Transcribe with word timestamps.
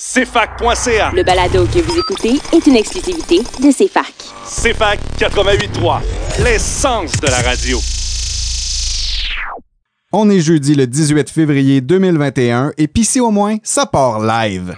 CFAC.ca. 0.00 1.10
Le 1.12 1.24
balado 1.24 1.66
que 1.66 1.80
vous 1.80 1.98
écoutez 1.98 2.38
est 2.52 2.64
une 2.68 2.76
exclusivité 2.76 3.38
de 3.60 3.72
CFAC. 3.72 4.14
CFAC 4.44 5.00
88.3, 5.18 6.44
l'essence 6.44 7.10
de 7.20 7.26
la 7.26 7.38
radio. 7.38 7.80
On 10.12 10.30
est 10.30 10.38
jeudi 10.38 10.76
le 10.76 10.86
18 10.86 11.28
février 11.28 11.80
2021 11.80 12.74
et 12.78 12.86
puis 12.86 13.04
si 13.04 13.18
au 13.18 13.32
moins, 13.32 13.56
ça 13.64 13.86
part 13.86 14.20
live. 14.20 14.76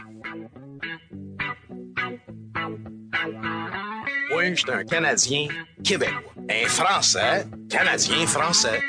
Oui, 4.35 4.55
je 4.55 4.61
suis 4.61 4.73
un 4.73 4.85
Canadien 4.85 5.49
québécois. 5.85 6.33
Un 6.49 6.67
Français, 6.67 7.45
Canadien 7.69 8.27
français. 8.27 8.81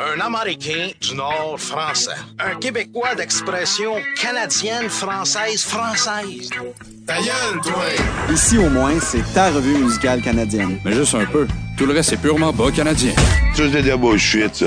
Un 0.00 0.18
Américain 0.20 0.88
du 0.98 1.14
Nord 1.14 1.56
français. 1.58 2.12
Un 2.38 2.54
Québécois 2.58 3.14
d'expression 3.14 3.96
canadienne, 4.18 4.88
française, 4.88 5.62
française. 5.62 6.48
Ta 7.06 7.16
gueule, 7.16 7.60
toi! 7.62 7.84
Ici 8.32 8.56
au 8.56 8.70
moins, 8.70 8.98
c'est 8.98 9.22
ta 9.34 9.50
revue 9.50 9.76
musicale 9.76 10.22
canadienne. 10.22 10.80
Mais 10.86 10.92
juste 10.92 11.14
un 11.14 11.26
peu. 11.26 11.46
Tout 11.76 11.84
le 11.84 11.92
reste, 11.92 12.10
c'est 12.10 12.16
purement 12.20 12.50
bas 12.50 12.70
canadien. 12.70 13.12
C'est 13.54 13.68
de 13.68 13.88
la 13.88 13.96
bullshit, 13.98 14.54
ça. 14.54 14.66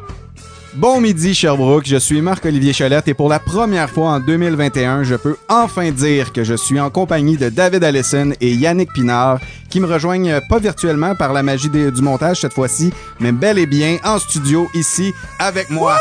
Bon 0.75 1.01
midi 1.01 1.33
Sherbrooke, 1.33 1.85
je 1.85 1.97
suis 1.97 2.21
Marc-Olivier 2.21 2.71
Chalette 2.71 3.09
et 3.09 3.13
pour 3.13 3.27
la 3.27 3.39
première 3.39 3.89
fois 3.89 4.11
en 4.11 4.19
2021, 4.21 5.03
je 5.03 5.15
peux 5.15 5.35
enfin 5.49 5.91
dire 5.91 6.31
que 6.31 6.45
je 6.45 6.53
suis 6.53 6.79
en 6.79 6.89
compagnie 6.89 7.35
de 7.35 7.49
David 7.49 7.83
Allison 7.83 8.31
et 8.39 8.53
Yannick 8.53 8.93
Pinard 8.93 9.41
qui 9.69 9.81
me 9.81 9.85
rejoignent 9.85 10.39
pas 10.47 10.59
virtuellement 10.59 11.13
par 11.13 11.33
la 11.33 11.43
magie 11.43 11.69
du 11.69 12.01
montage 12.01 12.39
cette 12.39 12.53
fois-ci, 12.53 12.93
mais 13.19 13.33
bel 13.33 13.59
et 13.59 13.65
bien 13.65 13.97
en 14.05 14.17
studio 14.17 14.69
ici 14.73 15.13
avec 15.39 15.69
moi. 15.69 15.97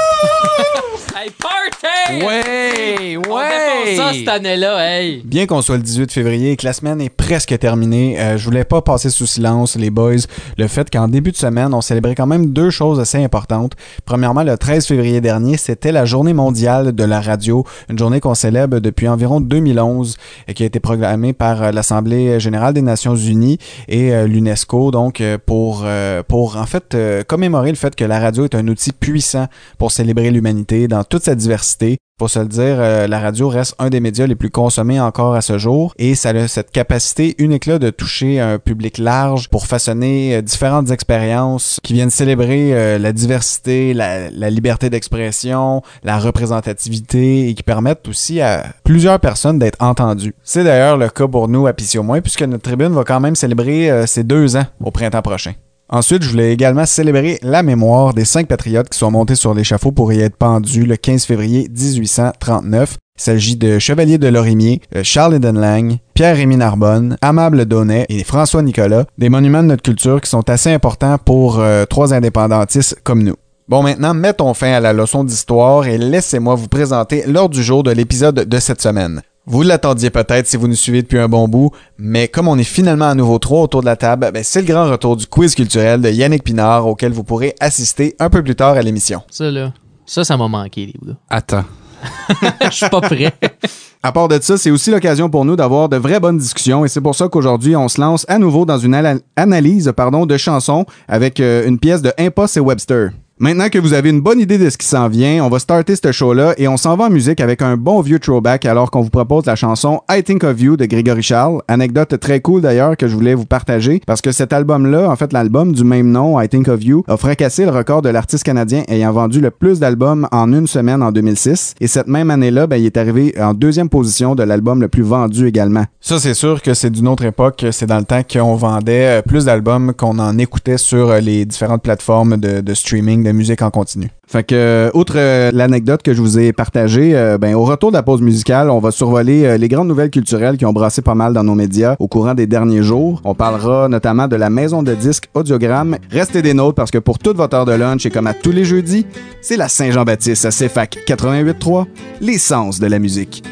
Hey, 1.17 1.31
party! 1.31 2.25
Ouais, 2.25 3.17
On 3.17 3.35
ouais. 3.35 3.97
ça 3.97 4.13
cette 4.13 4.29
année-là, 4.29 4.79
hey! 4.79 5.23
Bien 5.25 5.47
qu'on 5.47 5.61
soit 5.61 5.77
le 5.77 5.83
18 5.83 6.13
février 6.13 6.53
et 6.53 6.57
que 6.57 6.65
la 6.65 6.73
semaine 6.73 7.01
est 7.01 7.11
presque 7.11 7.59
terminée, 7.59 8.19
euh, 8.21 8.39
je 8.39 8.45
voulais 8.45 8.65
pas 8.65 8.81
passer 8.81 9.11
sous 9.11 9.27
silence, 9.27 9.77
les 9.77 9.91
boys, 9.91 10.15
le 10.57 10.69
fait 10.69 10.89
qu'en 10.91 11.09
début 11.09 11.33
de 11.33 11.37
semaine, 11.37 11.75
on 11.75 11.81
célébrait 11.81 12.15
quand 12.15 12.27
même 12.27 12.53
deux 12.53 12.71
choses 12.71 13.01
assez 13.01 13.23
importantes. 13.23 13.73
Premièrement, 14.05 14.43
le 14.45 14.57
13 14.57 14.87
février 14.87 15.21
dernier, 15.21 15.57
c'était 15.57 15.93
la 15.93 16.05
journée 16.05 16.33
mondiale 16.33 16.93
de 16.93 17.05
la 17.05 17.21
radio, 17.21 17.65
une 17.89 17.99
journée 17.99 18.21
qu'on 18.21 18.35
célèbre 18.35 18.79
depuis 18.79 19.09
environ 19.09 19.41
2011 19.41 20.17
et 20.49 20.55
qui 20.55 20.63
a 20.63 20.67
été 20.67 20.81
programmée 20.81 21.33
par 21.33 21.63
euh, 21.63 21.73
l'Assemblée 21.73 22.39
générale 22.41 22.73
des 22.75 22.83
Nations 22.83 23.17
Unies 23.17 23.59
et 23.89 24.13
euh, 24.13 24.27
l'UNESCO, 24.27 24.91
donc 24.91 25.21
euh, 25.21 25.39
pour, 25.45 25.83
euh, 25.85 26.23
pour 26.27 26.57
en 26.57 26.67
fait 26.67 26.97
commémorer 27.27 27.71
le 27.71 27.77
fait 27.77 27.95
que 27.95 28.05
la 28.05 28.21
radio 28.21 28.45
est 28.45 28.55
un 28.55 28.67
outil 28.69 28.93
puissant 28.93 29.47
pour 29.79 29.93
célébrer 29.93 30.31
l'humanité 30.31 30.89
dans 30.89 31.00
toute 31.05 31.25
sa 31.25 31.35
diversité. 31.35 31.99
Faut 32.19 32.29
se 32.29 32.39
le 32.39 32.49
dire, 32.49 32.77
euh, 32.79 33.07
la 33.07 33.19
radio 33.19 33.49
reste 33.49 33.75
un 33.79 33.89
des 33.89 34.01
médias 34.01 34.27
les 34.27 34.35
plus 34.35 34.51
consommés 34.51 35.01
encore 35.01 35.35
à 35.35 35.41
ce 35.41 35.57
jour 35.57 35.95
et 35.99 36.15
ça 36.15 36.31
a 36.31 36.49
cette 36.49 36.71
capacité 36.71 37.35
unique-là 37.39 37.79
de 37.79 37.89
toucher 37.89 38.41
un 38.41 38.59
public 38.59 38.99
large 38.99 39.49
pour 39.49 39.67
façonner 39.67 40.37
euh, 40.37 40.43
différentes 40.43 40.91
expériences 40.91 41.81
qui 41.83 41.95
viennent 41.95 42.11
célébrer 42.11 42.75
euh, 42.75 42.99
la 42.99 43.15
diversité, 43.15 43.95
la, 43.95 44.29
la 44.29 44.51
liberté 44.51 44.91
d'expression, 44.91 45.81
la 46.03 46.19
représentativité 46.19 47.49
et 47.49 47.55
qui 47.55 47.63
permettent 47.63 48.07
aussi 48.07 48.43
à 48.43 48.67
plusieurs 48.85 49.19
personnes 49.19 49.59
d'être 49.59 49.83
entendues. 49.83 50.35
C'est 50.43 50.65
d'ailleurs 50.65 50.99
le 50.99 51.09
cas 51.09 51.27
pour 51.27 51.49
nous 51.49 51.67
à 51.67 51.73
Pissy 51.73 51.97
au 51.97 52.03
moins 52.03 52.21
puisque 52.21 52.43
notre 52.43 52.65
tribune 52.65 52.93
va 52.93 53.05
quand 53.05 53.21
même 53.21 53.35
célébrer 53.35 54.07
ses 54.07 54.25
deux 54.25 54.57
ans 54.57 54.67
au 54.85 54.91
printemps 54.91 55.23
prochain. 55.23 55.55
Ensuite, 55.93 56.23
je 56.23 56.31
voulais 56.31 56.53
également 56.53 56.87
célébrer 56.87 57.41
la 57.43 57.65
mémoire 57.65 58.15
des 58.15 58.25
cinq 58.25 58.47
patriotes 58.47 58.89
qui 58.89 58.97
sont 58.97 59.11
montés 59.11 59.35
sur 59.35 59.55
l'échafaud 59.55 59.91
pour 59.91 60.13
y 60.13 60.21
être 60.21 60.37
pendus 60.37 60.85
le 60.87 60.97
15 60.97 61.25
février 61.25 61.69
1839. 61.69 62.97
Il 63.19 63.23
s'agit 63.23 63.57
de 63.57 63.81
Chevalier 63.81 64.17
de 64.17 64.29
Lorimier, 64.29 64.81
euh, 64.95 65.03
Charles 65.03 65.35
Eden 65.35 65.59
Lang, 65.59 65.99
Pierre-Rémy 66.15 66.57
Narbonne, 66.57 67.17
Amable 67.21 67.65
Donnet 67.65 68.07
et 68.09 68.23
François 68.23 68.63
Nicolas, 68.63 69.05
des 69.19 69.29
monuments 69.29 69.65
de 69.65 69.69
notre 69.69 69.83
culture 69.83 70.21
qui 70.21 70.31
sont 70.31 70.49
assez 70.49 70.71
importants 70.71 71.19
pour 71.19 71.59
euh, 71.59 71.85
trois 71.87 72.15
indépendantistes 72.15 73.01
comme 73.03 73.25
nous. 73.25 73.35
Bon, 73.67 73.83
maintenant, 73.83 74.15
mettons 74.15 74.55
fin 74.55 74.73
à 74.73 74.81
la 74.81 74.93
leçon 74.93 75.25
d'histoire 75.25 75.87
et 75.87 75.99
laissez-moi 75.99 76.55
vous 76.55 76.69
présenter 76.69 77.25
l'ordre 77.27 77.55
du 77.55 77.65
jour 77.65 77.83
de 77.83 77.91
l'épisode 77.91 78.37
de 78.49 78.59
cette 78.61 78.81
semaine. 78.81 79.23
Vous 79.51 79.63
l'attendiez 79.63 80.11
peut-être 80.11 80.47
si 80.47 80.57
vous 80.57 80.69
nous 80.69 80.77
suivez 80.77 81.03
depuis 81.03 81.19
un 81.19 81.27
bon 81.27 81.49
bout, 81.49 81.73
mais 81.99 82.29
comme 82.29 82.47
on 82.47 82.57
est 82.57 82.63
finalement 82.63 83.07
à 83.07 83.17
nouveau 83.17 83.41
trois 83.41 83.63
autour 83.63 83.81
de 83.81 83.87
la 83.87 83.97
table, 83.97 84.31
ben, 84.33 84.45
c'est 84.45 84.61
le 84.61 84.67
grand 84.69 84.89
retour 84.89 85.17
du 85.17 85.27
quiz 85.27 85.57
culturel 85.57 86.01
de 86.01 86.09
Yannick 86.09 86.45
Pinard 86.45 86.87
auquel 86.87 87.11
vous 87.11 87.25
pourrez 87.25 87.57
assister 87.59 88.15
un 88.21 88.31
peu 88.31 88.45
plus 88.45 88.55
tard 88.55 88.77
à 88.77 88.83
l'émission. 88.83 89.23
Ça, 89.29 89.51
là, 89.51 89.73
ça, 90.07 90.23
ça 90.23 90.37
m'a 90.37 90.47
manqué, 90.47 90.87
les 90.87 90.95
gars. 91.05 91.17
Attends. 91.29 91.65
Je 92.63 92.71
suis 92.71 92.89
pas 92.89 93.01
prêt. 93.01 93.33
À 94.05 94.13
part 94.13 94.29
de 94.29 94.39
ça, 94.41 94.57
c'est 94.57 94.71
aussi 94.71 94.93
l'occasion 94.93 95.29
pour 95.29 95.45
nous 95.45 95.57
d'avoir 95.57 95.89
de 95.89 95.97
vraies 95.97 96.21
bonnes 96.21 96.39
discussions 96.39 96.85
et 96.85 96.89
c'est 96.89 97.03
pour 97.03 97.17
ça 97.17 97.29
qu'aujourd'hui, 97.29 97.75
on 97.75 97.89
se 97.89 98.01
lance 98.01 98.25
à 98.29 98.39
nouveau 98.39 98.65
dans 98.65 98.79
une 98.79 99.21
analyse 99.37 99.93
pardon, 99.95 100.25
de 100.27 100.37
chansons 100.39 100.87
avec 101.07 101.39
euh, 101.41 101.67
une 101.67 101.79
pièce 101.79 102.01
de 102.01 102.13
Impost 102.19 102.57
et 102.57 102.61
Webster. 102.61 103.11
Maintenant 103.43 103.71
que 103.71 103.79
vous 103.79 103.95
avez 103.95 104.11
une 104.11 104.21
bonne 104.21 104.39
idée 104.39 104.59
de 104.59 104.69
ce 104.69 104.77
qui 104.77 104.87
s'en 104.87 105.09
vient, 105.09 105.43
on 105.43 105.49
va 105.49 105.59
starter 105.59 105.97
ce 105.97 106.13
show-là 106.13 106.53
et 106.59 106.69
on 106.69 106.77
s'en 106.77 106.95
va 106.95 107.07
en 107.07 107.11
musique 107.11 107.41
avec 107.41 107.63
un 107.63 107.79
bon 107.79 108.03
vieux 108.03 108.19
throwback 108.19 108.67
alors 108.67 108.91
qu'on 108.91 109.01
vous 109.01 109.09
propose 109.09 109.47
la 109.47 109.57
chanson 109.57 110.03
I 110.11 110.23
Think 110.23 110.45
of 110.45 110.61
You 110.61 110.77
de 110.77 110.85
Grégory 110.85 111.23
Charles. 111.23 111.63
Anecdote 111.67 112.21
très 112.21 112.41
cool 112.41 112.61
d'ailleurs 112.61 112.99
que 112.99 113.09
je 113.09 113.15
voulais 113.15 113.35
vous 113.35 113.47
partager 113.47 114.03
parce 114.07 114.21
que 114.21 114.31
cet 114.31 114.53
album-là, 114.53 115.09
en 115.09 115.17
fait 115.17 115.33
l'album 115.33 115.73
du 115.73 115.85
même 115.85 116.11
nom, 116.11 116.39
I 116.39 116.51
Think 116.51 116.69
of 116.69 116.85
You, 116.85 117.03
a 117.09 117.17
fracassé 117.17 117.65
le 117.65 117.71
record 117.71 118.03
de 118.03 118.11
l'artiste 118.11 118.45
canadien 118.45 118.83
ayant 118.89 119.11
vendu 119.11 119.41
le 119.41 119.51
plus 119.51 119.81
d'albums 119.81 120.29
en 120.33 120.53
une 120.53 120.67
semaine 120.67 121.03
en 121.03 121.11
2006. 121.11 121.77
Et 121.81 121.87
cette 121.87 122.09
même 122.09 122.31
année-là, 122.31 122.67
ben, 122.67 122.77
il 122.77 122.85
est 122.85 122.99
arrivé 122.99 123.35
en 123.41 123.55
deuxième 123.55 123.89
position 123.89 124.35
de 124.35 124.43
l'album 124.43 124.83
le 124.83 124.89
plus 124.89 125.03
vendu 125.03 125.47
également. 125.47 125.87
Ça, 126.03 126.19
c'est 126.19 126.35
sûr 126.35 126.61
que 126.61 126.75
c'est 126.75 126.91
d'une 126.91 127.09
autre 127.09 127.25
époque. 127.25 127.65
C'est 127.71 127.87
dans 127.87 128.01
le 128.01 128.05
temps 128.05 128.21
qu'on 128.23 128.55
vendait 128.57 129.21
euh, 129.21 129.23
plus 129.23 129.47
d'albums 129.47 129.95
qu'on 129.95 130.19
en 130.19 130.37
écoutait 130.37 130.77
sur 130.77 131.09
euh, 131.09 131.21
les 131.21 131.47
différentes 131.47 131.83
plateformes 131.83 132.37
de, 132.37 132.61
de 132.61 132.75
streaming 132.75 133.30
musique 133.33 133.63
en 133.63 133.71
continu. 133.71 134.09
Fait 134.27 134.45
que, 134.45 134.55
euh, 134.55 134.91
outre 134.95 135.15
euh, 135.17 135.51
l'anecdote 135.53 136.03
que 136.03 136.15
je 136.15 136.21
vous 136.21 136.39
ai 136.39 136.53
partagée, 136.53 137.17
euh, 137.17 137.37
ben, 137.39 137.55
au 137.55 137.65
retour 137.65 137.91
de 137.91 137.97
la 137.97 138.03
pause 138.03 138.23
musicale, 138.23 138.71
on 138.71 138.79
va 138.79 138.91
survoler 138.91 139.59
les 139.59 139.69
grandes 139.69 139.89
nouvelles 139.89 140.11
culturelles 140.11 140.57
qui 140.57 140.65
ont 140.67 140.73
brassé 140.73 141.03
pas 141.03 141.15
mal 141.15 141.33
dans 141.33 141.45
nos 141.45 141.55
médias 141.55 141.97
au 141.99 142.09
courant 142.09 142.35
des 142.35 142.47
derniers 142.47 142.83
jours. 142.83 143.21
On 143.25 143.35
parlera 143.35 143.89
notamment 143.89 144.29
de 144.29 144.37
la 144.37 144.51
maison 144.51 144.83
de 144.83 144.95
disques 144.95 145.29
Audiogramme. 145.35 145.97
Restez 146.11 146.43
des 146.43 146.55
nôtres 146.55 146.77
parce 146.77 146.91
que 146.91 146.99
pour 146.99 147.19
toute 147.19 147.37
votre 147.37 147.57
heure 147.57 147.65
de 147.65 147.73
lunch 147.73 148.07
et 148.07 148.11
comme 148.11 148.27
à 148.27 148.35
tous 148.35 148.53
les 148.53 148.65
jeudis, 148.65 149.07
c'est 149.43 149.57
la 149.57 149.69
Saint-Jean-Baptiste 149.69 150.45
à 150.45 150.51
CFAC 150.51 150.99
88.3, 151.07 151.87
l'essence 152.21 152.79
de 152.79 152.87
la 152.87 152.99
musique. 152.99 153.43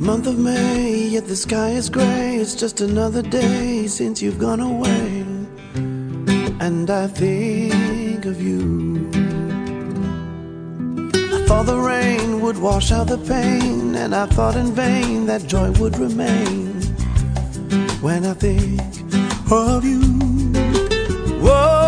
Month 0.00 0.26
of 0.26 0.38
May, 0.38 1.10
yet 1.10 1.26
the 1.26 1.36
sky 1.36 1.76
is 1.76 1.90
gray. 1.90 2.36
It's 2.36 2.54
just 2.54 2.80
another 2.80 3.20
day 3.20 3.86
since 3.86 4.22
you've 4.22 4.38
gone 4.38 4.60
away. 4.60 5.24
And 6.58 6.88
I 6.90 7.06
think 7.06 8.24
of 8.24 8.40
you. 8.40 8.89
Thought 11.50 11.66
the 11.66 11.80
rain 11.80 12.40
would 12.42 12.58
wash 12.58 12.92
out 12.92 13.08
the 13.08 13.18
pain, 13.18 13.96
and 13.96 14.14
I 14.14 14.26
thought 14.26 14.54
in 14.54 14.72
vain 14.72 15.26
that 15.26 15.48
joy 15.48 15.72
would 15.80 15.98
remain. 15.98 16.80
When 18.00 18.24
I 18.24 18.34
think 18.34 18.80
of 19.50 19.84
you. 19.84 20.00
Whoa, 21.42 21.79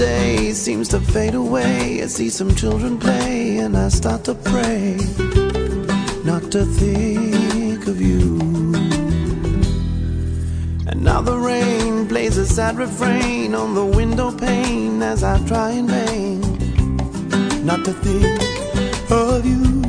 day 0.00 0.50
seems 0.54 0.88
to 0.88 0.98
fade 0.98 1.34
away. 1.34 2.02
I 2.02 2.06
see 2.06 2.30
some 2.30 2.54
children 2.54 2.98
play, 2.98 3.58
and 3.58 3.76
I 3.76 3.88
start 3.88 4.24
to 4.24 4.34
pray 4.34 4.96
not 6.24 6.50
to 6.54 6.64
think 6.80 7.86
of 7.86 8.00
you. 8.00 8.38
And 10.88 11.04
now 11.04 11.20
the 11.20 11.36
rain 11.36 12.08
plays 12.08 12.38
a 12.38 12.46
sad 12.46 12.78
refrain 12.78 13.54
on 13.54 13.74
the 13.74 13.84
window 13.84 14.32
pane 14.32 15.02
as 15.02 15.22
I 15.22 15.36
try 15.46 15.72
in 15.72 15.86
vain 15.86 16.40
not 17.66 17.84
to 17.84 17.92
think 17.92 19.10
of 19.10 19.44
you. 19.44 19.79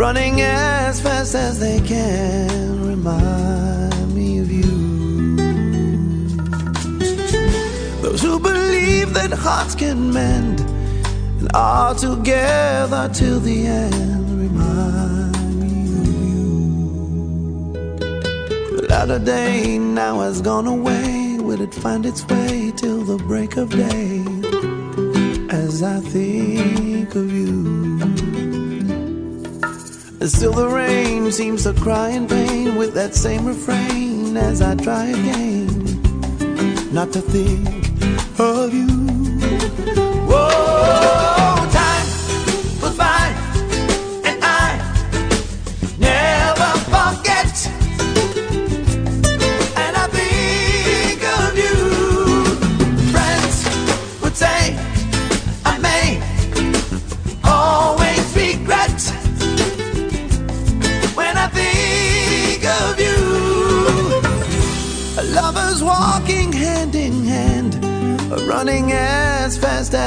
Running 0.00 0.40
as 0.40 0.98
fast 0.98 1.34
as 1.34 1.60
they 1.60 1.78
can 1.80 2.80
remind 2.88 4.14
me 4.14 4.38
of 4.38 4.50
you. 4.50 5.36
Those 8.00 8.22
who 8.22 8.40
believe 8.40 9.12
that 9.12 9.30
hearts 9.30 9.74
can 9.74 10.10
mend 10.10 10.60
and 11.40 11.50
are 11.52 11.94
together 11.94 13.10
till 13.12 13.40
the 13.40 13.66
end 13.66 14.40
remind 14.40 15.60
me 15.60 15.74
of 15.98 16.06
you. 16.32 17.72
The 18.76 18.86
latter 18.88 19.18
day 19.18 19.76
now 19.76 20.20
has 20.20 20.40
gone 20.40 20.66
away. 20.66 21.36
Will 21.40 21.60
it 21.60 21.74
find 21.74 22.06
its 22.06 22.26
way 22.26 22.72
till 22.74 23.02
the 23.04 23.18
break 23.18 23.58
of 23.58 23.68
day? 23.68 24.24
As 25.54 25.82
I 25.82 26.00
think 26.00 27.14
of 27.14 27.30
you. 27.30 27.79
Still 30.26 30.52
the 30.52 30.68
rain 30.68 31.32
seems 31.32 31.64
to 31.64 31.72
cry 31.72 32.10
in 32.10 32.28
pain 32.28 32.76
with 32.76 32.92
that 32.92 33.14
same 33.14 33.46
refrain 33.46 34.36
as 34.36 34.60
I 34.60 34.74
try 34.74 35.06
again. 35.06 36.02
Not 36.92 37.10
to 37.14 37.22
think 37.22 37.79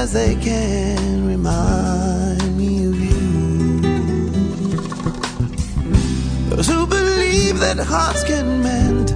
as 0.04 0.12
they 0.12 0.36
can, 0.36 1.26
remind 1.26 2.58
me 2.58 2.86
of 2.90 2.96
you. 3.00 3.80
Those 6.50 6.68
who 6.68 6.86
believe 6.86 7.60
that 7.60 7.78
hearts 7.78 8.26
can 8.26 8.62
mend 8.62 9.12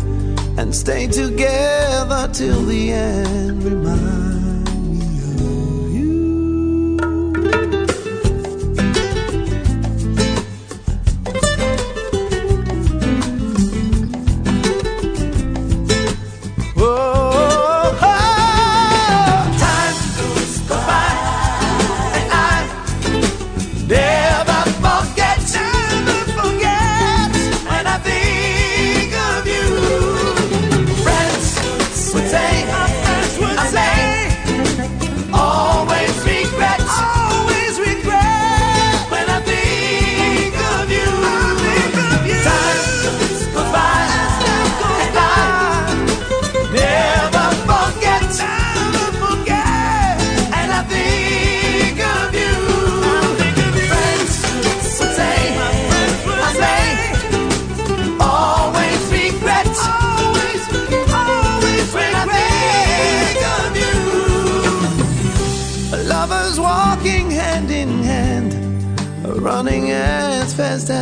and 0.58 0.74
stay 0.74 1.08
together 1.08 2.30
till 2.32 2.62
the 2.62 2.94
end, 2.94 3.64
remind 3.64 4.07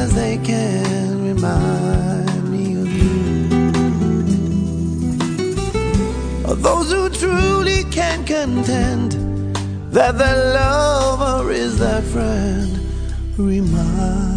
as 0.05 0.13
they 0.13 0.37
can, 0.37 1.23
remind 1.23 2.51
me 2.51 2.65
of 2.83 2.87
you. 2.87 3.15
Those 6.67 6.91
who 6.91 7.09
truly 7.09 7.83
can 7.85 8.23
contend 8.23 9.13
that 9.91 10.17
their 10.19 10.53
lover 10.53 11.51
is 11.51 11.79
their 11.79 12.03
friend, 12.13 12.71
remind 13.37 14.34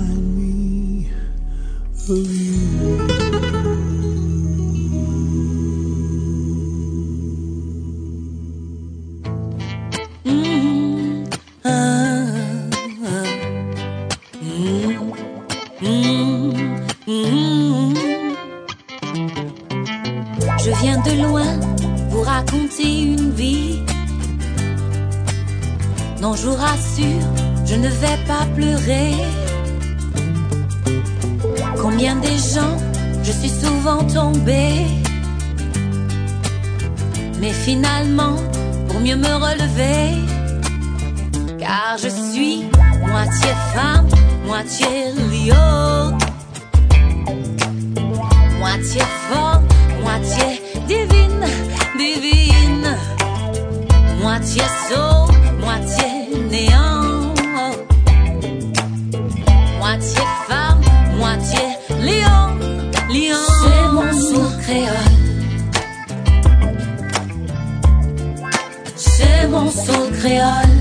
C'est 68.96 69.46
mon 69.48 69.70
soul 69.70 70.12
créole. 70.18 70.78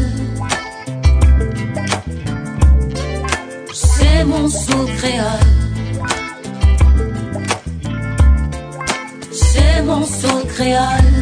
C'est 3.74 4.26
mon 4.26 4.50
soul 4.50 4.88
créole. 4.98 5.24
C'est 9.32 9.82
mon 9.84 10.04
soul 10.06 10.46
créole. 10.48 11.14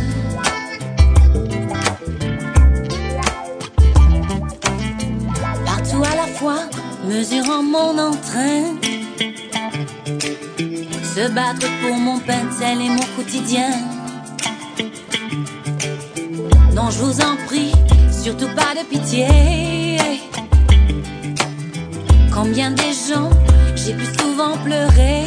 Partout 5.66 6.04
à 6.04 6.16
la 6.16 6.28
fois, 6.34 6.62
mesurant 7.08 7.62
mon 7.62 7.96
entrain. 8.00 8.95
Se 11.16 11.30
battre 11.30 11.66
pour 11.82 11.96
mon 11.96 12.20
pain 12.20 12.44
et 12.62 12.90
mon 12.90 13.06
quotidien. 13.16 13.70
Non, 16.74 16.90
je 16.92 17.00
vous 17.00 17.22
en 17.22 17.38
prie, 17.48 17.72
surtout 18.12 18.50
pas 18.50 18.76
de 18.76 18.86
pitié. 18.86 19.98
Combien 22.34 22.72
des 22.72 22.92
gens 22.92 23.30
j'ai 23.78 23.94
pu 23.94 24.06
souvent 24.20 24.58
pleurer. 24.66 25.24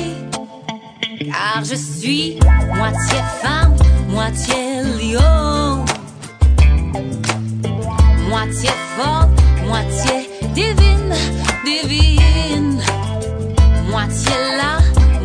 Car 1.24 1.64
je 1.64 1.74
suis 1.74 2.38
moitié 2.74 3.18
femme, 3.40 3.74
moitié 4.10 4.82
lion. 5.00 5.86
Moitié 8.28 8.68
forte, 8.98 9.30
moitié 9.66 10.28
divine, 10.52 11.14
divine. 11.64 12.78
Moitié 13.90 14.34
là, 14.58 14.76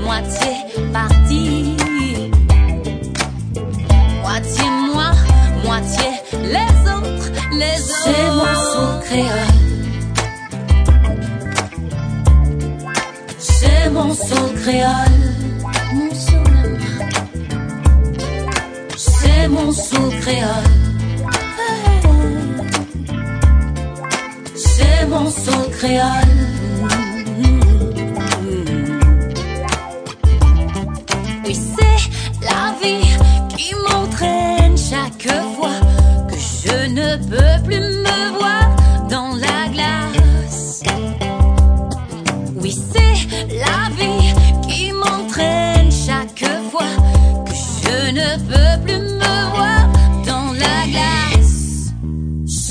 moitié 0.03 0.51
partie. 0.91 1.77
Moitié 4.22 4.63
moi, 4.93 5.12
moitié 5.63 6.10
les 6.43 6.74
autres, 6.95 7.31
les 7.51 7.79
autres. 7.81 8.03
C'est 8.03 8.27
mon 8.39 8.53
soul 8.72 9.00
créole. 9.03 9.63
mon 13.93 14.13
soul 14.13 14.55
créole. 14.62 15.22
Mon 15.93 16.13
moi. 16.25 16.79
C'est 18.98 19.48
mon 19.48 19.72
soul 19.72 20.10
créole. 20.22 20.72
C'est 24.55 25.05
mon 25.07 25.29
soul 25.29 25.69
créole. 25.77 26.52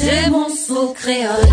C'est 0.04 0.30
mon 0.30 0.49
soul 0.49 0.94
créole. 0.94 1.49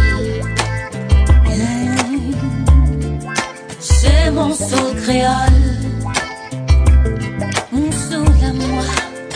C'est 3.79 4.31
mon 4.31 4.51
soul 4.55 4.95
créole. 5.03 5.65
Mon 7.71 7.91
soul 7.91 8.27
à 8.49 8.53
moi, 8.53 8.83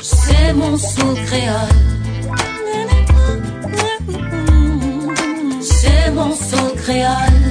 c'est 0.01 0.53
mon 0.53 0.75
soul 0.77 1.15
créole. 1.27 1.79
C'est 5.61 6.11
mon 6.11 6.31
soul 6.35 6.73
créole. 6.83 7.42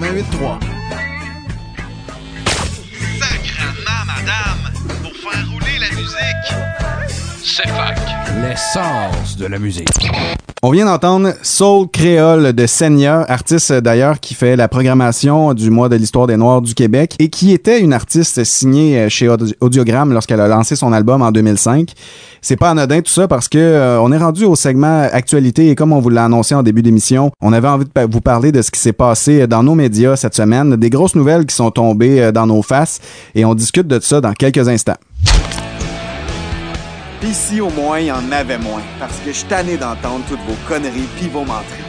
88.3. 0.00 0.58
Sacrement, 3.18 4.04
madame, 4.06 4.72
pour 5.02 5.12
faire 5.12 5.46
rouler 5.52 5.78
la 5.78 5.90
musique. 5.94 6.48
C'est 7.44 7.68
fac. 7.68 7.98
L'essence 8.40 9.36
de 9.36 9.46
la 9.46 9.58
musique. 9.58 9.86
On 10.62 10.72
vient 10.72 10.84
d'entendre 10.84 11.32
Soul 11.42 11.88
Créole 11.90 12.52
de 12.52 12.66
Senya, 12.66 13.24
artiste 13.28 13.72
d'ailleurs 13.72 14.20
qui 14.20 14.34
fait 14.34 14.56
la 14.56 14.68
programmation 14.68 15.54
du 15.54 15.70
mois 15.70 15.88
de 15.88 15.96
l'histoire 15.96 16.26
des 16.26 16.36
Noirs 16.36 16.60
du 16.60 16.74
Québec 16.74 17.14
et 17.18 17.30
qui 17.30 17.52
était 17.52 17.80
une 17.80 17.94
artiste 17.94 18.44
signée 18.44 18.98
euh, 18.98 19.08
chez 19.08 19.26
Audi- 19.30 19.54
Audiogramme 19.62 20.12
lorsqu'elle 20.12 20.40
a 20.40 20.48
lancé 20.48 20.76
son 20.76 20.92
album 20.92 21.22
en 21.22 21.32
2005. 21.32 21.94
C'est 22.42 22.58
pas 22.58 22.68
anodin 22.68 23.00
tout 23.00 23.10
ça 23.10 23.26
parce 23.26 23.48
que 23.48 23.56
euh, 23.56 24.02
on 24.02 24.12
est 24.12 24.18
rendu 24.18 24.44
au 24.44 24.54
segment 24.54 25.08
actualité 25.10 25.70
et 25.70 25.74
comme 25.74 25.94
on 25.94 26.00
vous 26.00 26.10
l'a 26.10 26.26
annoncé 26.26 26.54
en 26.54 26.62
début 26.62 26.82
d'émission, 26.82 27.30
on 27.40 27.54
avait 27.54 27.68
envie 27.68 27.86
de 27.86 27.90
vous 28.12 28.20
parler 28.20 28.52
de 28.52 28.60
ce 28.60 28.70
qui 28.70 28.80
s'est 28.80 28.92
passé 28.92 29.46
dans 29.46 29.62
nos 29.62 29.74
médias 29.74 30.16
cette 30.16 30.34
semaine, 30.34 30.76
des 30.76 30.90
grosses 30.90 31.14
nouvelles 31.14 31.46
qui 31.46 31.54
sont 31.56 31.70
tombées 31.70 32.20
euh, 32.20 32.32
dans 32.32 32.46
nos 32.46 32.60
faces 32.60 33.00
et 33.34 33.46
on 33.46 33.54
discute 33.54 33.86
de 33.86 33.98
ça 33.98 34.20
dans 34.20 34.34
quelques 34.34 34.68
instants. 34.68 34.96
PC 37.20 37.60
au 37.60 37.68
moins, 37.70 38.00
il 38.00 38.06
y 38.06 38.12
en 38.12 38.32
avait 38.32 38.56
moins. 38.58 38.80
Parce 38.98 39.18
que 39.18 39.26
je 39.26 39.36
suis 39.38 39.46
tanné 39.46 39.76
d'entendre 39.76 40.24
toutes 40.26 40.40
vos 40.40 40.56
conneries 40.66 41.08
pis 41.18 41.28
vos 41.28 41.44
menteries. 41.44 41.82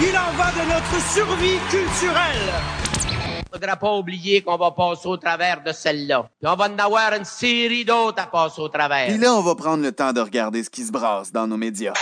Il 0.00 0.16
en 0.16 0.32
va 0.36 0.50
de 0.52 0.68
notre 0.68 1.12
survie 1.12 1.58
culturelle. 1.68 2.52
Faudra 3.52 3.76
pas 3.76 3.92
oublier 3.92 4.40
qu'on 4.40 4.56
va 4.56 4.70
passer 4.70 5.06
au 5.06 5.16
travers 5.16 5.62
de 5.64 5.72
celle-là. 5.72 6.28
Puis 6.40 6.50
on 6.50 6.54
va 6.54 6.68
en 6.68 6.78
avoir 6.78 7.12
une 7.12 7.24
série 7.24 7.84
d'autres 7.84 8.22
à 8.22 8.26
passer 8.26 8.60
au 8.60 8.68
travers. 8.68 9.08
Puis 9.08 9.18
là, 9.18 9.34
on 9.34 9.42
va 9.42 9.54
prendre 9.56 9.82
le 9.82 9.92
temps 9.92 10.12
de 10.12 10.20
regarder 10.20 10.62
ce 10.62 10.70
qui 10.70 10.84
se 10.84 10.92
brasse 10.92 11.32
dans 11.32 11.46
nos 11.46 11.56
médias. 11.56 11.92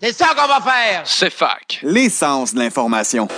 C'est 0.00 0.12
ça 0.12 0.28
qu'on 0.28 0.46
va 0.46 0.60
faire. 0.60 1.02
C'est 1.04 1.30
fac. 1.30 1.80
L'essence 1.82 2.54
de 2.54 2.60
l'information. 2.60 3.28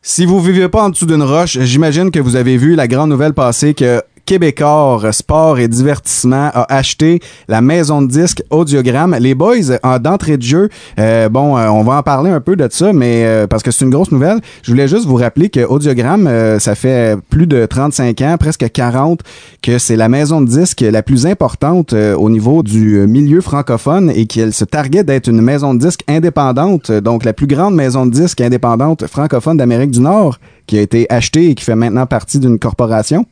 Si 0.00 0.24
vous 0.24 0.40
vivez 0.40 0.68
pas 0.68 0.84
en 0.84 0.90
dessous 0.90 1.06
d'une 1.06 1.22
roche, 1.22 1.58
j'imagine 1.58 2.10
que 2.10 2.20
vous 2.20 2.36
avez 2.36 2.56
vu 2.56 2.76
la 2.76 2.86
grande 2.86 3.10
nouvelle 3.10 3.34
passer 3.34 3.74
que 3.74 4.02
Québécois 4.26 5.12
Sport 5.12 5.58
et 5.60 5.68
Divertissement 5.68 6.50
a 6.52 6.66
acheté 6.74 7.20
la 7.48 7.60
maison 7.60 8.02
de 8.02 8.08
disques 8.08 8.42
Audiogramme. 8.50 9.16
Les 9.20 9.34
boys, 9.34 9.78
en 9.82 9.98
d'entrée 9.98 10.36
de 10.36 10.42
jeu, 10.42 10.68
euh, 10.98 11.28
bon, 11.28 11.56
euh, 11.56 11.68
on 11.68 11.84
va 11.84 11.98
en 11.98 12.02
parler 12.02 12.30
un 12.30 12.40
peu 12.40 12.56
de 12.56 12.66
ça, 12.70 12.92
mais 12.92 13.24
euh, 13.24 13.46
parce 13.46 13.62
que 13.62 13.70
c'est 13.70 13.84
une 13.84 13.90
grosse 13.90 14.10
nouvelle, 14.10 14.40
je 14.62 14.70
voulais 14.70 14.88
juste 14.88 15.06
vous 15.06 15.14
rappeler 15.14 15.48
que 15.48 15.64
Audiogramme, 15.64 16.26
euh, 16.26 16.58
ça 16.58 16.74
fait 16.74 17.16
plus 17.30 17.46
de 17.46 17.64
35 17.64 18.20
ans, 18.22 18.36
presque 18.38 18.70
40, 18.70 19.20
que 19.62 19.78
c'est 19.78 19.96
la 19.96 20.08
maison 20.08 20.40
de 20.40 20.48
disques 20.48 20.80
la 20.80 21.02
plus 21.02 21.26
importante 21.26 21.92
euh, 21.92 22.14
au 22.16 22.30
niveau 22.30 22.62
du 22.62 22.96
euh, 22.96 23.06
milieu 23.06 23.40
francophone 23.40 24.10
et 24.14 24.26
qu'elle 24.26 24.52
se 24.52 24.64
targuait 24.64 25.04
d'être 25.04 25.28
une 25.28 25.40
maison 25.40 25.74
de 25.74 25.78
disques 25.78 26.02
indépendante, 26.08 26.90
euh, 26.90 27.00
donc 27.00 27.24
la 27.24 27.32
plus 27.32 27.46
grande 27.46 27.74
maison 27.74 28.06
de 28.06 28.10
disques 28.10 28.40
indépendante 28.40 29.06
francophone 29.06 29.56
d'Amérique 29.56 29.92
du 29.92 30.00
Nord, 30.00 30.38
qui 30.66 30.78
a 30.78 30.80
été 30.80 31.06
achetée 31.10 31.50
et 31.50 31.54
qui 31.54 31.64
fait 31.64 31.76
maintenant 31.76 32.06
partie 32.06 32.38
d'une 32.38 32.58
corporation. 32.58 33.24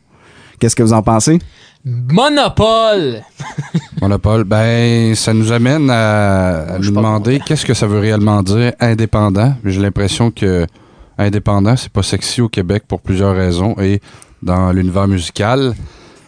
Qu'est-ce 0.58 0.76
que 0.76 0.82
vous 0.82 0.92
en 0.92 1.02
pensez? 1.02 1.38
Monopole! 1.84 3.22
Monopole, 4.00 4.44
ben, 4.44 5.14
ça 5.14 5.34
nous 5.34 5.52
amène 5.52 5.90
à, 5.90 6.74
à 6.74 6.78
nous 6.78 6.90
demander 6.90 7.40
qu'est-ce 7.44 7.66
que 7.66 7.74
ça 7.74 7.86
veut 7.86 7.98
réellement 7.98 8.42
dire 8.42 8.72
indépendant. 8.80 9.54
J'ai 9.64 9.80
l'impression 9.80 10.30
que 10.30 10.66
indépendant, 11.18 11.76
c'est 11.76 11.92
pas 11.92 12.02
sexy 12.02 12.40
au 12.40 12.48
Québec 12.48 12.84
pour 12.88 13.00
plusieurs 13.00 13.34
raisons. 13.34 13.76
Et 13.80 14.00
dans 14.42 14.72
l'univers 14.72 15.08
musical, 15.08 15.74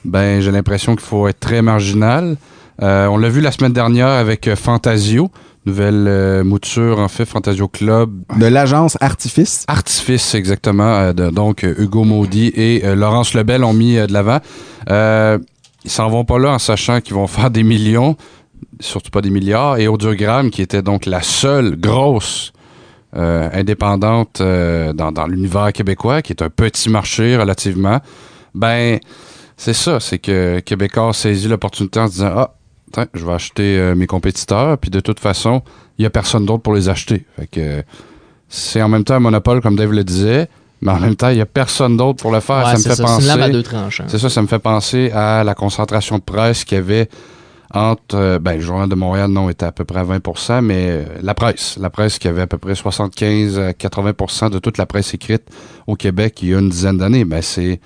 ben, 0.05 0.41
j'ai 0.41 0.51
l'impression 0.51 0.95
qu'il 0.95 1.05
faut 1.05 1.29
être 1.29 1.41
très 1.41 1.63
marginal. 1.63 2.37
Euh, 2.83 3.07
on 3.07 3.17
l'a 3.17 3.29
vu 3.29 3.41
la 3.41 3.53
semaine 3.53 3.73
dernière 3.73 4.09
avec 4.09 4.49
euh, 4.49 4.57
Fantasio, 4.57 5.31
nouvelle 5.67 6.07
euh, 6.09 6.45
mouture, 6.45 6.99
en 7.01 7.09
fait, 7.09 7.25
Fantasio 7.25 7.69
Club. 7.69 8.23
De 8.39 8.47
l'agence 8.47 8.97
Artifice. 9.01 9.65
Artifice, 9.69 10.35
exactement. 10.35 10.95
euh, 10.95 11.13
de- 11.13 11.31
donc, 11.31 11.65
euh, 11.65 11.75
Hugo 11.79 12.05
Maudy 12.05 12.53
et 12.55 12.83
euh, 12.85 12.95
Laurence 12.95 13.35
Lebel 13.35 13.65
ont 13.65 13.73
mis 13.73 13.95
de 13.97 14.13
l'avant. 14.13 14.39
Ils 14.89 15.91
s'en 15.91 16.09
vont 16.09 16.25
pas 16.25 16.39
là 16.39 16.51
en 16.53 16.59
sachant 16.59 17.01
qu'ils 17.01 17.15
vont 17.15 17.27
faire 17.37 17.51
des 17.51 17.63
millions, 17.63 18.17
surtout 18.81 19.11
pas 19.11 19.21
des 19.21 19.31
milliards. 19.31 19.79
Et 19.79 19.89
Audiogramme, 19.89 20.51
qui 20.51 20.63
était 20.63 20.83
donc 20.83 21.07
la 21.07 21.23
seule 21.23 21.77
grosse 21.77 22.53
indépendante 23.13 24.43
dans, 24.43 25.13
dans 25.13 25.27
l'univers 25.27 25.73
québécois, 25.73 26.21
qui 26.23 26.33
est 26.33 26.43
un 26.43 26.51
petit 26.51 26.91
marché 26.91 27.37
relativement, 27.37 28.01
ben, 28.55 28.99
c'est 29.57 29.73
ça, 29.73 30.01
c'est 30.01 30.19
que 30.19 30.61
Québécois 30.61 31.09
a 31.09 31.13
saisi 31.15 31.49
l'opportunité 31.49 31.99
en 32.01 32.09
se 32.09 32.13
disant 32.13 32.33
Ah, 32.37 32.55
tiens, 32.93 33.07
je 33.15 33.25
vais 33.25 33.33
acheter 33.33 33.79
euh, 33.79 33.95
mes 33.95 34.07
compétiteurs, 34.07 34.79
puis 34.79 34.91
de 34.91 35.01
toute 35.01 35.21
façon, 35.21 35.63
il 35.99 36.03
n'y 36.03 36.07
a 36.07 36.11
personne 36.11 36.45
d'autre 36.47 36.63
pour 36.63 36.75
les 36.75 36.89
acheter. 36.89 37.25
Fait 37.37 37.47
que 37.47 37.83
c'est 38.49 38.83
en 38.83 38.89
même 38.89 39.05
temps 39.05 39.15
un 39.15 39.21
monopole, 39.21 39.61
comme 39.61 39.77
Dave 39.77 39.93
le 39.93 40.05
disait, 40.05 40.49
mais 40.83 40.93
en 40.93 41.01
même 41.01 41.17
temps, 41.17 41.31
il 41.31 41.37
n'y 41.37 41.41
a 41.41 41.47
personne 41.47 41.97
d'autre 41.97 42.23
pour 42.23 42.31
le 42.33 42.41
faire. 42.41 42.59
Ouais, 42.59 42.65
ça 42.65 42.73
me 42.75 42.79
c'est 42.79 42.89
fait 42.91 42.95
ça, 42.97 43.03
penser. 43.05 43.27
c'est 43.27 43.41
à 43.43 43.49
deux 43.49 43.63
tranchants. 43.63 44.05
C'est 44.09 44.19
ça, 44.19 44.29
ça 44.31 44.43
me 44.43 44.47
fait 44.47 44.59
penser 44.59 45.11
à 45.11 45.43
la 45.43 45.55
concentration 45.55 46.19
de 46.19 46.23
presse 46.23 46.65
qu'il 46.65 46.77
y 46.77 46.79
avait 46.79 47.09
entre. 47.73 48.15
euh, 48.15 48.39
ben, 48.39 48.55
le 48.57 48.61
Journal 48.61 48.89
de 48.89 48.95
Montréal, 48.95 49.31
non, 49.31 49.49
était 49.51 49.65
à 49.67 49.73
peu 49.73 49.85
près 49.85 50.01
à 50.01 50.05
20% 50.05 50.61
mais 50.61 50.87
euh, 50.91 51.05
la 51.23 51.35
presse. 51.35 51.77
La 51.81 51.91
presse 51.91 52.19
qui 52.19 52.29
avait 52.29 52.43
à 52.43 52.47
peu 52.47 52.59
près 52.59 52.75
75 52.75 53.59
à 53.59 53.71
80% 53.73 54.51
de 54.51 54.59
toute 54.59 54.79
la 54.79 54.87
presse 54.87 55.15
écrite 55.15 55.43
au 55.87 55.97
Québec 55.97 56.39
il 56.43 56.51
y 56.51 56.55
a 56.55 56.59
une 56.59 56.69
dizaine 56.69 56.99
d'années. 56.99 57.25
Ben, 57.25 57.43
c'est. 57.43 57.81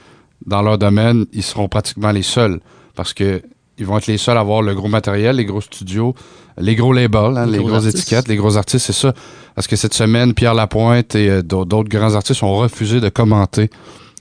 Dans 0.47 0.63
leur 0.63 0.79
domaine, 0.79 1.27
ils 1.33 1.43
seront 1.43 1.69
pratiquement 1.69 2.11
les 2.13 2.23
seuls. 2.23 2.61
Parce 2.97 3.13
que 3.13 3.43
ils 3.81 3.87
vont 3.87 3.99
être 3.99 4.07
les 4.07 4.19
seuls 4.19 4.37
à 4.37 4.41
avoir 4.41 4.63
le 4.63 4.75
gros 4.75 4.89
matériel, 4.89 5.37
les 5.37 5.45
gros 5.45 5.61
studios, 5.61 6.15
les 6.59 6.77
gros 6.77 6.93
labels, 6.93 7.37
hein, 7.37 7.47
Les 7.47 7.53
les, 7.53 7.59
gros 7.59 7.69
grosses 7.69 7.87
étiquettes, 7.87 8.29
les 8.29 8.37
gros 8.37 8.57
artistes, 8.57 8.87
c'est 8.87 8.93
ça. 8.93 9.13
Parce 9.55 9.67
que 9.67 9.77
cette 9.77 9.95
semaine, 9.95 10.35
Pierre 10.35 10.55
Lapointe 10.55 11.15
et 11.15 11.29
euh, 11.29 11.43
d'au- 11.43 11.65
d'autres 11.65 11.89
grands 11.89 12.15
artistes 12.15 12.43
ont 12.43 12.55
refusé 12.57 13.01
de 13.01 13.09
commenter 13.09 13.71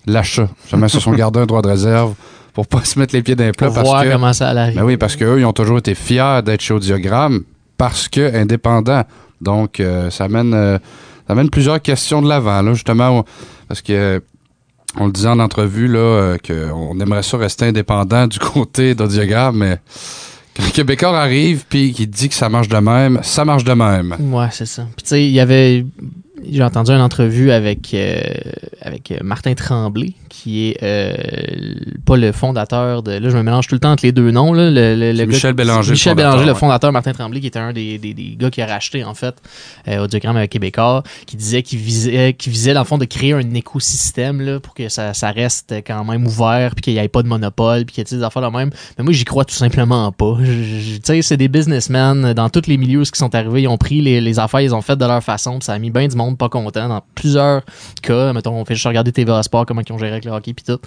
l'achat. 0.07 0.47
Jamais 0.69 0.87
ils 0.87 0.91
se 0.91 0.99
sont 0.99 1.11
gardés 1.13 1.39
un 1.41 1.45
droit 1.45 1.61
de 1.61 1.67
réserve 1.67 2.13
pour 2.53 2.65
pas 2.67 2.83
se 2.83 2.97
mettre 2.97 3.13
les 3.13 3.21
pieds 3.21 3.35
dans 3.35 3.43
les 3.45 3.51
plats. 3.51 3.67
Pour 3.67 3.75
parce 3.75 3.87
voir 3.87 4.03
que, 4.03 4.11
comment 4.11 4.33
ça 4.33 4.49
allait. 4.49 4.71
Ben 4.73 4.83
oui, 4.83 4.97
parce 4.97 5.15
qu'eux, 5.15 5.39
ils 5.39 5.45
ont 5.45 5.53
toujours 5.53 5.77
été 5.77 5.93
fiers 5.95 6.39
d'être 6.43 6.61
chez 6.61 6.73
Audiogramme 6.73 7.43
parce 7.77 8.07
que 8.07 8.35
indépendants. 8.35 9.03
Donc, 9.41 9.79
euh, 9.79 10.09
ça 10.09 10.25
amène, 10.25 10.53
euh, 10.53 10.77
ça 11.27 11.33
amène 11.33 11.49
plusieurs 11.49 11.81
questions 11.81 12.21
de 12.21 12.27
l'avant, 12.27 12.61
là, 12.61 12.73
justement, 12.73 13.23
parce 13.67 13.81
que 13.81 14.21
on 14.97 15.07
le 15.07 15.11
disait 15.11 15.27
en 15.27 15.39
entrevue, 15.39 15.87
là, 15.87 15.99
euh, 15.99 16.37
qu'on 16.37 16.99
aimerait 16.99 17.23
ça 17.23 17.37
rester 17.37 17.65
indépendant 17.65 18.27
du 18.27 18.39
côté 18.39 18.95
d'Audiogramme, 18.95 19.57
mais 19.57 19.79
quand 20.55 20.63
le 20.65 20.71
Québécois 20.71 21.19
arrive 21.19 21.65
puis 21.69 21.93
qu'il 21.93 22.09
dit 22.09 22.29
que 22.29 22.35
ça 22.35 22.49
marche 22.49 22.67
de 22.67 22.77
même, 22.77 23.19
ça 23.23 23.45
marche 23.45 23.63
de 23.63 23.73
même. 23.73 24.15
Ouais, 24.19 24.47
c'est 24.51 24.65
ça. 24.65 24.83
Puis 24.95 25.03
tu 25.03 25.09
sais, 25.09 25.25
il 25.25 25.31
y 25.31 25.39
avait. 25.39 25.85
J'ai 26.51 26.63
entendu 26.63 26.91
une 26.91 27.01
entrevue 27.01 27.51
avec, 27.51 27.93
euh, 27.93 28.19
avec 28.81 29.11
euh, 29.11 29.17
Martin 29.23 29.53
Tremblay, 29.53 30.13
qui 30.29 30.69
est 30.69 30.77
euh, 30.83 31.13
pas 32.05 32.17
le 32.17 32.31
fondateur 32.31 33.03
de. 33.03 33.11
Là, 33.11 33.29
je 33.29 33.37
me 33.37 33.43
mélange 33.43 33.67
tout 33.67 33.75
le 33.75 33.79
temps 33.79 33.91
entre 33.91 34.05
les 34.05 34.11
deux 34.11 34.31
noms. 34.31 34.53
Là, 34.53 34.69
le, 34.69 34.95
le- 34.95 35.11
le 35.11 35.17
C'est 35.17 35.17
gars- 35.17 35.25
Michel 35.27 35.53
Bélanger, 35.53 35.91
Michel 35.91 36.11
le 36.11 36.15
Bélanger, 36.15 36.31
fondateur, 36.37 36.45
le 36.47 36.53
ouais. 36.53 36.59
fondateur, 36.59 36.91
Martin 36.91 37.11
Tremblay, 37.13 37.39
qui 37.41 37.47
était 37.47 37.59
un 37.59 37.73
des, 37.73 37.97
des, 37.97 38.13
des 38.13 38.35
gars 38.37 38.49
qui 38.49 38.61
a 38.61 38.65
racheté, 38.67 39.03
en 39.03 39.13
fait, 39.13 39.35
euh, 39.87 40.03
Audiogramme 40.03 40.37
avec 40.37 40.51
Québécois, 40.51 41.03
qui 41.25 41.35
disait 41.35 41.61
qu'il 41.61 41.79
visait, 41.79 42.33
qu'il 42.33 42.51
visait, 42.51 42.73
dans 42.73 42.81
le 42.81 42.85
fond, 42.85 42.97
de 42.97 43.05
créer 43.05 43.33
un 43.33 43.53
écosystème 43.53 44.41
là, 44.41 44.59
pour 44.59 44.73
que 44.73 44.89
ça, 44.89 45.13
ça 45.13 45.31
reste 45.31 45.73
quand 45.85 46.03
même 46.05 46.25
ouvert, 46.25 46.73
puis 46.75 46.81
qu'il 46.81 46.93
n'y 46.93 46.99
ait 46.99 47.07
pas 47.07 47.23
de 47.23 47.27
monopole, 47.27 47.85
puis 47.85 47.95
qu'il 47.95 48.03
y 48.03 48.13
ait 48.13 48.17
des 48.17 48.23
affaires 48.23 48.41
de 48.49 48.55
même. 48.55 48.69
Mais 48.97 49.03
moi, 49.03 49.13
j'y 49.13 49.25
crois 49.25 49.45
tout 49.45 49.55
simplement 49.55 50.11
pas. 50.11 50.37
Tu 50.39 50.99
sais, 51.03 51.21
c'est 51.21 51.37
des 51.37 51.47
businessmen 51.47 52.33
dans 52.33 52.49
tous 52.49 52.67
les 52.67 52.77
milieux 52.77 53.03
ce 53.05 53.11
qui 53.11 53.19
sont 53.19 53.33
arrivés. 53.35 53.63
Ils 53.63 53.67
ont 53.67 53.77
pris 53.77 54.01
les, 54.01 54.21
les 54.21 54.39
affaires, 54.39 54.61
ils 54.61 54.73
ont 54.75 54.81
fait 54.81 54.95
de 54.95 55.05
leur 55.05 55.23
façon, 55.23 55.59
puis 55.59 55.65
ça 55.65 55.73
a 55.73 55.79
mis 55.79 55.89
bien 55.91 56.07
du 56.07 56.15
monde 56.15 56.28
pas 56.37 56.49
content 56.49 56.87
dans 56.89 57.01
plusieurs 57.15 57.61
cas. 58.01 58.33
Mettons, 58.33 58.53
on 58.53 58.65
fait 58.65 58.75
juste 58.75 58.87
regarder 58.87 59.11
TVA 59.11 59.41
Sport, 59.43 59.65
comment 59.65 59.81
ils 59.87 59.91
ont 59.93 59.97
géré 59.97 60.11
avec 60.11 60.25
le 60.25 60.31
hockey, 60.31 60.53
puis 60.53 60.63
tout. 60.65 60.79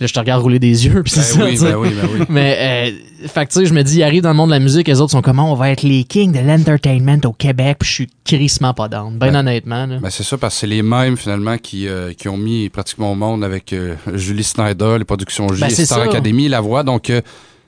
Là, 0.00 0.06
je 0.06 0.12
te 0.12 0.18
regarde 0.18 0.42
rouler 0.42 0.58
des 0.58 0.86
yeux, 0.86 1.02
puis 1.02 1.12
Ben 1.16 1.22
ça. 1.22 1.44
oui, 1.44 1.58
ben 1.60 1.76
oui, 1.76 1.88
ben 2.00 2.08
oui. 2.12 2.26
Mais, 2.28 2.90
euh, 2.92 3.28
fait 3.28 3.46
tu 3.46 3.60
sais, 3.60 3.66
je 3.66 3.74
me 3.74 3.82
dis, 3.82 3.98
ils 3.98 4.02
arrivent 4.02 4.22
dans 4.22 4.30
le 4.30 4.36
monde 4.36 4.50
de 4.50 4.54
la 4.54 4.60
musique, 4.60 4.86
les 4.88 5.00
autres 5.00 5.12
sont 5.12 5.22
comment 5.22 5.50
on 5.50 5.54
va 5.54 5.70
être 5.70 5.82
les 5.82 6.04
kings 6.04 6.32
de 6.32 6.40
l'entertainment 6.40 7.18
au 7.24 7.32
Québec, 7.32 7.78
puis 7.80 7.88
je 7.88 7.94
suis 7.94 8.08
crissement 8.24 8.74
pas 8.74 8.88
down. 8.88 9.16
Ben, 9.18 9.30
Ben, 9.32 9.36
honnêtement, 9.40 9.86
là. 9.86 9.98
Ben, 10.00 10.10
c'est 10.10 10.22
ça, 10.24 10.36
parce 10.38 10.54
que 10.54 10.60
c'est 10.60 10.66
les 10.66 10.82
mêmes, 10.82 11.16
finalement, 11.16 11.58
qui, 11.58 11.88
euh, 11.88 12.12
qui 12.12 12.28
ont 12.28 12.36
mis 12.36 12.68
pratiquement 12.68 13.12
au 13.12 13.14
monde 13.14 13.44
avec 13.44 13.72
euh, 13.72 13.94
Julie 14.14 14.44
Snyder, 14.44 14.96
les 14.98 15.04
productions 15.04 15.52
J, 15.52 15.64
c'est 15.70 15.86
Star. 15.86 16.00
Academy, 16.00 16.48
La 16.48 16.60
Voix. 16.60 16.82
Donc, 16.82 17.10
euh, 17.10 17.20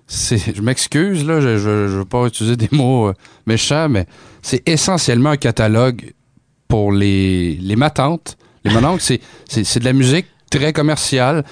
c'est, 0.06 0.54
je 0.54 0.62
m'excuse, 0.62 1.24
là, 1.26 1.40
je, 1.40 1.58
je, 1.58 1.88
je 1.88 1.98
veux 1.98 2.04
pas 2.04 2.26
utiliser 2.26 2.56
des 2.56 2.68
mots 2.70 3.08
euh, 3.08 3.12
méchants, 3.46 3.88
mais 3.88 4.06
c'est 4.42 4.62
essentiellement 4.68 5.30
un 5.30 5.36
catalogue 5.36 6.12
pour 6.68 6.92
les, 6.92 7.54
les 7.54 7.76
matantes, 7.76 8.36
les 8.64 8.72
mononcles. 8.72 9.02
C'est, 9.02 9.20
c'est, 9.48 9.64
c'est 9.64 9.80
de 9.80 9.84
la 9.84 9.92
musique 9.92 10.26
très 10.50 10.72
commerciale. 10.72 11.44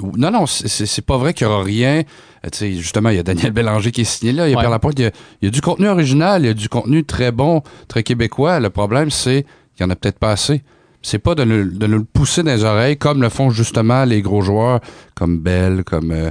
Non, 0.00 0.30
non, 0.30 0.46
c'est, 0.46 0.68
c'est 0.68 1.02
pas 1.06 1.18
vrai 1.18 1.34
qu'il 1.34 1.46
y 1.46 1.50
aura 1.50 1.62
rien. 1.62 2.02
Euh, 2.44 2.48
tu 2.50 2.58
sais, 2.58 2.72
justement, 2.72 3.10
il 3.10 3.16
y 3.16 3.18
a 3.18 3.22
Daniel 3.22 3.52
Bélanger 3.52 3.92
qui 3.92 4.00
est 4.00 4.04
signé 4.04 4.32
là, 4.32 4.48
il 4.48 4.50
y 4.50 4.54
a 4.54 4.56
Ouais. 4.56 4.64
Pierre 4.64 4.92
il 4.96 5.00
y 5.00 5.06
a, 5.06 5.10
il 5.40 5.44
y 5.44 5.48
a 5.48 5.50
du 5.50 5.60
contenu 5.60 5.88
original, 5.88 6.42
il 6.42 6.46
y 6.46 6.50
a 6.50 6.54
du 6.54 6.68
contenu 6.68 7.04
très 7.04 7.30
bon, 7.30 7.62
très 7.86 8.02
québécois. 8.02 8.58
Le 8.60 8.70
problème, 8.70 9.10
c'est 9.10 9.44
qu'il 9.76 9.84
y 9.84 9.86
en 9.86 9.90
a 9.90 9.96
peut-être 9.96 10.18
pas 10.18 10.32
assez. 10.32 10.62
C'est 11.02 11.18
pas 11.18 11.34
de 11.34 11.44
nous, 11.44 11.64
de 11.70 11.86
nous 11.86 11.98
le 11.98 12.04
pousser 12.04 12.42
dans 12.42 12.50
les 12.50 12.64
oreilles 12.64 12.96
comme 12.96 13.20
le 13.20 13.28
font 13.28 13.50
justement 13.50 14.04
les 14.06 14.22
gros 14.22 14.40
joueurs 14.40 14.80
comme 15.14 15.38
Bell, 15.38 15.84
comme 15.84 16.10
euh, 16.10 16.30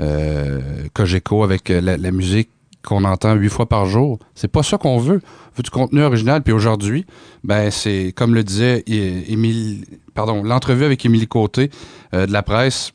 euh, 0.00 0.60
Cogeco 0.94 1.44
avec 1.44 1.70
euh, 1.70 1.82
la, 1.82 1.98
la 1.98 2.10
musique 2.10 2.48
qu'on 2.84 3.04
entend 3.04 3.34
huit 3.34 3.48
fois 3.48 3.68
par 3.68 3.86
jour. 3.86 4.18
C'est 4.34 4.48
pas 4.48 4.62
ça 4.62 4.78
qu'on 4.78 4.98
veut. 4.98 5.20
On 5.24 5.56
veut 5.56 5.62
du 5.62 5.70
contenu 5.70 6.02
original. 6.02 6.42
Puis 6.42 6.52
aujourd'hui, 6.52 7.06
ben 7.42 7.70
c'est 7.70 8.12
comme 8.14 8.34
le 8.34 8.44
disait 8.44 8.84
Émile, 8.86 9.84
pardon, 10.14 10.42
l'entrevue 10.42 10.84
avec 10.84 11.04
Émilie 11.04 11.26
Côté 11.26 11.70
euh, 12.12 12.26
de 12.26 12.32
la 12.32 12.42
presse. 12.42 12.92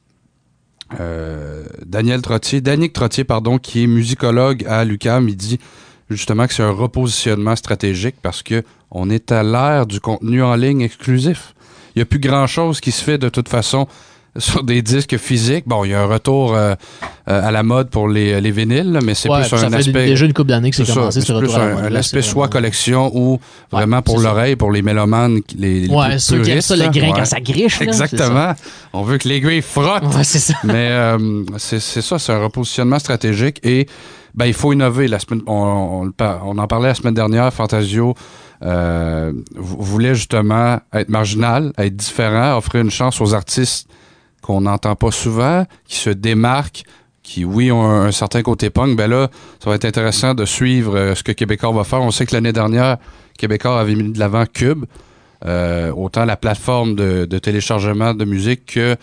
euh, 0.99 1.65
Daniel 1.85 2.21
Trottier, 2.21 2.61
Danick 2.61 2.93
Trottier, 2.93 3.23
pardon, 3.23 3.57
qui 3.57 3.83
est 3.83 3.87
musicologue 3.87 4.65
à 4.67 4.85
l'UQAM, 4.85 5.29
il 5.29 5.35
dit 5.35 5.59
justement 6.09 6.47
que 6.47 6.53
c'est 6.53 6.63
un 6.63 6.71
repositionnement 6.71 7.55
stratégique 7.55 8.15
parce 8.21 8.41
que 8.41 8.63
on 8.91 9.09
est 9.09 9.31
à 9.31 9.43
l'ère 9.43 9.85
du 9.85 9.99
contenu 9.99 10.41
en 10.41 10.55
ligne 10.55 10.81
exclusif. 10.81 11.53
Il 11.95 11.99
n'y 11.99 12.01
a 12.03 12.05
plus 12.05 12.19
grand-chose 12.19 12.81
qui 12.81 12.91
se 12.91 13.03
fait 13.03 13.17
de 13.17 13.29
toute 13.29 13.49
façon 13.49 13.87
sur 14.39 14.63
des 14.63 14.81
disques 14.81 15.17
physiques. 15.17 15.65
Bon, 15.67 15.85
il 15.85 15.91
y 15.91 15.93
a 15.93 16.01
un 16.01 16.05
retour 16.05 16.53
euh, 16.55 16.73
euh, 17.29 17.47
à 17.47 17.51
la 17.51 17.63
mode 17.63 17.89
pour 17.89 18.07
les, 18.09 18.41
les 18.41 18.51
vinyles, 18.51 18.91
là, 18.91 18.99
mais 19.03 19.13
c'est 19.13 19.29
Ouais, 19.29 19.47
plus 19.47 19.53
un 19.63 19.71
aspect... 19.73 20.05
déjà 20.07 20.25
une 20.25 20.33
couple 20.33 20.49
d'années 20.49 20.71
que 20.71 20.75
c'est 20.77 20.91
commencé, 20.93 21.21
ce 21.21 21.27
c'est 21.27 21.33
retour 21.33 21.49
plus 21.53 21.55
à 21.61 21.65
la 21.65 21.71
un, 21.71 21.75
mode, 21.75 21.83
un 21.85 21.89
là, 21.89 21.99
aspect 21.99 22.21
soit 22.21 22.33
vraiment- 22.47 22.49
collection 22.51 23.11
ou 23.15 23.39
vraiment 23.71 24.01
pour 24.01 24.19
l'oreille, 24.19 24.55
pour 24.55 24.71
les 24.71 24.81
mélomanes, 24.81 25.39
les, 25.57 25.81
les 25.87 25.93
Ouais, 25.93 26.17
ceux 26.19 26.41
qui 26.41 26.51
aiment 26.51 26.61
ça, 26.61 26.75
le 26.75 26.89
grain 26.89 27.11
quand 27.15 27.25
ça 27.25 27.39
griche, 27.39 27.79
là, 27.79 27.85
Exactement. 27.85 28.53
On 28.93 29.03
veut 29.03 29.17
que 29.17 29.27
frottent. 29.61 30.03
Ouais, 30.15 30.23
c'est 30.23 30.39
ça. 30.39 30.53
Mais 30.63 30.89
euh, 30.89 31.43
c'est 31.57 31.79
ça, 31.79 32.17
c'est 32.17 32.31
un 32.33 32.39
repositionnement 32.41 32.99
stratégique 32.99 33.59
et 33.63 33.87
ben, 34.35 34.45
il 34.45 34.53
faut 34.53 34.73
innover. 34.73 35.07
La 35.07 35.19
semaine, 35.19 35.41
on, 35.47 35.53
on 36.05 36.11
on 36.45 36.57
en 36.57 36.67
parlait 36.67 36.87
la 36.89 36.95
semaine 36.95 37.13
dernière, 37.13 37.51
Fantasio 37.53 38.13
euh, 38.63 39.31
vou- 39.55 39.77
voulait 39.81 40.15
justement 40.15 40.79
être 40.93 41.09
marginal, 41.09 41.71
être 41.77 41.95
différent, 41.95 42.57
offrir 42.57 42.81
une 42.81 42.91
chance 42.91 43.21
aux 43.21 43.33
artistes 43.33 43.87
qu'on 44.41 44.61
n'entend 44.61 44.95
pas 44.95 45.11
souvent, 45.11 45.65
qui 45.85 45.97
se 45.97 46.09
démarquent, 46.09 46.83
qui, 47.29 47.45
oui, 47.45 47.71
ont 47.71 47.83
un, 47.83 48.11
certain 48.11 48.41
côté 48.41 48.69
punk. 48.69 48.97
Ben 48.97 49.09
là, 49.09 49.29
ça 49.63 49.69
va 49.69 49.75
être 49.75 49.85
intéressant 49.85 50.33
de 50.33 50.45
suivre 50.45 50.97
euh, 50.97 51.15
ce 51.15 51.23
que 51.23 51.31
Québécois 51.31 51.71
va 51.71 51.83
faire. 51.83 52.01
On 52.01 52.11
sait 52.11 52.25
que 52.25 52.33
l'année 52.33 52.53
dernière, 52.53 52.97
Québécois 53.37 53.79
avait 53.79 53.95
mis 53.95 54.11
de 54.11 54.19
l'avant 54.19 54.45
Cube, 54.51 54.85
euh, 55.45 55.91
autant 55.91 56.25
la 56.25 56.37
plateforme 56.37 56.95
de, 56.95 57.25
de 57.25 57.39
téléchargement 57.39 58.13
de 58.13 58.25
musique 58.25 58.65
que 58.65 58.95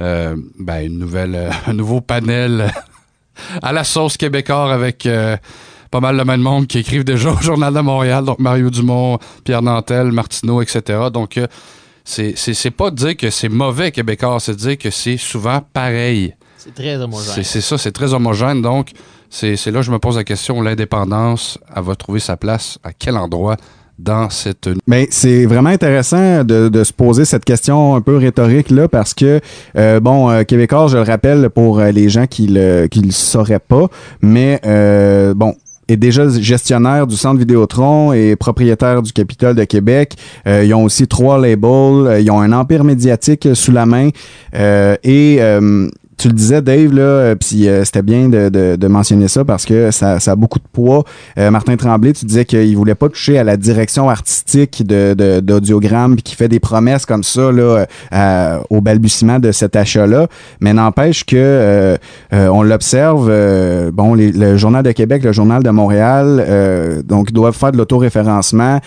euh, 0.00 0.36
ben, 0.58 1.04
un 1.66 1.72
nouveau 1.72 2.00
panel 2.00 2.72
à 3.62 3.72
la 3.72 3.84
sauce 3.84 4.16
québécois 4.16 4.72
avec 4.72 5.08
pas 5.90 6.00
mal 6.00 6.16
le 6.16 6.24
même 6.24 6.40
monde 6.40 6.66
qui 6.66 6.78
écrivent 6.78 7.04
déjà 7.04 7.32
au 7.32 7.40
Journal 7.42 7.74
de 7.74 7.80
Montréal, 7.80 8.24
donc 8.24 8.38
Mario 8.38 8.70
Dumont, 8.70 9.18
Pierre 9.44 9.60
Nantel, 9.60 10.12
Martineau, 10.12 10.62
etc. 10.62 11.08
Donc, 11.12 11.38
c'est 12.04 12.34
c'est- 12.36 12.54
c'est 12.54 12.70
pas 12.70 12.90
de 12.90 12.96
dire 12.96 13.16
que 13.16 13.30
c'est 13.30 13.48
mauvais 13.48 13.90
québécois, 13.90 14.38
c'est 14.40 14.52
de 14.52 14.58
dire 14.58 14.78
que 14.78 14.90
c'est 14.90 15.16
souvent 15.16 15.60
pareil. 15.72 16.34
C'est 16.58 16.74
très 16.74 16.96
homogène. 16.96 17.42
C'est 17.44 17.60
ça, 17.60 17.76
c'est 17.78 17.92
très 17.92 18.14
homogène. 18.14 18.62
Donc, 18.62 18.90
c'est 19.30 19.56
c'est 19.56 19.70
là 19.70 19.80
que 19.80 19.86
je 19.86 19.90
me 19.92 19.98
pose 19.98 20.16
la 20.16 20.24
question, 20.24 20.60
l'indépendance, 20.62 21.58
elle 21.74 21.82
va 21.82 21.96
trouver 21.96 22.20
sa 22.20 22.36
place 22.36 22.78
à 22.84 22.92
quel 22.92 23.16
endroit 23.16 23.56
dans 23.98 24.30
cette... 24.30 24.68
Mais 24.86 25.06
c'est 25.10 25.44
vraiment 25.46 25.68
intéressant 25.70 26.42
de, 26.44 26.68
de 26.68 26.82
se 26.84 26.92
poser 26.92 27.24
cette 27.24 27.44
question 27.44 27.94
un 27.94 28.00
peu 28.00 28.16
rhétorique 28.16 28.70
là 28.70 28.88
parce 28.88 29.12
que 29.14 29.40
euh, 29.76 30.00
bon 30.00 30.30
euh, 30.30 30.42
Québécois, 30.44 30.86
je 30.88 30.96
le 30.96 31.02
rappelle 31.02 31.50
pour 31.50 31.78
euh, 31.78 31.90
les 31.90 32.08
gens 32.08 32.26
qui 32.26 32.46
le 32.48 32.86
qui 32.88 33.00
le 33.00 33.12
sauraient 33.12 33.60
pas, 33.60 33.88
mais 34.20 34.60
euh, 34.66 35.34
bon 35.34 35.54
est 35.88 35.96
déjà 35.96 36.28
gestionnaire 36.28 37.06
du 37.06 37.16
Centre 37.16 37.38
Vidéotron 37.38 38.12
et 38.12 38.36
propriétaire 38.36 39.02
du 39.02 39.12
Capitole 39.12 39.54
de 39.54 39.64
Québec. 39.64 40.14
Euh, 40.46 40.64
ils 40.64 40.74
ont 40.74 40.84
aussi 40.84 41.06
trois 41.06 41.38
labels. 41.38 42.06
Euh, 42.06 42.20
Ils 42.20 42.30
ont 42.30 42.40
un 42.40 42.52
empire 42.52 42.84
médiatique 42.84 43.48
sous 43.54 43.72
la 43.72 43.86
main. 43.86 44.10
Euh, 44.54 44.96
et 45.02 45.38
euh, 45.40 45.88
tu 46.18 46.28
le 46.28 46.34
disais, 46.34 46.62
Dave, 46.62 46.92
là, 46.92 47.02
euh, 47.02 47.34
puis 47.34 47.68
euh, 47.68 47.84
c'était 47.84 48.02
bien 48.02 48.28
de, 48.28 48.48
de- 48.48 48.76
de 48.76 48.86
mentionner 48.88 49.28
ça 49.28 49.44
parce 49.44 49.64
que 49.64 49.90
ça, 49.90 50.20
ça 50.20 50.32
a 50.32 50.36
beaucoup 50.36 50.58
de 50.58 50.64
poids. 50.72 51.04
Euh, 51.38 51.50
Martin 51.50 51.76
Tremblay, 51.76 52.12
tu 52.12 52.26
disais 52.26 52.44
qu'il 52.44 52.76
voulait 52.76 52.94
pas 52.94 53.08
toucher 53.08 53.38
à 53.38 53.44
la 53.44 53.56
direction 53.56 54.08
artistique 54.08 54.86
de, 54.86 55.40
d'Audiogramme 55.40 56.16
qu'il 56.16 56.36
fait 56.36 56.48
des 56.48 56.60
promesses 56.60 57.06
comme 57.06 57.22
ça 57.24 57.50
là, 57.50 57.86
euh, 58.12 58.58
au 58.70 58.80
balbutiement 58.80 59.38
de 59.38 59.50
cet 59.52 59.74
achat-là. 59.74 60.28
Mais 60.60 60.72
n'empêche 60.72 61.24
que 61.24 61.36
euh, 61.36 61.96
on 62.30 62.62
l'observe, 62.62 63.26
bon, 63.92 64.14
les- 64.14 64.32
le 64.32 64.56
Journal 64.56 64.82
de 64.82 64.92
Québec, 64.92 65.24
le 65.24 65.32
Journal 65.32 65.62
de 65.62 65.70
Montréal, 65.70 67.02
donc 67.04 67.32
doivent 67.32 67.56
faire 67.56 67.72
de 67.72 67.78
l'autoréférencement. 67.78 68.80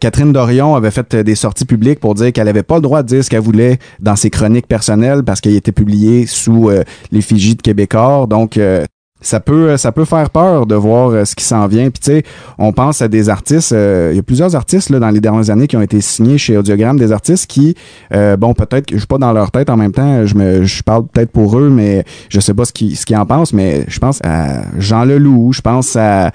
Catherine 0.00 0.32
Dorion 0.32 0.74
avait 0.74 0.90
fait 0.90 1.16
des 1.16 1.34
sorties 1.34 1.64
publiques 1.64 2.00
pour 2.00 2.14
dire 2.14 2.32
qu'elle 2.32 2.48
avait 2.48 2.62
pas 2.62 2.76
le 2.76 2.82
droit 2.82 3.02
de 3.02 3.08
dire 3.08 3.24
ce 3.24 3.30
qu'elle 3.30 3.40
voulait 3.40 3.78
dans 4.00 4.16
ses 4.16 4.30
chroniques 4.30 4.66
personnelles 4.68 5.22
parce 5.22 5.40
qu'elle 5.40 5.56
était 5.56 5.72
publiée 5.72 6.26
sous 6.26 6.67
euh, 6.68 6.82
l'effigie 7.12 7.54
de 7.54 7.62
Québécois. 7.62 8.26
Donc 8.28 8.56
euh, 8.56 8.84
ça 9.20 9.40
peut 9.40 9.76
ça 9.76 9.90
peut 9.90 10.04
faire 10.04 10.30
peur 10.30 10.64
de 10.64 10.76
voir 10.76 11.10
euh, 11.10 11.24
ce 11.24 11.34
qui 11.34 11.44
s'en 11.44 11.66
vient. 11.66 11.90
Puis 11.90 12.00
tu 12.00 12.12
sais, 12.12 12.22
on 12.56 12.72
pense 12.72 13.02
à 13.02 13.08
des 13.08 13.28
artistes. 13.28 13.72
euh, 13.72 14.10
Il 14.12 14.16
y 14.16 14.20
a 14.20 14.22
plusieurs 14.22 14.54
artistes 14.54 14.90
là, 14.90 15.00
dans 15.00 15.10
les 15.10 15.20
dernières 15.20 15.50
années 15.50 15.66
qui 15.66 15.76
ont 15.76 15.82
été 15.82 16.00
signés 16.00 16.38
chez 16.38 16.56
Audiogramme, 16.56 16.98
des 16.98 17.10
artistes 17.10 17.46
qui, 17.46 17.74
euh, 18.14 18.36
bon, 18.36 18.54
peut-être 18.54 18.86
que 18.86 18.94
je 18.94 19.00
suis 19.00 19.08
pas 19.08 19.18
dans 19.18 19.32
leur 19.32 19.50
tête 19.50 19.70
en 19.70 19.76
même 19.76 19.90
temps. 19.92 20.24
Je 20.24 20.36
me, 20.36 20.62
je 20.62 20.82
parle 20.84 21.06
peut-être 21.08 21.32
pour 21.32 21.58
eux, 21.58 21.68
mais 21.68 22.04
je 22.28 22.38
sais 22.38 22.54
pas 22.54 22.64
ce 22.64 22.72
qu'ils 22.72 22.96
ce 22.96 23.04
qu'ils 23.04 23.16
en 23.16 23.26
pensent. 23.26 23.52
Mais 23.52 23.84
je 23.88 23.98
pense 23.98 24.20
à 24.22 24.62
Jean 24.78 25.04
Leloup, 25.04 25.52
je 25.52 25.62
pense 25.62 25.96
à 25.96 26.30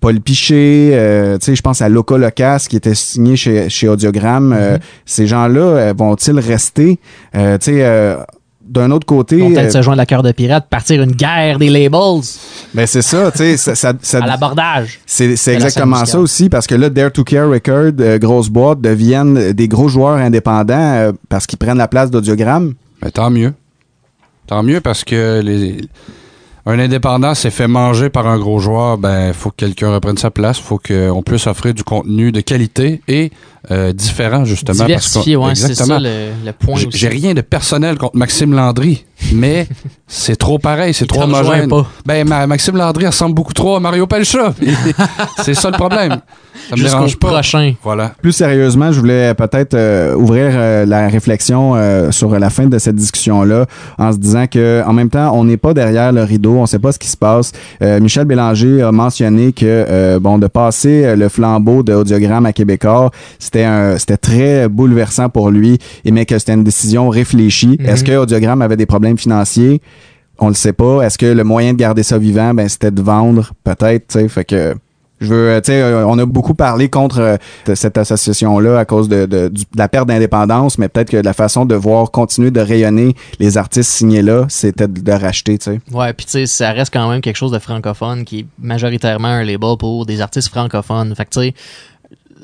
Paul 0.00 0.20
Piché, 0.20 0.90
euh, 0.92 1.38
tu 1.38 1.46
sais, 1.46 1.56
je 1.56 1.60
pense 1.60 1.82
à 1.82 1.88
Loca 1.88 2.16
Locas 2.16 2.66
qui 2.70 2.76
était 2.76 2.94
signé 2.94 3.34
chez, 3.34 3.68
chez 3.68 3.88
Audiogramme. 3.88 4.54
Euh, 4.56 4.78
ces 5.04 5.26
gens-là 5.26 5.60
euh, 5.60 5.94
vont-ils 5.96 6.38
rester? 6.38 7.00
Euh, 7.34 7.58
tu 7.58 7.72
sais, 7.72 7.78
euh, 7.82 8.18
d'un 8.68 8.90
autre 8.90 9.06
côté. 9.06 9.36
Ils 9.36 9.42
vont 9.42 9.50
peut-être 9.50 9.66
euh, 9.74 9.78
se 9.78 9.82
joindre 9.82 10.00
à 10.02 10.06
cœur 10.06 10.22
de 10.22 10.32
pirate, 10.32 10.66
partir 10.68 11.02
une 11.02 11.12
guerre 11.12 11.58
des 11.58 11.70
labels 11.70 12.22
ben 12.74 12.86
c'est 12.86 13.02
ça, 13.02 13.30
tu 13.32 13.38
sais, 13.38 13.56
ça, 13.56 13.74
ça- 13.74 13.92
ça- 14.00 14.18
à 14.22 14.26
l'abordage. 14.26 15.00
c'est 15.06 15.34
la 15.46 15.52
exactement 15.54 16.04
ça 16.04 16.18
aussi 16.20 16.48
parce 16.48 16.66
que 16.66 16.74
là, 16.74 16.90
Dare 16.90 17.10
to 17.12 17.24
Care 17.24 17.48
Record, 17.48 17.92
euh, 18.00 18.18
grosse 18.18 18.48
boîte, 18.48 18.80
deviennent 18.80 19.52
des 19.52 19.68
gros 19.68 19.88
joueurs 19.88 20.16
indépendants 20.16 20.74
euh, 20.94 21.12
parce 21.28 21.46
qu'ils 21.46 21.58
prennent 21.58 21.78
la 21.78 21.88
place 21.88 22.10
d'Audiogramme. 22.10 22.74
Ben, 23.00 23.10
tant 23.10 23.30
mieux. 23.30 23.52
Tant 24.46 24.62
mieux 24.62 24.80
parce 24.80 25.04
que 25.04 25.40
les... 25.42 25.78
un 26.68 26.78
indépendant 26.78 27.34
s'est 27.34 27.50
fait 27.50 27.66
manger 27.66 28.10
par 28.10 28.26
un 28.26 28.38
gros 28.38 28.58
joueur. 28.60 28.98
Ben, 28.98 29.32
faut 29.32 29.50
que 29.50 29.56
quelqu'un 29.56 29.92
reprenne 29.92 30.18
sa 30.18 30.30
place. 30.30 30.58
faut 30.58 30.78
qu'on 30.78 31.22
puisse 31.22 31.46
offrir 31.46 31.72
du 31.74 31.82
contenu 31.82 32.30
de 32.30 32.40
qualité 32.42 33.00
et 33.08 33.32
euh, 33.70 33.92
différent, 33.92 34.44
justement. 34.44 34.84
Diversifié, 34.84 35.36
parce 35.36 35.46
ouais, 35.60 35.68
que- 35.68 35.74
c'est 35.74 35.84
ça 35.84 35.98
le, 35.98 36.28
le 36.44 36.52
point 36.52 36.78
J'ai- 36.90 37.08
rien 37.08 37.32
de 37.34 37.40
personnel 37.40 37.96
contre 37.98 38.16
Maxime 38.16 38.54
Landry, 38.54 39.04
mais 39.32 39.66
c'est 40.06 40.36
trop 40.36 40.58
pareil, 40.58 40.92
c'est 40.94 41.06
trop 41.06 41.22
homogène. 41.22 41.70
Ben, 42.06 42.26
Ma- 42.28 42.46
Maxime 42.46 42.76
Landry 42.76 43.06
ressemble 43.06 43.34
beaucoup 43.34 43.54
trop 43.54 43.76
à 43.76 43.80
Mario 43.80 44.06
Pelcha. 44.06 44.54
c'est 45.42 45.54
ça 45.54 45.70
le 45.70 45.76
problème. 45.76 46.20
Ça 46.68 46.74
me 46.74 46.76
Jusqu'au 46.76 46.96
dérange 46.98 47.16
pas. 47.18 47.28
prochain. 47.28 47.74
Voilà. 47.82 48.12
Plus 48.20 48.32
sérieusement, 48.32 48.92
je 48.92 49.00
voulais 49.00 49.34
peut-être 49.34 49.74
euh, 49.74 50.14
ouvrir 50.14 50.50
euh, 50.54 50.84
la 50.86 51.08
réflexion 51.08 51.72
euh, 51.76 52.10
sur 52.10 52.38
la 52.38 52.50
fin 52.50 52.66
de 52.66 52.78
cette 52.78 52.96
discussion-là 52.96 53.66
en 53.98 54.12
se 54.12 54.18
disant 54.18 54.46
que 54.46 54.82
en 54.86 54.92
même 54.92 55.08
temps, 55.10 55.30
on 55.34 55.44
n'est 55.44 55.56
pas 55.56 55.74
derrière 55.74 56.12
le 56.12 56.22
rideau, 56.22 56.52
on 56.56 56.62
ne 56.62 56.66
sait 56.66 56.78
pas 56.78 56.92
ce 56.92 56.98
qui 56.98 57.08
se 57.08 57.16
passe. 57.16 57.52
Euh, 57.82 58.00
Michel 58.00 58.24
Bélanger 58.24 58.82
a 58.82 58.92
mentionné 58.92 59.52
que 59.52 59.64
euh, 59.66 60.18
bon, 60.20 60.38
de 60.38 60.46
passer 60.46 61.04
euh, 61.04 61.16
le 61.16 61.28
flambeau 61.28 61.82
de 61.82 61.94
audiogramme 61.94 62.46
à 62.46 62.52
Québécois, 62.52 63.10
c'était 63.38 63.64
un- 63.64 63.96
c'était 63.98 64.16
très 64.16 64.68
bouleversant 64.68 65.28
pour 65.28 65.50
lui, 65.50 65.78
et 66.04 66.10
mais 66.10 66.26
que 66.26 66.38
c'était 66.38 66.54
une 66.54 66.64
décision 66.64 67.08
réfléchie. 67.08 67.76
Mhm. 67.80 67.86
Est-ce 67.86 68.04
que 68.04 68.12
audiogramme 68.16 68.62
avait 68.62 68.76
des 68.76 68.86
problèmes 68.86 69.18
financiers? 69.18 69.80
On 70.38 70.48
le 70.48 70.54
sait 70.54 70.72
pas. 70.72 71.02
Est-ce 71.02 71.18
que 71.18 71.26
le 71.26 71.42
moyen 71.44 71.72
de 71.72 71.78
garder 71.78 72.02
ça 72.04 72.16
vivant, 72.18 72.54
ben 72.54 72.68
c'était 72.68 72.90
de 72.92 73.02
vendre, 73.02 73.50
peut-être, 73.64 74.06
tu 74.08 74.18
sais, 74.20 74.28
fait 74.28 74.44
que 74.44 74.74
je 75.20 75.26
veux, 75.26 75.50
euh, 75.50 75.60
tu 75.60 75.72
sais, 75.72 75.82
euh, 75.82 76.06
on 76.06 76.18
a 76.18 76.26
beaucoup 76.26 76.54
parlé 76.54 76.88
contre 76.88 77.20
euh, 77.20 77.36
cette 77.74 77.98
association-là 77.98 78.78
à 78.78 78.84
cause 78.84 79.08
de, 79.08 79.50
la 79.74 79.88
perte 79.88 80.08
d'indépendance, 80.08 80.78
mais 80.78 80.88
peut-être 80.88 81.10
que 81.10 81.16
la 81.16 81.32
façon 81.32 81.66
de 81.66 81.74
voir 81.74 82.10
continuer 82.10 82.50
de 82.50 82.60
rayonner 82.60 83.14
les 83.38 83.56
artistes 83.58 83.90
signés 83.90 84.22
là, 84.22 84.46
c'était 84.48 84.86
de, 84.86 85.00
de 85.00 85.12
racheter, 85.12 85.58
tu 85.58 85.72
sais. 85.72 85.80
Ouais, 85.92 86.12
puis 86.12 86.26
tu 86.26 86.32
sais, 86.32 86.46
ça 86.46 86.72
reste 86.72 86.92
quand 86.92 87.08
même 87.10 87.20
quelque 87.20 87.36
chose 87.36 87.52
de 87.52 87.58
francophone 87.58 88.24
qui 88.24 88.40
est 88.40 88.46
majoritairement 88.60 89.28
un 89.28 89.44
label 89.44 89.76
pour 89.78 90.06
des 90.06 90.20
artistes 90.20 90.48
francophones. 90.48 91.14
Fait 91.14 91.24
que 91.24 91.30
tu 91.30 91.40
sais, 91.40 91.54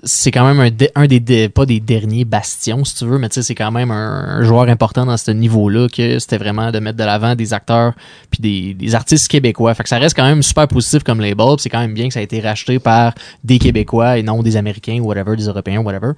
c'est 0.02 0.30
quand 0.30 0.46
même 0.46 0.72
un, 0.94 1.07
des, 1.07 1.48
pas 1.48 1.66
des 1.66 1.80
derniers 1.80 2.24
bastions, 2.24 2.85
si 2.85 2.96
tu 2.96 3.04
veux, 3.04 3.18
mais 3.18 3.28
tu 3.28 3.35
sais, 3.35 3.42
c'est 3.42 3.54
quand 3.54 3.70
même 3.70 3.90
un, 3.90 4.38
un 4.38 4.42
joueur 4.42 4.68
important 4.68 5.07
dans 5.07 5.16
ce 5.16 5.30
niveau-là 5.30 5.88
que 5.88 6.18
c'était 6.18 6.38
vraiment 6.38 6.70
de 6.70 6.78
mettre 6.78 6.98
de 6.98 7.04
l'avant 7.04 7.35
des 7.35 7.52
acteurs 7.52 7.92
puis 8.30 8.40
des, 8.40 8.74
des 8.74 8.94
artistes 8.94 9.28
québécois. 9.28 9.74
Fait 9.74 9.83
que 9.83 9.88
ça 9.88 9.98
reste 9.98 10.16
quand 10.16 10.24
même 10.24 10.42
super 10.42 10.68
positif 10.68 11.02
comme 11.02 11.20
label. 11.20 11.57
C'est 11.59 11.68
quand 11.68 11.80
même 11.80 11.94
bien 11.94 12.09
que 12.09 12.14
ça 12.14 12.20
a 12.20 12.22
été 12.22 12.40
racheté 12.40 12.78
par 12.78 13.14
des 13.42 13.59
Québécois 13.59 14.18
et 14.18 14.22
non 14.22 14.42
des 14.42 14.57
Américains 14.57 14.98
ou 15.00 15.07
whatever, 15.07 15.37
des 15.37 15.46
Européens, 15.46 15.80
whatever. 15.80 16.12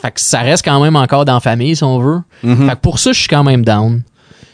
Fait 0.00 0.10
que 0.10 0.20
ça 0.20 0.40
reste 0.40 0.64
quand 0.64 0.80
même 0.80 0.96
encore 0.96 1.24
dans 1.24 1.34
la 1.34 1.40
famille, 1.40 1.76
si 1.76 1.84
on 1.84 1.98
veut. 1.98 2.20
Mhm. 2.42 2.68
Fait 2.68 2.76
que 2.76 2.80
pour 2.80 2.98
ça, 2.98 3.12
je 3.12 3.18
suis 3.18 3.28
quand 3.28 3.44
même 3.44 3.64
down. 3.64 4.02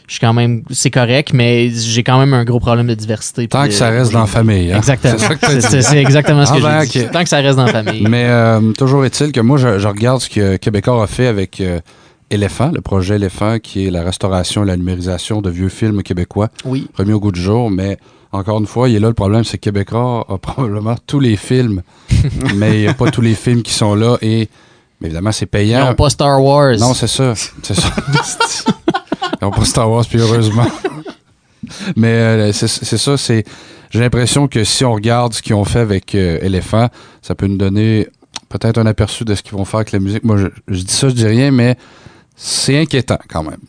Je 0.07 0.13
suis 0.13 0.19
quand 0.19 0.33
même, 0.33 0.63
c'est 0.69 0.91
correct, 0.91 1.31
mais 1.33 1.69
j'ai 1.71 2.03
quand 2.03 2.19
même 2.19 2.33
un 2.33 2.43
gros 2.43 2.59
problème 2.59 2.87
de 2.87 2.93
diversité. 2.93 3.47
Tant 3.47 3.65
que 3.65 3.71
ça 3.71 3.89
reste 3.89 4.11
dans 4.11 4.19
la 4.21 4.25
famille. 4.27 4.71
Exactement. 4.71 5.15
C'est 5.59 5.97
exactement 5.97 6.45
ce 6.45 6.53
que 6.53 6.59
j'ai 6.91 7.01
dit. 7.05 7.11
Tant 7.11 7.23
que 7.23 7.29
ça 7.29 7.37
reste 7.37 7.57
dans 7.57 7.65
la 7.71 7.71
famille. 7.83 8.05
Mais 8.07 8.25
euh, 8.27 8.71
toujours 8.73 9.03
est-il 9.05 9.31
que 9.31 9.41
moi, 9.41 9.57
je, 9.57 9.79
je 9.79 9.87
regarde 9.87 10.21
ce 10.21 10.29
que 10.29 10.57
Québécois 10.57 11.03
a 11.03 11.07
fait 11.07 11.27
avec 11.27 11.59
euh, 11.59 11.79
Éléphant, 12.29 12.71
le 12.73 12.81
projet 12.81 13.15
Éléphant, 13.15 13.57
qui 13.59 13.87
est 13.87 13.91
la 13.91 14.03
restauration 14.03 14.63
et 14.63 14.67
la 14.67 14.77
numérisation 14.77 15.41
de 15.41 15.49
vieux 15.49 15.69
films 15.69 16.03
québécois 16.03 16.49
Oui. 16.65 16.87
remis 16.95 17.13
au 17.13 17.19
goût 17.19 17.31
du 17.31 17.41
jour. 17.41 17.69
Mais 17.71 17.97
encore 18.31 18.59
une 18.59 18.67
fois, 18.67 18.89
il 18.89 18.95
est 18.95 18.99
là 18.99 19.07
le 19.07 19.13
problème, 19.13 19.43
c'est 19.43 19.57
que 19.57 19.63
Québécois 19.63 20.25
a 20.29 20.37
probablement 20.39 20.95
tous 21.07 21.19
les 21.19 21.35
films, 21.35 21.81
mais 22.55 22.77
il 22.77 22.81
n'y 22.81 22.87
a 22.87 22.93
pas 22.93 23.09
tous 23.09 23.21
les 23.21 23.33
films 23.35 23.63
qui 23.63 23.73
sont 23.73 23.95
là. 23.95 24.17
Et 24.21 24.49
mais 25.01 25.07
évidemment, 25.07 25.31
c'est 25.33 25.45
payant. 25.45 25.87
n'ont 25.89 25.93
pas 25.95 26.09
Star 26.09 26.41
Wars. 26.41 26.77
Non, 26.79 26.93
c'est 26.93 27.07
ça. 27.07 27.33
C'est 27.63 27.73
ça. 27.75 27.89
Ils 29.41 29.45
n'ont 29.45 29.51
pas 29.51 29.65
Star 29.65 29.89
Wars, 29.89 30.05
puis 30.07 30.19
heureusement. 30.19 30.67
Mais 31.95 32.07
euh, 32.09 32.51
c'est 32.53 32.67
ça, 32.97 33.17
c'est. 33.17 33.43
J'ai 33.91 33.99
l'impression 33.99 34.47
que 34.47 34.63
si 34.63 34.83
on 34.85 34.93
regarde 34.93 35.33
ce 35.33 35.41
qu'ils 35.41 35.55
ont 35.55 35.63
fait 35.65 35.79
avec 35.79 36.13
euh, 36.15 36.37
Elephant, 36.41 36.89
ça 37.21 37.33
peut 37.35 37.47
nous 37.47 37.57
donner 37.57 38.07
peut-être 38.49 38.77
un 38.77 38.85
aperçu 38.85 39.23
de 39.25 39.33
ce 39.35 39.41
qu'ils 39.41 39.53
vont 39.53 39.65
faire 39.65 39.79
avec 39.79 39.91
la 39.91 39.99
musique. 39.99 40.23
Moi, 40.23 40.37
je, 40.37 40.47
je 40.67 40.81
dis 40.83 40.93
ça, 40.93 41.09
je 41.09 41.13
dis 41.13 41.25
rien, 41.25 41.51
mais 41.51 41.75
c'est 42.35 42.77
inquiétant 42.77 43.17
quand 43.29 43.43
même. 43.43 43.59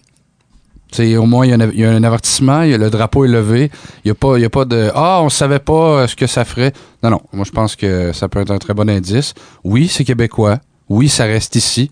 Tu 0.92 0.96
sais, 0.98 1.16
au 1.16 1.26
moins, 1.26 1.46
il 1.46 1.50
y, 1.50 1.52
a 1.52 1.56
un, 1.56 1.70
il 1.70 1.80
y 1.80 1.84
a 1.84 1.90
un 1.90 2.02
avertissement, 2.04 2.62
y 2.62 2.74
a 2.74 2.78
le 2.78 2.90
drapeau 2.90 3.24
est 3.24 3.28
levé. 3.28 3.70
Il 4.04 4.08
n'y 4.08 4.10
a, 4.10 4.14
pas- 4.14 4.38
y 4.38 4.44
a 4.44 4.50
pas 4.50 4.64
de 4.64 4.90
Ah, 4.94 5.20
on 5.22 5.28
savait 5.28 5.58
pas 5.58 5.72
euh, 6.02 6.06
ce 6.06 6.16
que 6.16 6.26
ça 6.26 6.44
ferait. 6.44 6.72
Non, 7.02 7.10
non. 7.10 7.20
Moi, 7.32 7.44
je 7.44 7.50
pense 7.52 7.76
que 7.76 8.12
ça 8.12 8.28
peut 8.28 8.40
être 8.40 8.50
un 8.50 8.58
très 8.58 8.74
bon 8.74 8.88
indice. 8.90 9.34
Oui, 9.64 9.88
c'est 9.88 10.04
québécois. 10.04 10.58
Oui, 10.88 11.08
ça 11.08 11.24
reste 11.24 11.56
ici. 11.56 11.90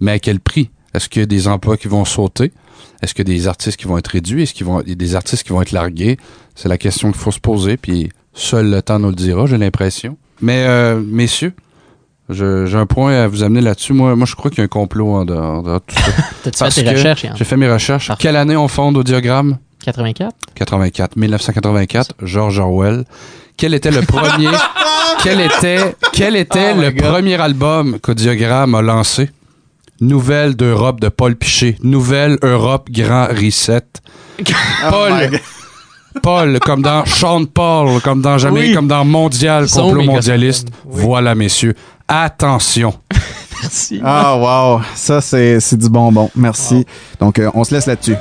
Mais 0.00 0.12
à 0.12 0.18
quel 0.18 0.40
prix? 0.40 0.70
Est-ce 0.96 1.08
qu'il 1.08 1.20
y 1.20 1.22
a 1.22 1.26
des 1.26 1.46
emplois 1.46 1.76
qui 1.76 1.88
vont 1.88 2.04
sauter? 2.04 2.52
Est-ce 3.02 3.14
qu'il 3.14 3.28
y 3.28 3.30
a 3.30 3.34
des 3.36 3.46
artistes 3.48 3.76
qui 3.76 3.86
vont 3.86 3.98
être 3.98 4.08
réduits? 4.08 4.42
Est-ce 4.42 4.54
qu'il 4.54 4.66
y 4.66 4.92
a 4.92 4.94
des 4.94 5.14
artistes 5.14 5.42
qui 5.42 5.50
vont 5.50 5.60
être 5.62 5.72
largués? 5.72 6.16
C'est 6.54 6.68
la 6.68 6.78
question 6.78 7.12
qu'il 7.12 7.20
faut 7.20 7.30
se 7.30 7.38
poser, 7.40 7.76
puis 7.76 8.10
seul 8.32 8.70
le 8.70 8.80
temps 8.82 8.98
nous 8.98 9.10
le 9.10 9.14
dira, 9.14 9.46
j'ai 9.46 9.58
l'impression. 9.58 10.16
Mais, 10.40 10.64
euh, 10.66 11.00
messieurs, 11.06 11.52
j'ai 12.30 12.74
un 12.74 12.86
point 12.86 13.12
à 13.22 13.28
vous 13.28 13.42
amener 13.42 13.60
là-dessus. 13.60 13.92
Moi, 13.92 14.16
moi, 14.16 14.26
je 14.26 14.34
crois 14.34 14.50
qu'il 14.50 14.58
y 14.58 14.62
a 14.62 14.64
un 14.64 14.68
complot 14.68 15.14
en 15.14 15.24
dehors 15.24 15.62
de 15.62 15.78
tout 15.78 15.94
ça. 15.94 16.02
T'as-tu 16.44 16.58
Parce 16.58 16.74
fait 16.74 16.82
tes 16.82 16.90
que 16.90 16.96
recherches, 16.96 17.24
Yann? 17.24 17.34
J'ai 17.36 17.44
fait 17.44 17.56
mes 17.56 17.70
recherches. 17.70 18.08
Parfait. 18.08 18.22
Quelle 18.22 18.36
année 18.36 18.56
on 18.56 18.68
fonde 18.68 18.96
au 18.96 19.02
diagramme? 19.04 19.58
84? 19.84 20.34
84. 20.54 21.16
1984, 21.16 22.14
George 22.22 22.58
Orwell. 22.58 23.04
Quel 23.56 23.74
était 23.74 23.90
le 23.90 24.02
premier, 24.02 24.48
quel 25.22 25.40
était, 25.40 25.94
quel 26.12 26.36
était 26.36 26.72
Oh 26.76 26.80
le 26.80 26.90
God. 26.90 27.02
premier 27.10 27.40
album 27.40 27.98
qu'Audiogramme 28.00 28.74
a 28.74 28.82
lancé? 28.82 29.30
Nouvelle 30.00 30.54
d'Europe 30.56 31.00
de 31.00 31.08
Paul 31.08 31.36
Piché. 31.36 31.76
Nouvelle 31.82 32.38
Europe 32.42 32.88
Grand 32.90 33.26
Reset. 33.28 33.82
Paul. 34.90 35.40
Paul, 36.22 36.58
comme 36.60 36.82
dans 36.82 37.04
Sean 37.04 37.44
Paul, 37.44 38.00
comme 38.00 38.22
dans 38.22 38.38
Jamais, 38.38 38.60
Oui. 38.68 38.74
comme 38.74 38.88
dans 38.88 39.04
Mondial, 39.04 39.68
complot 39.68 40.02
mondialiste. 40.04 40.68
Oui. 40.86 41.02
Voilà, 41.02 41.34
messieurs. 41.34 41.74
Attention. 42.08 42.94
Merci. 43.62 44.00
Ah, 44.02 44.36
wow. 44.36 44.80
Ça, 44.94 45.20
c'est 45.20 45.60
c'est 45.60 45.76
du 45.76 45.88
bonbon. 45.88 46.30
Merci. 46.36 46.86
Donc, 47.20 47.38
euh, 47.38 47.50
on 47.54 47.64
se 47.64 47.74
laisse 47.74 47.86
là-dessus. 47.86 48.16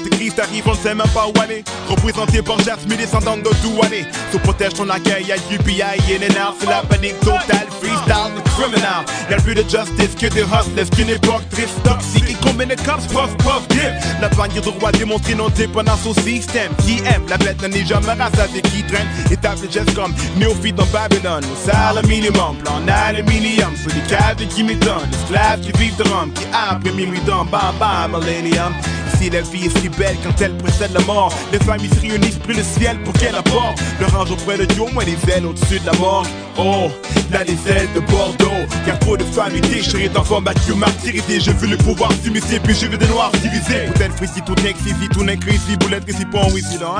De 0.00 0.10
l'antéchrist 0.10 0.38
arrive, 0.38 0.64
on 0.66 0.74
sait 0.74 0.94
même 0.94 1.08
pas 1.08 1.26
où 1.26 1.40
aller. 1.40 1.64
Représenté 1.88 2.42
par 2.42 2.58
Jasmine, 2.60 2.96
descendant 2.96 3.36
de 3.36 3.50
Douané. 3.62 4.06
Se 4.32 4.38
protège 4.38 4.74
ton 4.74 4.88
accueil, 4.88 5.26
y'a 5.26 5.36
UPI, 5.50 5.82
and 5.82 6.40
out. 6.40 6.56
C'est 6.60 6.66
la 6.66 6.82
panique 6.82 7.18
totale, 7.20 7.66
freestyle, 7.80 8.30
the 8.36 8.48
criminal. 8.50 9.04
Y'a 9.30 9.36
plus 9.38 9.54
de 9.54 9.62
justice 9.62 10.14
que 10.18 10.26
de 10.26 10.42
hustlers, 10.42 10.90
qu'une 10.96 11.10
époque 11.10 11.48
triste, 11.50 11.82
toxique. 11.84 12.30
Et 12.30 12.36
combien 12.42 12.66
de 12.66 12.74
cops, 12.74 13.06
puff, 13.08 13.36
puff, 13.38 13.66
dip. 13.68 13.80
La 14.20 14.28
bannière 14.28 14.62
de 14.62 14.68
roi 14.68 14.92
démontrée 14.92 15.34
non 15.34 15.48
dépendance 15.48 16.06
au 16.06 16.14
système. 16.14 16.72
Qui 16.84 16.98
aime, 17.06 17.26
la 17.28 17.38
bête 17.38 17.62
n'est 17.62 17.84
jamais 17.84 18.12
rassasiée, 18.12 18.62
qui 18.62 18.82
traîne. 18.84 19.08
Étape 19.30 19.60
de 19.60 19.70
gestes 19.70 19.94
comme 19.94 20.14
néophyte 20.36 20.76
dans 20.76 20.86
Babylone. 20.86 21.44
Au 21.44 21.70
salaire 21.70 22.06
minimum, 22.06 22.56
plan 22.62 22.80
aluminium. 22.86 23.74
Sur 23.76 23.90
les 23.94 24.02
cadres 24.08 24.46
qui 24.48 24.62
m'étonnent. 24.62 25.10
Esclaves 25.12 25.60
qui 25.60 25.72
vivent 25.78 25.96
de 25.96 26.04
rhum, 26.04 26.32
qui 26.32 26.44
après 26.52 26.92
minuit 26.92 27.20
dans 27.26 27.44
bam 27.44 27.74
bam, 27.78 28.20
millennium. 28.20 28.72
Si 29.20 29.28
la 29.28 29.42
vie 29.42 29.66
est 29.66 29.78
si 29.78 29.90
belle 29.90 30.16
quand 30.24 30.40
elle 30.40 30.56
précède 30.56 30.92
la 30.94 31.00
mort, 31.00 31.30
les 31.52 31.58
familles 31.58 31.90
se 31.90 32.00
réunissent 32.00 32.38
plus 32.38 32.54
le 32.54 32.62
ciel 32.62 32.98
pour 33.02 33.12
qu'elle 33.12 33.34
apporte 33.34 33.78
leur 34.00 34.18
ange 34.18 34.30
auprès 34.30 34.56
de 34.56 34.64
Dieu, 34.64 34.84
moins 34.94 35.04
les 35.04 35.18
ailes 35.30 35.44
au-dessus 35.44 35.78
de 35.78 35.84
la 35.84 35.92
mort. 35.98 36.26
Oh, 36.56 36.88
là 37.30 37.44
les 37.44 37.58
ailes 37.70 37.88
de 37.94 38.00
Bordeaux, 38.00 38.64
car 38.86 38.98
trop 39.00 39.18
de 39.18 39.24
familles 39.24 39.60
déchirées 39.60 40.08
d'enfants 40.08 40.40
battus, 40.40 40.74
martyrisés. 40.74 41.38
Je 41.38 41.50
veux 41.50 41.66
le 41.66 41.76
pouvoir 41.76 42.10
s'immiscer, 42.24 42.60
puis 42.60 42.74
je 42.74 42.86
veux 42.86 42.96
des 42.96 43.08
noirs 43.08 43.30
divisés. 43.42 43.90
Peut-être 43.94 44.16
frissi, 44.16 44.40
tout 44.40 44.54
n'est 44.62 44.72
que 44.72 44.78
si, 44.78 45.08
tout 45.10 45.22
n'est 45.22 45.36
que 45.36 45.50
ici, 45.50 45.76
boulette 45.76 46.06
que 46.06 46.14
si, 46.14 46.24
bon, 46.24 46.48
oui, 46.54 46.62
si, 46.62 46.78
dans 46.78 46.94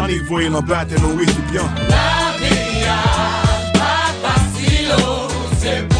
battre, 0.60 1.00
non, 1.00 1.16
oui, 1.16 1.24
c'est 1.26 1.50
bien. 1.50 1.62
C'est 5.62 5.88
pour 5.88 5.99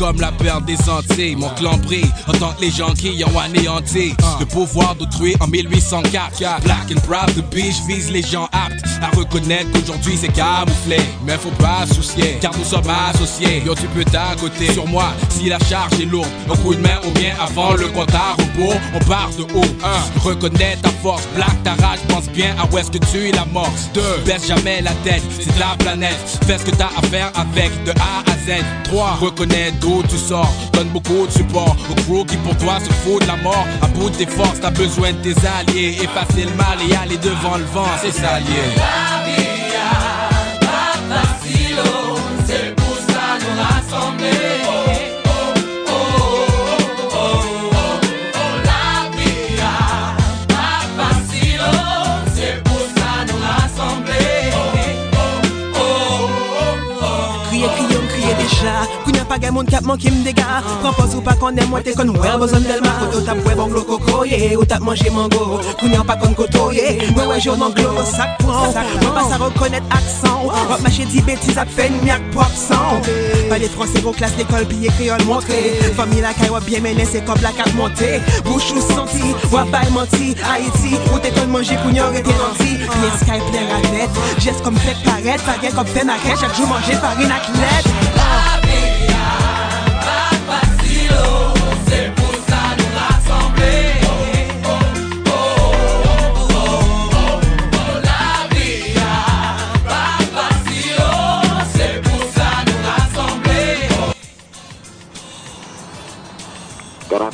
comme 0.00 0.18
la 0.18 0.32
perte 0.32 0.64
des 0.64 0.76
sentiers. 0.78 0.99
Mon 1.36 1.48
clan 1.50 1.76
brille 1.78 2.10
en 2.28 2.32
tant 2.32 2.52
que 2.52 2.62
les 2.62 2.70
gens 2.70 2.92
qui 2.94 3.22
ont 3.24 3.38
anéanti 3.38 4.14
le 4.38 4.46
pouvoir 4.46 4.94
d'autrui 4.94 5.34
en 5.40 5.46
1804. 5.46 6.62
Black 6.62 6.90
and 6.90 7.00
proud 7.06 7.34
the 7.34 7.44
beach 7.54 7.76
vise 7.86 8.10
les 8.10 8.22
gens 8.22 8.48
aptes 8.52 8.84
à 9.02 9.14
reconnaître 9.16 9.70
qu'aujourd'hui 9.72 10.16
c'est 10.20 10.32
camouflé. 10.32 10.98
Mais 11.26 11.36
faut 11.36 11.50
pas 11.62 11.84
soucier, 11.92 12.38
car 12.40 12.52
nous 12.56 12.64
sommes 12.64 12.88
associés. 13.10 13.62
Yo, 13.66 13.74
tu 13.74 13.86
peux 13.88 14.04
t'accoter 14.04 14.72
sur 14.72 14.86
moi 14.86 15.12
si 15.30 15.48
la 15.48 15.58
charge 15.58 16.00
est 16.00 16.06
lourde. 16.06 16.28
Un 16.50 16.56
coup 16.56 16.74
de 16.74 16.80
main 16.80 17.00
ou 17.06 17.10
bien 17.18 17.34
avant 17.40 17.74
le 17.74 17.88
compte 17.88 18.14
à 18.14 18.34
rebours, 18.40 18.80
on 18.94 19.04
part 19.04 19.30
de 19.36 19.42
haut. 19.42 19.70
Un, 19.84 20.20
reconnais 20.20 20.76
ta 20.82 20.90
force, 21.02 21.26
black 21.34 21.62
ta 21.64 21.72
rage, 21.72 22.00
pense 22.08 22.28
bien 22.28 22.54
à 22.58 22.72
où 22.72 22.78
est-ce 22.78 22.90
que 22.90 22.98
tu 22.98 23.28
es 23.28 23.32
la 23.32 23.44
mort. 23.46 23.72
Deux, 23.94 24.18
baisse 24.24 24.46
jamais 24.46 24.80
la 24.82 24.92
tête, 25.04 25.22
c'est 25.38 25.58
la 25.58 25.76
planète. 25.78 26.18
Fais 26.46 26.58
ce 26.58 26.64
que 26.64 26.76
t'as 26.76 26.90
à 26.96 27.02
faire 27.10 27.32
avec 27.34 27.70
de 27.84 27.90
A 27.92 28.30
à 28.30 28.34
Z. 28.46 28.62
3. 28.84 29.18
Reconnais 29.20 29.72
d'où 29.80 30.02
tu 30.08 30.16
sors, 30.16 30.52
donne 30.72 30.88
beaucoup 30.88 30.99
de 31.08 31.30
support 31.30 31.76
au 31.90 31.94
crew 31.94 32.26
qui 32.26 32.36
pour 32.38 32.56
toi 32.58 32.78
se 32.80 32.92
fout 32.92 33.22
de 33.22 33.26
la 33.26 33.36
mort. 33.36 33.66
À 33.82 33.86
bout 33.88 34.10
de 34.10 34.16
tes 34.16 34.26
forces, 34.26 34.60
t'as 34.60 34.70
besoin 34.70 35.12
de 35.12 35.18
tes 35.18 35.34
alliés. 35.46 35.98
Effacer 36.02 36.44
le 36.44 36.54
mal 36.54 36.78
et 36.88 36.94
aller 36.94 37.16
devant 37.18 37.56
le 37.56 37.64
vent, 37.64 37.88
c'est 38.00 38.12
ça 38.12 38.38
lié. 38.40 39.49
Pa 59.90 59.96
gen 59.96 60.12
moun 60.14 60.22
kap 60.22 60.22
manke 60.22 60.22
m 60.22 60.22
dega 60.24 60.62
Propos 60.80 61.14
ou 61.14 61.22
pa 61.22 61.34
konen 61.36 61.68
mwen 61.70 61.82
te 61.82 61.94
kon 61.94 62.10
wè 62.14 62.36
bozon 62.38 62.62
delma 62.62 62.92
Koto 63.00 63.20
tap 63.24 63.38
wè 63.46 63.54
bon 63.56 63.70
glo 63.70 63.82
koko 63.84 64.24
ye 64.24 64.56
Ou 64.56 64.64
tap 64.64 64.80
manje 64.82 65.10
mango 65.10 65.60
Kounya 65.80 66.04
pa 66.06 66.16
kon 66.16 66.34
koto 66.34 66.70
ye 66.72 66.98
Mwen 67.14 67.28
wè 67.30 67.38
joun 67.40 67.62
an 67.62 67.74
glo 67.74 68.04
sak 68.04 68.38
pran 68.42 68.74
Mwen 69.00 69.14
pas 69.14 69.32
a 69.34 69.38
rekonnet 69.40 69.82
aksan 69.90 70.46
Wap 70.46 70.82
mache 70.84 71.06
di 71.10 71.22
betis 71.22 71.58
ap 71.58 71.68
fen 71.68 71.92
miak 72.04 72.22
pop 72.34 72.52
san 72.54 73.02
Pa 73.50 73.58
de 73.58 73.68
franse 73.68 74.02
ro 74.04 74.12
klas 74.12 74.36
l'ekol 74.38 74.66
piye 74.70 74.92
kriol 74.98 75.24
montre 75.28 75.58
Fami 75.98 76.22
la 76.22 76.34
wap 76.50 76.64
bien 76.64 76.82
mene 76.82 77.04
se 77.06 77.22
kop 77.26 77.40
la 77.42 77.52
kap 77.52 77.72
monte 77.74 78.20
Bouch 78.44 78.72
ou 78.74 78.84
santi 78.92 79.34
Wap 79.52 79.70
bay 79.70 79.90
manti 79.94 80.34
Haiti 80.42 80.96
Ou 81.12 81.18
te 81.18 81.32
kon 81.34 81.50
manje 81.50 81.78
kounya 81.82 82.10
rete 82.14 82.34
nanti 82.38 82.78
Kriye 82.86 83.10
Skype 83.22 83.50
lè 83.54 83.66
radet 83.72 84.22
Jes 84.38 84.62
kom 84.64 84.78
fek 84.86 85.02
paret 85.04 85.42
Pa 85.46 85.58
gen 85.62 85.74
kop 85.76 85.90
fè 85.94 86.06
na 86.06 86.18
ken 86.24 86.38
Chak 86.40 86.56
jou 86.56 86.70
manje 86.70 86.96
farine 87.02 87.36
ak 87.36 88.09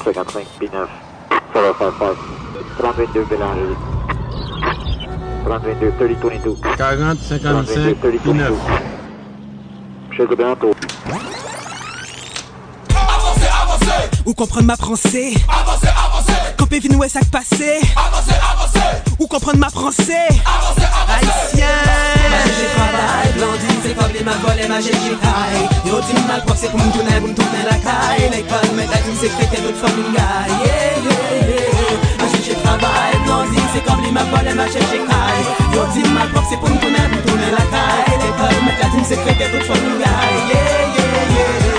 55 0.06 0.46
P9 0.60 0.86
055 1.52 2.16
3022 2.78 3.24
Bélanger 3.24 3.74
3022 5.44 5.92
3022 5.98 6.56
40 6.76 7.18
55 7.18 7.96
P9 8.24 8.52
Chez 10.16 10.26
le 10.26 10.36
bientôt 10.36 10.74
Avancez, 12.90 13.48
avancez 13.62 14.10
Ou 14.26 14.34
comprendre 14.34 14.66
ma 14.66 14.76
français 14.76 15.32
Avancez, 15.48 15.88
avancez 15.88 16.05
Campé 16.66 16.80
vin 16.80 16.98
ouest 16.98 17.14
ak 17.14 17.30
passé 17.30 17.78
Avancez, 17.94 18.34
avancez! 18.42 18.98
Ou 19.20 19.28
comprendre 19.28 19.58
ma 19.58 19.70
français? 19.70 20.26
Avancez, 20.42 20.82
avancez! 20.82 21.62
Haïtien. 21.62 21.78
J'ai 22.58 22.66
travail, 22.74 23.30
blondine, 23.38 23.78
c'est 23.84 23.94
pas 23.94 24.10
ma 24.10 24.34
volée, 24.42 24.66
ma 24.66 24.80
j'ai 24.80 24.90
high 24.90 25.86
Yo, 25.86 26.00
dis 26.02 26.26
mal 26.26 26.42
prof, 26.42 26.58
c'est 26.58 26.68
pour 26.68 26.80
m'tourner, 26.80 27.20
pour 27.22 27.28
m'tourner 27.28 27.62
la 27.70 27.78
caille. 27.78 28.30
L'école, 28.34 28.74
mais 28.74 28.86
la 28.90 28.98
team, 28.98 29.14
c'est 29.14 29.30
fait 29.30 29.46
que 29.46 29.62
d'autres 29.62 29.78
familles 29.78 30.10
Yeah, 30.10 30.42
yeah, 30.66 31.54
yeah. 31.54 32.42
J'ai 32.42 32.54
travail, 32.58 33.14
blondine, 33.24 33.68
c'est 33.72 33.84
comme 33.86 34.02
ma 34.10 34.24
volée, 34.24 34.54
ma 34.54 34.66
j'ai 34.66 34.82
high 34.82 35.46
Yo, 35.72 35.86
dis 35.94 36.02
mal 36.10 36.28
prof, 36.34 36.46
c'est 36.50 36.58
pour 36.58 36.68
m'tourner, 36.68 36.98
pour 36.98 37.30
m'tourner 37.30 37.50
la 37.54 37.62
caille. 37.70 38.18
L'école, 38.18 38.58
mais 38.66 38.74
la 38.82 38.90
team, 38.90 39.04
c'est 39.06 39.22
fait 39.22 39.38
que 39.38 39.52
d'autres 39.52 39.70
familles 39.70 40.02
Yeah, 40.02 40.50
yeah, 40.50 41.30
yeah 41.30 41.75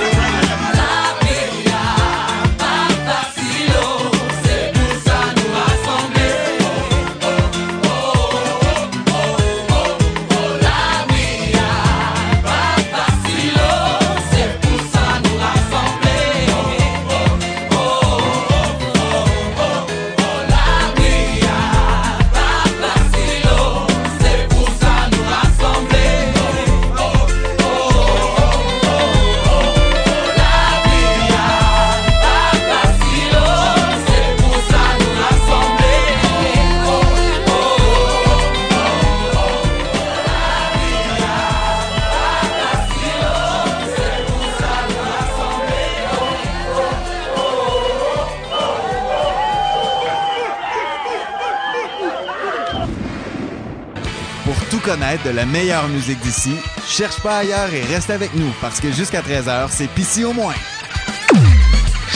connaître 55.07 55.23
de 55.23 55.29
la 55.29 55.45
meilleure 55.45 55.87
musique 55.87 56.19
d'ici, 56.19 56.51
cherche 56.85 57.21
pas 57.21 57.37
ailleurs 57.37 57.73
et 57.73 57.81
reste 57.93 58.09
avec 58.09 58.35
nous 58.35 58.51
parce 58.59 58.81
que 58.81 58.91
jusqu'à 58.91 59.21
13h, 59.21 59.67
c'est 59.69 59.87
Pissy 59.87 60.25
au 60.25 60.33
moins. 60.33 60.53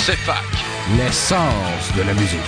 C'est 0.06 0.18
fac, 0.18 0.44
l'essence 0.98 1.96
de 1.96 2.02
la 2.02 2.14
musique. 2.14 2.40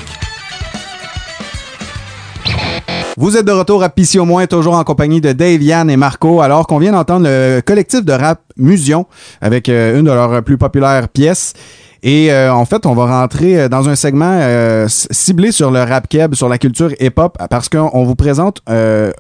Vous 3.16 3.38
êtes 3.38 3.46
de 3.46 3.52
retour 3.52 3.84
à 3.84 3.90
Pissy 3.90 4.20
au 4.20 4.26
moins, 4.26 4.46
toujours 4.48 4.74
en 4.74 4.84
compagnie 4.84 5.22
de 5.22 5.32
Dave, 5.32 5.62
Yann 5.62 5.90
et 5.90 5.98
Marco, 5.98 6.42
alors 6.42 6.68
qu'on 6.68 6.80
vient 6.80 6.92
d'entendre 6.92 7.26
le 7.26 7.62
collectif 7.62 8.04
de 8.04 8.12
rap 8.12 8.42
Musion 8.58 9.06
avec 9.40 9.70
euh, 9.70 9.98
une 9.98 10.06
de 10.06 10.12
leurs 10.12 10.44
plus 10.44 10.58
populaires 10.58 11.08
pièces. 11.08 11.54
Et 12.06 12.34
euh, 12.34 12.54
en 12.54 12.66
fait, 12.66 12.86
on 12.86 12.94
va 12.94 13.06
rentrer 13.22 13.62
euh, 13.62 13.70
dans 13.70 13.88
un 13.88 13.96
segment 13.96 14.38
euh, 14.42 14.88
ciblé 14.90 15.54
sur 15.54 15.72
le 15.72 15.80
rap 15.84 16.10
keb, 16.10 16.36
sur 16.36 16.50
la 16.50 16.58
culture 16.58 16.92
hip-hop, 17.00 17.38
parce 17.50 17.70
qu'on 17.70 18.04
vous 18.04 18.16
présente 18.16 18.62
un- 18.68 19.12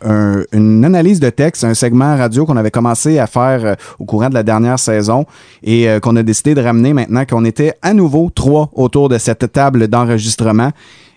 une 0.52 0.84
analyse 0.84 1.22
de 1.22 1.30
texte, 1.30 1.64
un 1.64 1.74
segment 1.76 2.18
radio 2.18 2.46
qu'on 2.46 2.58
avait 2.58 2.72
commencé 2.72 3.20
à 3.20 3.28
faire 3.28 3.78
au 4.00 4.06
courant 4.06 4.28
de 4.28 4.34
la 4.34 4.44
dernière 4.44 4.80
saison 4.80 5.26
et 5.64 5.88
qu'on 6.02 6.16
a 6.18 6.24
décidé 6.24 6.56
de 6.56 6.62
ramener 6.62 6.94
maintenant 6.94 7.24
qu'on 7.26 7.46
était 7.46 7.74
à 7.82 7.94
nouveau 7.94 8.30
trois 8.36 8.70
autour 8.74 9.08
de 9.08 9.18
cette 9.18 9.52
table 9.54 9.88
d'enregistrement. 9.88 10.72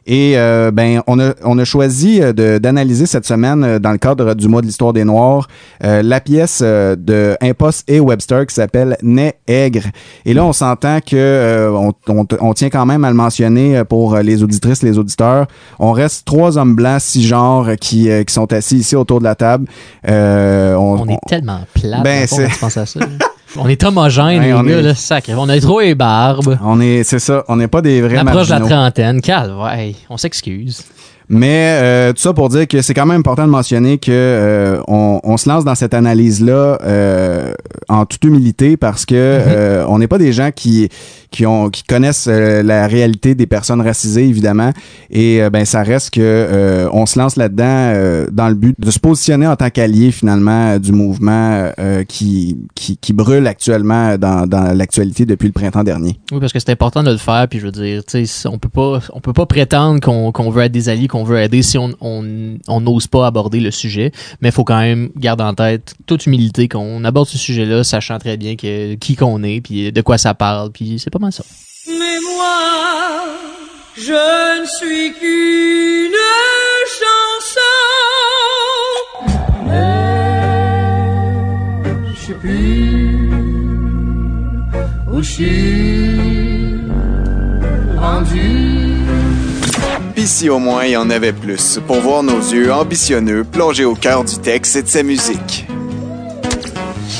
Et 0.06 0.34
euh, 0.38 0.70
ben, 0.70 1.00
on 1.06 1.18
a, 1.18 1.32
on 1.44 1.58
a 1.58 1.64
choisi 1.64 2.22
euh, 2.22 2.32
de- 2.32 2.58
d'analyser 2.58 3.06
cette 3.06 3.26
semaine, 3.26 3.64
euh, 3.64 3.78
dans 3.80 3.90
le 3.92 3.98
cadre 3.98 4.34
du 4.34 4.46
mois 4.48 4.60
de 4.60 4.66
l'histoire 4.66 4.92
des 4.92 5.04
Noirs, 5.04 5.48
euh, 5.84 6.00
la 6.02 6.20
pièce 6.20 6.60
euh, 6.62 6.94
de 6.96 7.36
Impost 7.42 7.82
et 7.90 7.98
Webster 7.98 8.46
qui 8.46 8.54
s'appelle 8.54 8.96
Né 9.02 9.34
Aigre. 9.48 9.82
Et 10.24 10.32
là, 10.34 10.44
on 10.44 10.52
s'entend 10.52 11.00
que 11.00 11.16
euh, 11.16 11.70
on, 11.72 11.92
on- 12.08 12.26
on 12.40 12.54
tient 12.54 12.70
quand 12.70 12.86
même 12.86 13.04
à 13.04 13.08
le 13.10 13.16
mentionner 13.16 13.82
pour 13.88 14.16
les 14.18 14.42
auditrices, 14.42 14.82
les 14.82 14.96
auditeurs. 14.98 15.46
On 15.78 15.92
reste 15.92 16.24
trois 16.24 16.56
hommes 16.56 16.74
blancs, 16.76 17.00
six 17.00 17.26
genres, 17.26 17.70
qui, 17.80 18.08
qui 18.26 18.32
sont 18.32 18.52
assis 18.52 18.76
ici 18.76 18.94
autour 18.96 19.18
de 19.18 19.24
la 19.24 19.34
table. 19.34 19.66
Euh, 20.08 20.74
on, 20.76 21.00
On 21.00 21.08
est 21.08 21.18
tellement 21.26 21.60
plate 21.74 22.02
Ben, 22.04 22.26
c'est- 22.26 22.44
quand 22.44 22.48
tu 22.52 22.58
penses 22.60 22.76
à 22.76 22.86
ça. 22.86 23.00
On 23.58 23.68
est 23.68 23.82
homogène, 23.84 24.40
Ouais, 24.40 24.52
on 24.52 24.66
est- 24.66 24.82
là, 24.82 24.94
sacré. 24.94 25.34
On 25.34 25.48
a 25.48 25.58
trop 25.60 25.80
les 25.80 25.94
barbes. 25.94 26.58
On 26.62 26.80
est, 26.80 27.02
c'est 27.04 27.18
ça, 27.18 27.44
on 27.48 27.56
n'est 27.56 27.68
pas 27.68 27.80
des 27.82 28.00
vrais 28.02 28.18
On 28.18 28.26
approche 28.26 28.48
de 28.48 28.52
la 28.54 28.60
trentaine. 28.60 29.20
Calme, 29.20 29.58
ouais, 29.60 29.94
on 30.10 30.16
s'excuse. 30.16 30.82
Mais 31.28 31.78
euh, 31.80 32.12
tout 32.12 32.20
ça 32.20 32.32
pour 32.32 32.48
dire 32.48 32.68
que 32.68 32.82
c'est 32.82 32.94
quand 32.94 33.06
même 33.06 33.20
important 33.20 33.46
de 33.46 33.50
mentionner 33.50 33.98
que 33.98 34.10
euh, 34.12 34.80
on, 34.86 35.20
on 35.24 35.36
se 35.36 35.48
lance 35.48 35.64
dans 35.64 35.74
cette 35.74 35.94
analyse-là 35.94 36.78
euh, 36.82 37.52
en 37.88 38.06
toute 38.06 38.24
humilité 38.24 38.76
parce 38.76 39.04
que 39.04 39.14
euh, 39.16 39.84
on 39.88 39.98
n'est 39.98 40.08
pas 40.08 40.18
des 40.18 40.32
gens 40.32 40.50
qui 40.54 40.88
qui 41.32 41.44
ont 41.44 41.68
qui 41.68 41.82
connaissent 41.82 42.28
euh, 42.28 42.62
la 42.62 42.86
réalité 42.86 43.34
des 43.34 43.46
personnes 43.46 43.80
racisées 43.80 44.26
évidemment 44.26 44.72
et 45.10 45.42
euh, 45.42 45.50
ben 45.50 45.64
ça 45.64 45.82
reste 45.82 46.10
que 46.10 46.20
euh, 46.22 46.88
on 46.92 47.06
se 47.06 47.18
lance 47.18 47.36
là-dedans 47.36 47.64
euh, 47.66 48.26
dans 48.30 48.48
le 48.48 48.54
but 48.54 48.76
de 48.78 48.90
se 48.90 49.00
positionner 49.00 49.46
en 49.46 49.56
tant 49.56 49.70
qu'allié 49.70 50.12
finalement 50.12 50.78
du 50.78 50.92
mouvement 50.92 51.70
euh, 51.78 52.04
qui, 52.04 52.56
qui 52.74 52.96
qui 52.96 53.12
brûle 53.12 53.46
actuellement 53.46 54.16
dans 54.16 54.46
dans 54.46 54.76
l'actualité 54.76 55.26
depuis 55.26 55.46
le 55.46 55.52
printemps 55.52 55.84
dernier. 55.84 56.18
Oui, 56.32 56.40
parce 56.40 56.52
que 56.52 56.58
c'est 56.58 56.70
important 56.70 57.02
de 57.02 57.10
le 57.10 57.16
faire, 57.16 57.46
puis 57.48 57.58
je 57.58 57.66
veux 57.66 57.72
dire, 57.72 58.04
tu 58.04 58.26
sais, 58.26 58.48
on 58.48 58.58
peut 58.58 58.68
pas, 58.68 59.00
on 59.12 59.20
peut 59.20 59.32
pas 59.32 59.46
prétendre 59.46 60.00
qu'on 60.00 60.32
qu'on 60.32 60.50
veut 60.50 60.62
être 60.62 60.72
des 60.72 60.88
alliés, 60.88 61.08
qu'on 61.16 61.24
veut 61.24 61.38
aider 61.38 61.62
si 61.62 61.78
on 61.78 61.94
on 62.02 62.58
on 62.68 62.80
n'ose 62.82 63.06
pas 63.06 63.26
aborder 63.26 63.60
le 63.60 63.70
sujet, 63.70 64.12
mais 64.40 64.50
il 64.50 64.52
faut 64.52 64.64
quand 64.64 64.80
même 64.80 65.08
garder 65.16 65.44
en 65.44 65.54
tête 65.54 65.94
toute 66.06 66.26
humilité 66.26 66.68
qu'on 66.68 67.02
aborde 67.04 67.26
ce 67.26 67.38
sujet-là, 67.38 67.84
sachant 67.84 68.18
très 68.18 68.36
bien 68.36 68.54
que 68.56 68.94
qui 68.96 69.16
qu'on 69.16 69.42
est, 69.42 69.62
puis 69.62 69.90
de 69.90 70.00
quoi 70.02 70.18
ça 70.18 70.34
parle, 70.34 70.70
puis 70.72 70.98
c'est 70.98 71.08
pas 71.10 71.18
mal 71.18 71.32
ça. 71.32 71.42
Mais 71.88 72.20
moi, 72.20 73.24
je 73.96 74.60
ne 74.60 74.66
suis 74.66 75.14
qu'une 75.14 76.12
chanson. 77.00 77.60
Je 85.18 85.22
suis 85.22 85.56
rendu. 87.96 88.75
Pis 90.16 90.26
si 90.26 90.48
au 90.48 90.58
moins 90.58 90.84
il 90.84 90.92
y 90.92 90.96
en 90.96 91.10
avait 91.10 91.34
plus, 91.34 91.78
pour 91.86 92.00
voir 92.00 92.22
nos 92.22 92.38
yeux 92.38 92.72
ambitionneux 92.72 93.44
plonger 93.44 93.84
au 93.84 93.94
cœur 93.94 94.24
du 94.24 94.38
texte 94.38 94.74
et 94.76 94.82
de 94.82 94.88
sa 94.88 95.02
musique. 95.02 95.66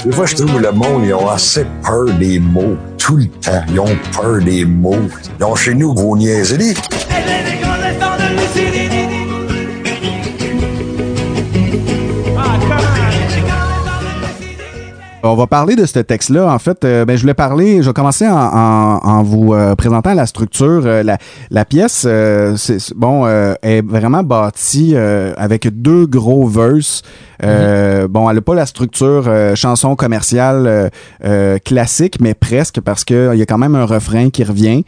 Des 0.02 0.12
fois, 0.12 0.24
je 0.24 0.35
trouve 0.35 0.54
que 0.54 0.62
le 0.62 0.72
monde, 0.72 1.02
ils 1.04 1.12
ont 1.12 1.28
assez 1.28 1.66
peur 1.82 2.06
des 2.18 2.38
mots. 2.38 2.78
Tout 2.96 3.16
le 3.18 3.26
temps, 3.26 3.62
ils 3.68 3.78
ont 3.78 3.98
peur 4.18 4.40
des 4.42 4.64
mots. 4.64 4.96
Ils 5.38 5.44
ont 5.44 5.54
chez 5.54 5.74
nous 5.74 5.94
vos 5.94 6.16
niaiseries. 6.16 6.74
On 15.28 15.34
va 15.36 15.46
parler 15.46 15.76
de 15.76 15.84
ce 15.86 15.98
texte-là. 15.98 16.52
En 16.52 16.58
fait, 16.58 16.84
euh, 16.84 17.04
ben, 17.04 17.16
je 17.16 17.22
voulais 17.22 17.34
parler, 17.34 17.82
je 17.82 17.88
vais 17.88 17.92
commencer 17.92 18.26
en, 18.28 18.34
en- 18.36 19.00
en 19.02 19.22
vous 19.22 19.54
euh, 19.54 19.74
présentant 19.74 20.14
la 20.14 20.26
structure. 20.26 20.82
Euh, 20.86 21.02
la, 21.02 21.18
la 21.50 21.64
pièce, 21.64 22.06
c'est, 22.56 22.94
bon, 22.94 23.26
est 23.62 23.82
vraiment 23.86 24.22
bâtie 24.22 24.96
avec 24.96 25.66
deux 25.82 26.06
gros 26.06 26.46
verses. 26.46 27.02
Euh, 27.42 28.08
Bon, 28.08 28.28
elle 28.30 28.36
n'a 28.36 28.42
pas 28.42 28.54
la 28.54 28.66
structure 28.66 29.28
chanson 29.54 29.96
commerciale 29.96 30.90
classique, 31.64 32.18
mais 32.20 32.34
presque 32.34 32.80
parce 32.80 33.04
qu'il 33.04 33.34
y 33.34 33.42
a 33.42 33.46
quand 33.46 33.58
même 33.58 33.74
un 33.74 33.84
refrain 33.84 34.30
qui 34.30 34.44
revient 34.44 34.84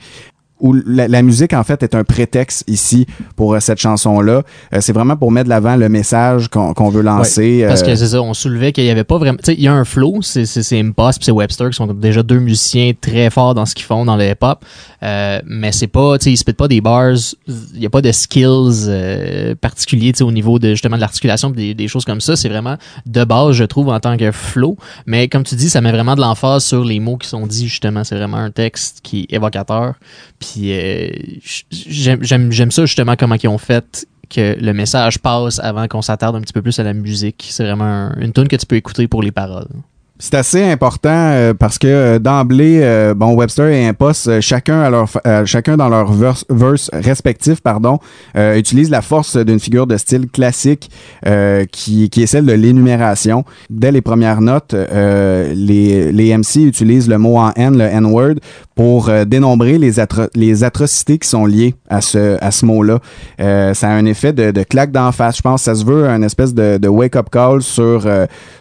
où 0.61 0.75
la, 0.87 1.09
la 1.09 1.23
musique 1.23 1.53
en 1.53 1.65
fait 1.65 1.83
est 1.83 1.95
un 1.95 2.05
prétexte 2.05 2.65
ici 2.67 3.07
pour 3.37 3.55
euh, 3.55 3.61
cette 3.61 3.79
chanson-là. 3.79 4.43
Euh, 4.75 4.79
c'est 4.81 4.93
vraiment 4.93 5.17
pour 5.17 5.31
mettre 5.31 5.45
de 5.45 5.51
l'avant 5.51 5.77
le 5.77 5.89
message 5.89 6.49
qu'on 6.49 6.89
veut 6.91 7.03
lancer. 7.03 7.65
Parce 7.67 7.83
que 7.83 7.91
euh, 7.91 7.97
c'est 7.97 8.09
ça, 8.09 8.23
on 8.23 8.35
soulevait 8.35 8.73
qu'il 8.73 8.85
y 8.85 8.91
avait 8.91 9.05
pas 9.05 9.19
vraiment. 9.19 9.39
Tu 9.39 9.53
sais, 9.53 9.55
il 9.55 9.63
y 9.63 9.69
a 9.69 9.73
un 9.73 9.85
flow, 9.85 10.21
c'est 10.23 10.47
c'est 10.47 10.63
c'est 10.63 10.79
Impost 10.81 11.19
puis 11.19 11.27
c'est 11.27 11.33
Webster 11.33 11.71
qui 11.71 11.77
sont 11.77 11.87
déjà 11.87 12.23
deux 12.23 12.39
musiciens 12.39 12.93
très 12.99 13.31
forts 13.31 13.55
dans 13.55 13.67
ce 13.67 13.75
qu'ils 13.75 13.87
font 13.87 14.05
dans 14.05 14.17
le 14.17 14.25
hip-hop. 14.25 14.65
Euh, 15.03 15.41
mais 15.47 15.73
c'est 15.73 15.87
pas, 15.87 16.19
tu 16.19 16.25
sais, 16.25 16.33
ils 16.33 16.37
spit 16.37 16.53
pas 16.53 16.69
des 16.69 16.81
bars, 16.81 17.15
il 17.47 17.81
y 17.81 17.87
a 17.87 17.91
pas 17.91 18.03
de 18.03 18.11
skills 18.11 18.87
euh, 18.89 19.55
particuliers, 19.55 20.13
tu 20.13 20.19
sais, 20.19 20.25
au 20.25 20.33
niveau 20.33 20.59
de 20.59 20.71
justement 20.71 20.97
de 20.97 21.01
l'articulation 21.01 21.51
des, 21.51 21.75
des 21.75 21.89
choses 21.89 22.05
comme 22.05 22.21
ça. 22.21 22.37
C'est 22.37 22.49
vraiment 22.49 22.77
de 23.07 23.25
base, 23.25 23.53
je 23.53 23.65
trouve, 23.65 23.89
en 23.89 24.01
tant 24.01 24.17
que 24.17 24.33
flow. 24.33 24.77
Mais 25.07 25.29
comme 25.29 25.45
tu 25.45 25.55
dis, 25.55 25.71
ça 25.71 25.81
met 25.81 25.93
vraiment 25.93 26.15
de 26.15 26.21
l'emphase 26.21 26.65
sur 26.65 26.85
les 26.85 27.01
mots 27.01 27.17
qui 27.17 27.29
sont 27.29 27.47
dits 27.47 27.69
justement. 27.69 28.05
C'est 28.05 28.17
vraiment 28.17 28.39
un 28.39 28.51
texte 28.51 29.01
qui 29.03 29.21
est 29.21 29.35
évocateur. 29.35 29.95
Puis 30.39 30.48
euh, 30.57 31.11
j'aime 31.71 32.71
ça 32.71 32.85
justement 32.87 33.17
comment 33.17 33.37
ils 33.43 33.49
ont 33.49 33.59
fait 33.59 34.07
que 34.31 34.57
le 34.61 34.73
message 34.73 35.19
passe 35.21 35.59
avant 35.59 35.89
qu'on 35.89 36.03
s'attarde 36.03 36.37
un 36.37 36.41
petit 36.41 36.53
peu 36.53 36.61
plus 36.63 36.79
à 36.79 36.83
la 36.83 36.93
musique. 36.93 37.47
C'est 37.51 37.65
vraiment 37.65 37.85
un- 37.85 38.21
une 38.21 38.33
tune 38.33 38.47
que 38.49 38.57
tu 38.57 38.67
peux 38.67 38.77
écouter 38.77 39.09
pour 39.09 39.23
les 39.23 39.33
paroles. 39.33 39.69
C'est 40.21 40.35
assez 40.35 40.65
important 40.65 41.11
euh, 41.13 41.55
parce 41.55 41.79
que 41.79 41.87
euh, 41.87 42.19
d'emblée, 42.19 42.81
euh, 42.83 43.15
bon, 43.15 43.35
Webster 43.35 43.69
et 43.69 43.87
Impost, 43.87 44.27
euh, 44.27 44.41
chacun 44.41 44.81
à 44.81 44.91
leur, 44.91 45.09
euh, 45.25 45.47
chacun 45.47 45.77
dans 45.77 45.89
leur 45.89 46.13
verse, 46.13 46.45
verse 46.51 46.91
respectif, 46.93 47.61
pardon, 47.61 48.01
utilisent 48.35 48.91
la 48.91 49.01
force 49.03 49.37
d'une 49.37 49.61
figure 49.61 49.87
de 49.87 49.97
style 49.97 50.29
classique 50.29 50.91
qui, 51.71 52.11
qui 52.11 52.23
est 52.23 52.27
celle 52.27 52.47
de 52.47 52.53
l'énumération. 52.53 53.45
Dès 53.71 53.93
les 53.93 54.01
premières 54.01 54.41
notes, 54.41 54.75
les, 54.75 56.13
les 56.13 56.37
MC 56.37 56.57
utilisent 56.57 57.09
le 57.09 57.19
mot 57.19 57.37
en 57.37 57.53
N, 57.55 57.77
le 57.79 57.85
N-word, 57.85 58.35
pour 58.75 59.11
dénombrer 59.27 59.79
les, 59.79 59.99
atro- 59.99 60.29
les 60.35 60.65
atrocités 60.65 61.19
qui 61.19 61.29
sont 61.29 61.47
liées 61.47 61.75
à 61.89 62.01
ce, 62.01 62.43
à 62.43 62.51
ce 62.51 62.65
mot-là. 62.67 62.99
Ça 63.39 63.89
a 63.89 63.93
un 63.93 64.05
effet 64.05 64.33
de, 64.33 64.51
de 64.51 64.63
claque 64.63 64.93
d'en 64.93 65.13
face. 65.13 65.37
Je 65.39 65.43
pense 65.43 65.63
que 65.63 65.65
ça 65.67 65.75
se 65.75 65.85
veut 65.85 66.09
un 66.09 66.23
espèce 66.23 66.55
de, 66.55 66.79
de 66.79 66.89
wake-up 66.89 67.29
call 67.31 67.63
sur, 67.63 68.07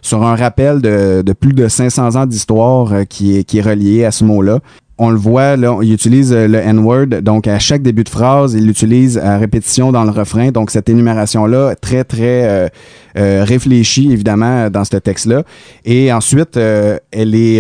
sur 0.01 0.23
un 0.23 0.35
rappel 0.35 0.81
de, 0.81 1.21
de 1.21 1.33
plus 1.33 1.46
de 1.53 1.67
500 1.67 2.15
ans 2.15 2.25
d'histoire 2.25 2.93
euh, 2.93 3.03
qui, 3.03 3.37
est, 3.37 3.43
qui 3.43 3.59
à 3.59 4.11
ce 4.11 4.23
mot-là. 4.23 4.59
On 4.99 5.11
le 5.11 5.17
voit, 5.17 5.55
là, 5.57 5.77
il 5.83 5.93
utilise 5.93 6.33
euh, 6.33 6.47
le 6.47 6.57
N-word, 6.57 7.21
donc 7.21 7.47
à 7.47 7.59
chaque 7.59 7.83
début 7.83 8.03
de 8.03 8.09
phrase, 8.09 8.53
il 8.55 8.65
l'utilise 8.65 9.17
à 9.17 9.37
répétition 9.37 9.91
dans 9.91 10.03
le 10.03 10.11
refrain. 10.11 10.51
Donc 10.51 10.71
cette 10.71 10.89
énumération-là, 10.89 11.75
très, 11.75 12.03
très 12.03 12.69
euh, 13.17 13.43
réfléchie, 13.43 14.11
évidemment, 14.11 14.69
dans 14.69 14.83
ce 14.83 14.97
texte-là. 14.97 15.43
Et 15.85 16.11
ensuite, 16.11 16.57
elle, 16.57 17.35
est, 17.35 17.57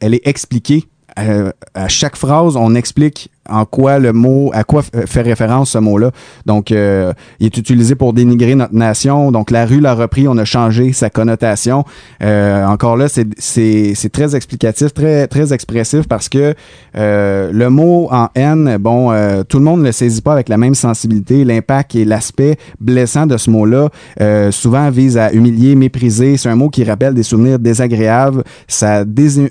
elle 0.00 0.14
est 0.14 0.26
expliquée 0.26 0.86
à 1.16 1.88
chaque 1.88 2.16
phrase, 2.16 2.56
on 2.56 2.74
explique 2.74 3.30
en 3.50 3.64
quoi 3.64 3.98
le 3.98 4.12
mot, 4.12 4.50
à 4.54 4.64
quoi 4.64 4.82
fait 4.82 5.22
référence 5.22 5.70
ce 5.70 5.78
mot-là. 5.78 6.10
Donc, 6.46 6.72
euh, 6.72 7.12
il 7.40 7.46
est 7.46 7.56
utilisé 7.56 7.94
pour 7.94 8.12
dénigrer 8.12 8.54
notre 8.54 8.74
nation. 8.74 9.32
Donc, 9.32 9.50
la 9.50 9.66
rue 9.66 9.80
l'a 9.80 9.94
repris, 9.94 10.28
on 10.28 10.36
a 10.38 10.44
changé 10.44 10.92
sa 10.92 11.10
connotation. 11.10 11.84
Euh, 12.22 12.64
encore 12.66 12.96
là, 12.96 13.08
c'est- 13.08 13.26
c'est 13.38 13.92
c'est 13.94 14.10
très 14.10 14.34
explicatif, 14.36 14.92
très 14.94 15.26
très 15.26 15.52
expressif 15.52 16.06
parce 16.08 16.28
que 16.28 16.54
euh, 16.96 17.50
le 17.52 17.70
mot 17.70 18.08
en 18.10 18.28
N, 18.34 18.76
bon, 18.78 19.10
euh, 19.12 19.42
tout 19.48 19.58
le 19.58 19.64
monde 19.64 19.80
ne 19.80 19.86
le 19.86 19.92
saisit 19.92 20.22
pas 20.22 20.32
avec 20.32 20.48
la 20.48 20.56
même 20.56 20.74
sensibilité. 20.74 21.44
L'impact 21.44 21.94
et 21.94 22.04
l'aspect 22.04 22.56
blessant 22.80 23.26
de 23.26 23.36
ce 23.36 23.50
mot-là 23.50 23.88
euh, 24.20 24.50
souvent 24.50 24.90
vise 24.90 25.16
à 25.18 25.32
humilier, 25.32 25.74
mépriser. 25.74 26.36
C'est 26.36 26.48
un 26.48 26.56
mot 26.56 26.68
qui 26.68 26.84
rappelle 26.84 27.14
des 27.14 27.22
souvenirs 27.22 27.58
désagréables. 27.58 28.42
Ça 28.68 29.04
dés- 29.04 29.50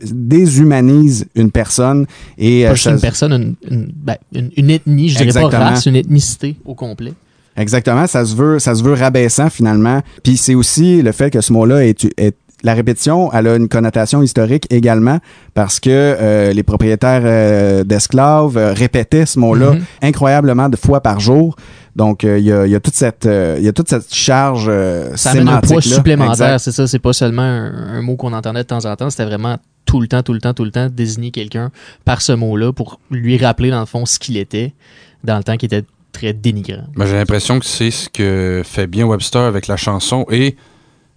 déshumanise 0.50 1.26
une 1.36 1.52
personne 1.52 2.06
et 2.38 2.64
Pas 2.64 2.70
euh, 2.70 2.74
juste 2.74 2.84
ça- 2.86 2.92
une 2.92 3.00
personne, 3.00 3.34
une, 3.34 3.56
une, 3.70 3.89
ben, 3.94 4.16
une- 4.34 4.52
une 4.58 4.70
ethnie, 4.70 5.10
je 5.10 5.24
dirais 5.24 5.42
pas 5.50 5.58
race, 5.58 5.86
une 5.86 5.96
ethnicité 5.96 6.56
au 6.66 6.76
complet. 6.76 7.14
Exactement, 7.58 8.08
ça 8.08 8.24
se 8.26 8.36
veut, 8.36 8.60
ça 8.60 8.74
se 8.76 8.84
veut 8.84 8.94
rabaissant 8.94 9.50
finalement. 9.50 10.02
Puis 10.24 10.38
c'est 10.38 10.56
aussi 10.56 11.02
le 11.02 11.12
fait 11.12 11.30
que 11.30 11.42
ce 11.42 11.52
mot-là 11.52 11.86
est, 11.86 12.06
est- 12.18 12.36
la 12.62 12.74
répétition, 12.74 13.32
elle 13.34 13.48
a 13.48 13.56
une 13.56 13.70
connotation 13.70 14.22
historique 14.22 14.66
également 14.70 15.20
parce 15.54 15.80
que 15.80 15.90
euh, 15.90 16.52
les 16.52 16.64
propriétaires 16.64 17.22
euh, 17.24 17.84
d'esclaves 17.86 18.58
euh, 18.58 18.74
répétaient 18.74 19.26
ce 19.26 19.40
mot-là 19.40 19.72
Mhm. 19.72 19.82
incroyablement 20.04 20.68
de 20.68 20.76
fois 20.76 21.00
par 21.02 21.20
jour. 21.22 21.56
Donc 21.96 22.24
il 22.24 22.40
y, 22.40 22.52
a, 22.52 22.66
il 22.66 22.72
y 22.72 22.76
a 22.76 22.80
toute 22.82 22.96
cette, 22.96 23.26
il 23.58 23.64
y 23.64 23.68
a 23.68 23.74
toute 23.74 23.90
cette 23.90 24.14
charge 24.14 24.70
Ça 25.16 25.32
amène 25.32 25.50
un 25.50 25.60
poids 25.62 25.82
supplémentaire, 25.82 26.60
c'est 26.60 26.72
ça. 26.72 26.86
C'est 26.88 27.00
pas 27.00 27.14
seulement 27.14 27.42
un, 27.42 27.98
un 27.98 28.02
mot 28.02 28.16
qu'on 28.16 28.32
entendait 28.34 28.64
de 28.64 28.68
temps 28.68 28.86
en 28.86 28.96
temps, 28.96 29.10
c'était 29.10 29.26
vraiment 29.26 29.58
tout 29.90 30.00
le 30.00 30.08
temps, 30.08 30.22
tout 30.22 30.34
le 30.34 30.40
temps, 30.40 30.54
tout 30.54 30.64
le 30.66 30.72
temps 30.72 30.88
désigner 30.88 31.32
quelqu'un 31.32 31.72
par 32.06 32.22
ce 32.22 32.32
mot-là 32.32 32.72
pour 32.74 33.00
lui 33.10 33.38
rappeler 33.44 33.72
dans 33.72 33.80
le 33.80 33.88
fond 33.88 34.06
ce 34.06 34.20
qu'il 34.20 34.38
était 34.38 34.74
dans 35.24 35.38
le 35.38 35.44
temps 35.44 35.58
qui 35.58 35.66
était 35.66 35.84
très 36.12 36.32
dénigrant. 36.34 36.84
Ben, 36.96 37.08
J'ai 37.08 37.16
l'impression 37.16 37.60
que 37.60 37.66
c'est 37.66 37.90
ce 37.90 38.08
que 38.08 38.62
fait 38.64 38.86
bien 38.86 39.06
Webster 39.08 39.42
avec 39.42 39.66
la 39.68 39.78
chanson. 39.78 40.26
Et 40.30 40.56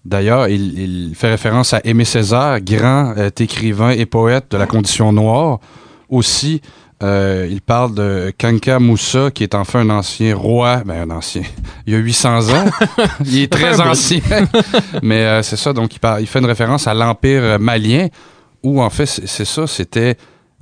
d'ailleurs, 0.06 0.48
il, 0.48 0.78
il 1.08 1.14
fait 1.14 1.28
référence 1.30 1.74
à 1.74 1.80
Aimé 1.84 2.04
Césaire, 2.06 2.60
grand 2.62 3.14
euh, 3.18 3.28
écrivain 3.38 3.90
et 3.90 4.06
poète 4.06 4.46
de 4.50 4.56
la 4.56 4.66
condition 4.66 5.12
noire. 5.12 5.60
Aussi, 6.08 6.60
euh, 7.02 7.48
il 7.50 7.60
parle 7.60 7.94
de 7.94 8.32
Kanka 8.38 8.78
Moussa, 8.78 9.30
qui 9.32 9.42
est 9.42 9.54
enfin 9.54 9.80
un 9.80 9.90
ancien 9.90 10.34
roi. 10.36 10.82
Ben, 10.86 11.10
un 11.10 11.14
ancien. 11.14 11.42
Il 11.86 11.92
y 11.92 11.96
a 11.96 11.98
800 11.98 12.50
ans. 12.54 12.64
il 13.24 13.38
est 13.42 13.52
très 13.52 13.80
ancien. 13.80 14.20
Mais 15.02 15.24
euh, 15.24 15.42
c'est 15.42 15.56
ça. 15.56 15.72
Donc, 15.72 15.94
il, 15.94 15.98
parle- 15.98 16.20
il 16.22 16.26
fait 16.26 16.38
une 16.38 16.46
référence 16.46 16.86
à 16.86 16.94
l'Empire 16.94 17.58
malien, 17.60 18.08
où 18.62 18.80
en 18.82 18.90
fait, 18.90 19.06
c'est 19.06 19.44
ça. 19.44 19.66
C'était 19.66 20.16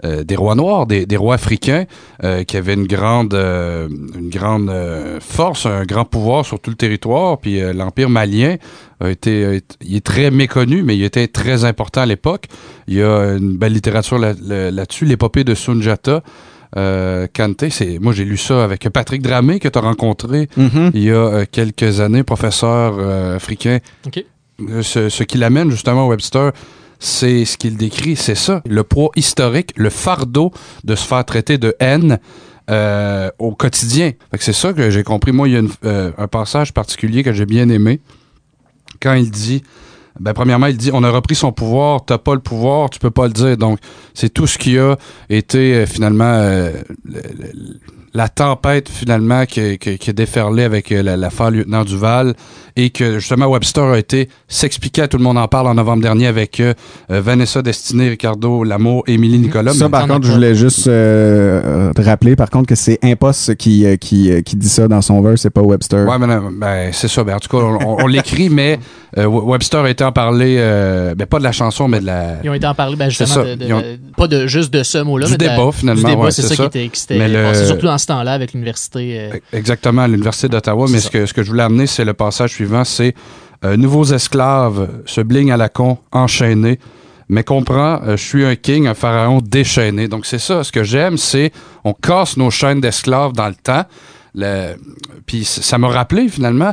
euh, 0.05 0.25
des 0.25 0.35
rois 0.37 0.55
noirs, 0.55 0.87
des, 0.87 1.05
des 1.05 1.17
rois 1.19 1.35
africains 1.35 1.85
euh, 2.25 2.43
qui 2.45 2.57
avaient 2.57 2.73
une 2.75 2.87
grande, 2.87 3.35
euh, 3.35 3.87
une 4.19 4.31
grande 4.31 4.71
euh, 4.71 5.19
force, 5.21 5.67
un 5.67 5.85
grand 5.85 6.07
pouvoir 6.07 6.47
sur 6.47 6.59
tout 6.59 6.71
le 6.71 6.77
territoire. 6.77 7.37
Puis 7.39 7.61
euh, 7.61 7.73
l'empire 7.75 8.09
malien 8.09 8.57
a 9.01 9.11
été, 9.11 9.61
il 9.83 9.97
est 9.97 10.05
très 10.05 10.31
méconnu, 10.31 10.83
mais 10.83 10.97
il 10.97 11.03
était 11.05 11.27
très 11.29 11.65
important 11.67 12.01
à 12.01 12.07
l'époque. 12.07 12.47
Il 12.89 12.95
y 12.95 13.03
a 13.03 13.35
une 13.37 13.57
belle 13.59 13.75
littérature 13.75 14.19
là- 14.19 14.33
là- 14.43 14.71
là-dessus, 14.71 15.05
l'épopée 15.05 15.45
de 15.45 15.55
Sunjata. 15.55 16.23
euh, 16.77 17.27
Kanté, 17.35 17.69
c'est 17.69 17.99
moi 17.99 18.13
j'ai 18.13 18.25
lu 18.25 18.37
ça 18.37 18.63
avec 18.63 18.89
Patrick 18.91 19.23
Dramé 19.23 19.59
que 19.59 19.67
tu 19.69 19.77
as 19.77 19.83
rencontré 19.83 20.49
Mhm. 20.57 20.93
il 20.95 21.03
y 21.03 21.11
a 21.11 21.15
euh, 21.15 21.45
quelques 21.51 21.99
années, 22.01 22.23
professeur 22.23 22.95
euh, 22.99 23.35
africain. 23.37 23.81
OK. 24.07 24.25
Ce, 24.83 25.09
ce 25.09 25.23
qui 25.25 25.37
l'amène 25.37 25.71
justement 25.71 26.07
au 26.07 26.11
Webster, 26.11 26.53
c'est 27.01 27.47
ce 27.47 27.57
qu'il 27.57 27.77
décrit, 27.77 28.15
c'est 28.15 28.35
ça, 28.35 28.63
le 28.67 28.85
poids 28.85 29.11
historique, 29.17 29.73
le 29.77 29.91
fardeau 29.91 30.53
de 30.85 30.95
se 30.95 31.07
faire 31.07 31.25
traiter 31.25 31.59
de 31.59 31.75
haine 31.81 32.19
euh, 32.71 33.31
au 33.39 33.53
quotidien. 33.53 34.13
C'est 34.39 34.53
ça 34.53 34.73
que 34.75 34.91
j'ai 34.91 35.03
compris. 35.03 35.33
Moi, 35.33 35.49
il 35.49 35.55
y 35.55 35.57
a 35.57 35.63
euh, 35.85 36.13
un 36.19 36.29
passage 36.29 36.73
particulier 36.73 37.25
que 37.25 37.33
j'ai 37.33 37.47
bien 37.47 37.69
aimé 37.71 38.01
quand 39.01 39.15
il 39.15 39.31
dit. 39.31 39.63
Ben, 40.21 40.33
premièrement, 40.35 40.66
il 40.66 40.77
dit 40.77 40.91
on 40.93 41.03
a 41.03 41.11
repris 41.11 41.35
son 41.35 41.51
pouvoir, 41.51 42.05
t'as 42.05 42.18
pas 42.18 42.35
le 42.35 42.41
pouvoir, 42.41 42.91
tu 42.91 42.99
peux 42.99 43.11
pas 43.11 43.27
le 43.27 43.33
dire. 43.33 43.57
Donc, 43.57 43.79
c'est 44.14 44.29
tout 44.33 44.47
ce 44.47 44.59
qui 44.59 44.79
a 44.79 44.97
été 45.31 45.75
euh, 45.75 45.87
finalement 45.87 46.25
euh, 46.27 46.71
le- 47.05 47.14
le- 47.14 47.79
la 48.12 48.29
tempête 48.29 48.89
finalement 48.89 49.47
qui, 49.47 49.79
qui, 49.79 49.97
qui 49.97 50.11
a 50.11 50.12
déferlé 50.12 50.64
avec 50.64 50.91
euh, 50.91 51.01
la- 51.01 51.16
l'affaire 51.16 51.53
lieutenant 51.53 51.85
Duval 51.85 52.35
et 52.75 52.91
que 52.91 53.21
justement 53.21 53.47
Webster 53.47 53.85
a 53.85 53.99
été 53.99 54.29
s'expliquer 54.49 55.03
à 55.03 55.09
tout 55.09 55.16
le 55.16 55.23
monde 55.23 55.39
en 55.39 55.47
parle 55.47 55.68
en 55.68 55.75
novembre 55.75 56.03
dernier 56.03 56.27
avec 56.27 56.59
euh, 56.59 56.75
Vanessa 57.09 57.62
Destinée, 57.62 58.09
Ricardo 58.09 58.64
Lamour, 58.64 59.05
Émilie 59.07 59.39
Nicolas. 59.39 59.73
Ça, 59.75 59.85
Mais- 59.85 59.91
par 59.93 60.09
contre, 60.09 60.27
je 60.27 60.33
voulais 60.33 60.57
juste 60.57 60.89
euh, 60.89 61.93
te 61.93 62.03
rappeler, 62.03 62.35
par 62.37 62.51
contre, 62.51 62.66
que 62.68 62.75
c'est 62.75 62.99
Impost 63.03 63.55
qui, 63.55 63.87
euh, 63.87 63.97
qui, 63.97 64.33
euh, 64.33 64.41
qui 64.43 64.57
dit 64.57 64.68
ça 64.68 64.89
dans 64.89 65.03
son 65.03 65.21
verse, 65.23 65.43
c'est 65.43 65.51
pas 65.51 65.62
Webster. 65.62 66.07
Ouais, 66.09 66.18
mais 66.18 66.27
ben, 66.59 66.91
c'est 66.93 67.09
ça. 67.09 67.23
Ben, 67.25 67.37
en 67.37 67.39
tout 67.39 67.49
cas, 67.49 67.62
on, 67.64 67.79
on- 67.87 68.03
on 68.05 68.07
l'écrit, 68.07 68.49
mais 68.51 68.79
euh, 69.18 69.27
Webster 69.27 69.81
a 69.85 69.91
été 69.91 70.03
en 70.11 70.13
parler, 70.13 70.57
euh, 70.59 71.15
ben, 71.15 71.27
pas 71.27 71.39
de 71.39 71.45
la 71.45 71.53
chanson, 71.53 71.89
mais 71.89 72.01
de 72.01 72.07
la. 72.07 72.37
Ils 72.45 72.51
ont 72.51 72.55
été 72.55 72.67
en 72.67 72.75
parler, 72.75 72.97
ben, 72.97 73.09
justement, 73.09 73.29
ça. 73.29 73.45
de- 73.45 73.55
de- 73.55 73.65
Ils 73.65 73.73
ont- 73.75 73.83
pas 74.17 74.27
de, 74.29 74.47
juste 74.47 74.73
de 74.73 74.83
ce 74.83 74.99
mot-là, 74.99 75.27
Du 75.27 75.33
mais 75.33 75.39
de 75.39 75.45
la- 75.47 75.57
débat, 75.57 75.73
finalement, 75.73 76.03
Du 76.03 76.07
débat, 76.15 76.25
ouais, 76.25 76.31
c'est 76.31 76.43
ça, 76.43 76.55
ça. 76.55 76.69
qui 76.69 76.79
était, 76.79 76.91
Mais 77.19 77.29
le- 77.29 77.55
surtout 77.67 77.87
dans 77.87 77.99
ce 77.99 78.07
temps-là 78.07 78.33
avec 78.33 78.53
l'université. 78.53 79.17
euh, 79.19 79.39
Exactement, 79.53 80.03
à 80.03 80.09
l'Université 80.09 80.49
d'Ottawa. 80.49 80.87
Mais 80.91 81.01
ce 81.01 81.11
que, 81.11 81.25
ce 81.27 81.33
que 81.35 81.43
je 81.43 81.51
voulais 81.51 81.63
amener, 81.63 81.87
c'est 81.87 82.05
le 82.05 82.13
passage 82.15 82.51
suivant 82.51 82.85
c'est 82.85 83.15
euh, 83.65 83.77
Nouveaux 83.77 84.05
esclaves, 84.05 84.89
se 85.07 85.21
bligne 85.21 85.53
à 85.53 85.57
la 85.57 85.69
con, 85.69 85.99
enchaînés. 86.13 86.79
Mais 87.29 87.45
comprends, 87.45 88.01
euh, 88.03 88.17
je 88.17 88.25
suis 88.25 88.45
un 88.45 88.57
king, 88.57 88.87
un 88.89 88.95
pharaon 88.95 89.41
déchaîné. 89.41 90.09
Donc 90.09 90.27
c'est 90.27 90.39
ça. 90.41 90.65
Ce 90.65 90.73
que 90.73 90.83
j'aime, 90.83 91.17
c'est 91.19 91.53
on 91.85 91.93
casse 91.93 92.37
nos 92.37 92.51
chaînes 92.51 92.81
d'esclaves 92.81 93.33
dans 93.35 93.49
le 93.49 93.55
temps. 93.55 93.85
Le- 94.35 94.75
Puis 95.27 95.45
ça 95.45 95.77
m'a 95.79 95.89
rappelé 95.89 96.29
finalement 96.29 96.73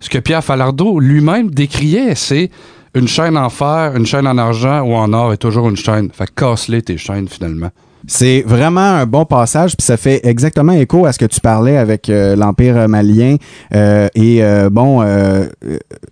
ce 0.00 0.08
que 0.08 0.18
Pierre 0.18 0.44
Falardeau 0.44 1.00
lui-même 1.00 1.50
décriait. 1.50 2.14
C'est 2.14 2.50
une 2.98 3.08
chaîne 3.08 3.38
en 3.38 3.48
fer, 3.48 3.94
une 3.96 4.06
chaîne 4.06 4.26
en 4.26 4.36
argent 4.38 4.80
ou 4.80 4.94
en 4.94 5.12
or 5.12 5.32
est 5.32 5.36
toujours 5.36 5.68
une 5.68 5.76
chaîne. 5.76 6.10
Fait 6.12 6.32
casse-les 6.34 6.82
tes 6.82 6.98
chaînes 6.98 7.28
finalement. 7.28 7.70
C'est 8.10 8.42
vraiment 8.46 8.80
un 8.80 9.04
bon 9.06 9.26
passage, 9.26 9.76
puis 9.76 9.84
ça 9.84 9.98
fait 9.98 10.20
exactement 10.26 10.72
écho 10.72 11.04
à 11.04 11.12
ce 11.12 11.18
que 11.18 11.26
tu 11.26 11.40
parlais 11.40 11.76
avec 11.76 12.08
euh, 12.08 12.36
l'Empire 12.36 12.88
malien. 12.88 13.36
Euh, 13.74 14.08
et 14.14 14.42
euh, 14.42 14.70
bon, 14.70 15.02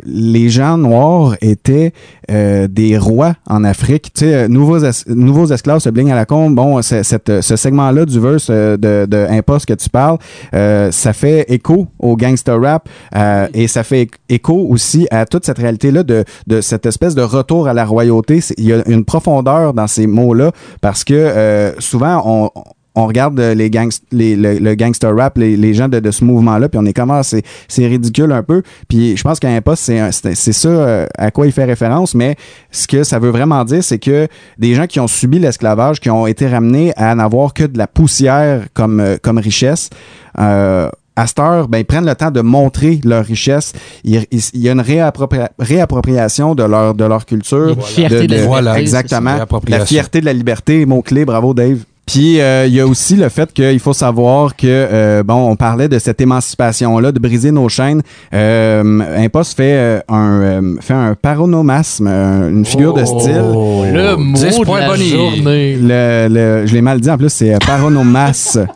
les 0.05 0.49
gens 0.51 0.77
noirs 0.77 1.37
étaient 1.41 1.93
euh, 2.31 2.69
des 2.69 2.99
rois 2.99 3.35
en 3.47 3.65
Afrique. 3.65 4.13
Tu 4.15 4.27
sais, 4.27 4.47
nouveaux, 4.49 4.79
es- 4.85 5.09
nouveaux 5.09 5.47
esclaves 5.47 5.79
se 5.79 5.89
blignent 5.89 6.13
à 6.13 6.17
la 6.17 6.27
combe. 6.27 6.55
Bon, 6.55 6.83
c'est- 6.83 7.03
cette, 7.03 7.41
ce 7.41 7.57
segment-là 7.57 8.05
du 8.05 8.21
verse 8.21 8.51
de, 8.51 8.77
de 9.07 9.27
Impost 9.31 9.65
que 9.67 9.73
tu 9.75 9.89
parles, 9.89 10.19
euh, 10.55 10.91
ça 10.93 11.15
fait 11.15 11.47
écho 11.49 11.87
au 11.99 12.17
gangster 12.17 12.61
rap 12.61 12.89
euh, 13.17 13.47
et 13.55 13.69
ça 13.69 13.83
fait 13.85 14.09
écho 14.29 14.67
aussi 14.69 15.07
à 15.11 15.25
toute 15.25 15.47
cette 15.47 15.59
réalité-là 15.59 16.03
de, 16.03 16.25
de 16.47 16.61
cette 16.61 16.85
espèce 16.85 17.15
de 17.15 17.23
retour 17.23 17.69
à 17.69 17.73
la 17.75 17.87
royauté. 17.87 18.41
Il 18.59 18.65
y 18.67 18.73
a 18.75 18.87
une 18.87 19.05
profondeur 19.07 19.73
dans 19.73 19.87
ces 19.87 20.07
mots-là 20.07 20.53
parce 20.83 21.03
que 21.05 21.15
euh, 21.15 21.73
souvent 21.87 22.51
on 22.97 23.07
regarde 23.07 23.39
les 23.39 23.69
le, 23.69 24.75
gangster 24.75 25.15
rap, 25.15 25.37
les, 25.37 25.75
gens 25.75 25.89
de, 25.89 26.11
ce 26.11 26.25
mouvement-là, 26.25 26.69
puis 26.69 26.81
on 26.83 26.87
est 26.87 26.95
comme 26.95 27.11
ah, 27.11 27.23
c'est, 27.23 27.45
ridicule 27.87 28.33
un 28.33 28.43
peu. 28.43 28.63
Puis 28.89 29.17
je 29.17 29.23
pense 29.23 29.39
qu'un 29.39 29.61
c'est, 29.75 30.11
c'est 30.13 30.53
ça 30.53 30.69
euh, 30.69 31.07
à 31.17 31.31
quoi 31.31 31.47
il 31.47 31.53
fait 31.53 31.65
référence, 31.65 32.15
mais 32.15 32.37
ce 32.71 32.89
que 32.89 33.05
ça 33.05 33.19
veut 33.19 33.31
vraiment 33.31 33.65
dire, 33.65 33.85
c'est 33.85 33.99
que 33.99 34.29
des 34.59 34.75
gens 34.75 34.87
qui 34.87 34.99
ont 34.99 35.07
subi 35.07 35.39
l'esclavage, 35.39 36.01
qui 36.01 36.09
ont 36.09 36.27
été 36.27 36.49
ramenés 36.49 36.95
à 36.97 37.15
n'avoir 37.15 37.53
que 37.53 37.65
de 37.65 37.77
la 37.77 37.87
poussière 37.87 38.67
comme, 38.73 39.01
euh, 39.01 39.17
comme 39.21 39.39
richesse, 39.39 39.91
euh, 40.39 40.89
à 41.17 41.27
cette 41.27 41.39
heure, 41.39 41.67
ben, 41.69 41.79
ils 41.79 41.85
prennent 41.85 42.07
le 42.07 42.15
temps 42.15 42.31
de 42.31 42.41
montrer 42.43 43.01
leur 43.05 43.25
richesse. 43.25 43.73
Il, 44.05 44.25
il- 44.31 44.41
il 44.55 44.61
y 44.61 44.69
a 44.69 44.73
une 44.73 44.81
réappropria- 44.83 45.49
réappropriation 45.59 46.55
de 46.55 46.63
leur, 46.65 46.95
de 46.95 47.05
leur 47.05 47.25
culture. 47.27 47.77
Fierté 47.87 48.15
de 48.15 48.19
la 48.19 48.23
liberté, 48.27 48.47
Voilà, 48.47 48.75
c'est 48.75 48.81
exactement. 48.81 49.37
La 49.69 49.87
fierté 49.87 50.21
de 50.21 50.27
la 50.27 50.33
liberté, 50.33 50.85
mot-clé, 50.87 51.25
bravo 51.25 51.55
Dave. 51.55 51.79
Puis 52.07 52.41
euh, 52.41 52.67
il 52.69 52.73
y 52.75 52.79
a 52.81 52.87
aussi 52.87 53.17
le 53.17 53.29
fait 53.29 53.53
qu'il 53.53 53.81
faut 53.81 53.93
savoir 53.93 54.55
que 54.55 54.67
euh, 54.69 55.25
bon, 55.25 55.51
on 55.51 55.57
parlait 55.57 55.89
de 55.89 55.99
cette 55.99 56.21
émancipation 56.21 57.01
là, 57.01 57.11
de 57.11 57.19
briser 57.19 57.51
nos 57.51 57.69
chaînes. 57.69 58.01
Euh, 58.33 59.01
Impost 59.25 59.57
fait 59.57 59.73
euh, 59.75 59.99
un 60.09 60.41
euh, 60.43 60.75
fait 60.81 60.95
un 60.95 61.17
paronomasme, 61.21 62.07
euh, 62.09 62.51
une 62.51 62.65
figure 62.65 62.95
de 62.95 63.05
style. 63.05 63.33
le 63.35 64.15
mot 64.15 64.37
10 64.37 64.61
de 64.61 64.71
la 64.79 64.97
journée. 64.97 65.77
Le, 65.83 66.29
le- 66.31 66.67
je 66.67 66.75
l'ai 66.75 66.81
mal 66.83 67.01
dit 67.01 67.11
en 67.11 67.19
plus, 67.19 67.31
c'est 67.31 67.59
paronomas. 67.67 68.57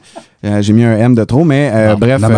Euh, 0.45 0.62
J'ai 0.62 0.72
mis 0.72 0.84
un 0.84 0.97
M 0.97 1.14
de 1.14 1.24
trop, 1.24 1.45
mais 1.45 1.70
euh, 1.72 1.93
Non, 1.93 1.99
bref, 1.99 2.20
euh, 2.22 2.28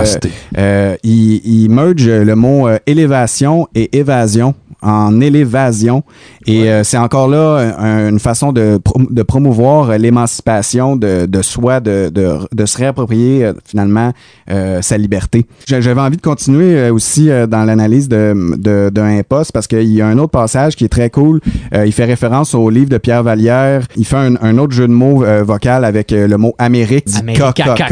euh, 0.59 0.97
il, 1.05 1.41
il 1.45 1.69
merge 1.71 2.09
le 2.09 2.35
mot 2.35 2.69
euh, 2.69 2.79
élévation 2.87 3.69
et 3.75 3.97
évasion 3.97 4.55
en 4.85 5.21
élévation. 5.21 6.03
Et 6.49 6.69
euh, 6.69 6.83
c'est 6.83 6.99
encore 6.99 7.29
là 7.29 7.73
un- 7.79 8.09
une 8.09 8.19
façon 8.19 8.53
de, 8.53 8.81
de 9.11 9.23
promouvoir 9.23 9.97
l'émancipation 9.97 10.97
de, 10.97 11.27
de 11.27 11.43
soi, 11.43 11.79
de, 11.79 12.11
de, 12.13 12.31
de 12.53 12.67
se 12.67 12.79
réapproprier 12.79 13.45
euh, 13.45 13.53
finalement 13.65 14.13
euh, 14.51 14.83
sa 14.83 14.99
liberté. 14.99 15.47
J'a- 15.69 15.81
J'avais 15.81 16.01
envie 16.01 16.17
de 16.17 16.23
continuer 16.23 16.77
euh, 16.77 16.93
aussi 16.93 17.31
euh, 17.31 17.47
dans 17.47 17.63
l'analyse 17.65 18.09
de, 18.09 18.35
de, 18.57 18.91
d'un 18.93 19.19
imposte 19.19 19.53
parce 19.53 19.69
qu'il 19.69 19.85
y 19.93 20.03
a 20.03 20.09
un 20.09 20.19
autre 20.19 20.33
passage 20.33 20.75
qui 20.75 20.85
est 20.85 20.89
très 20.89 21.11
cool. 21.11 21.41
Euh, 21.75 21.87
il 21.87 21.93
fait 21.93 22.05
référence 22.05 22.53
au 22.55 22.69
livre 22.69 22.89
de 22.91 22.99
Pierre 22.99 23.23
Vallière. 23.23 23.83
Il 23.97 24.05
fait 24.05 24.17
un, 24.17 24.35
un 24.43 24.59
autre 24.59 24.73
jeu 24.73 24.89
de 24.89 24.93
mots 24.93 25.23
euh, 25.25 25.45
vocal 25.45 25.85
avec 25.85 26.11
le 26.11 26.37
mot 26.37 26.55
Amérique. 26.59 27.07
dit 27.07 27.83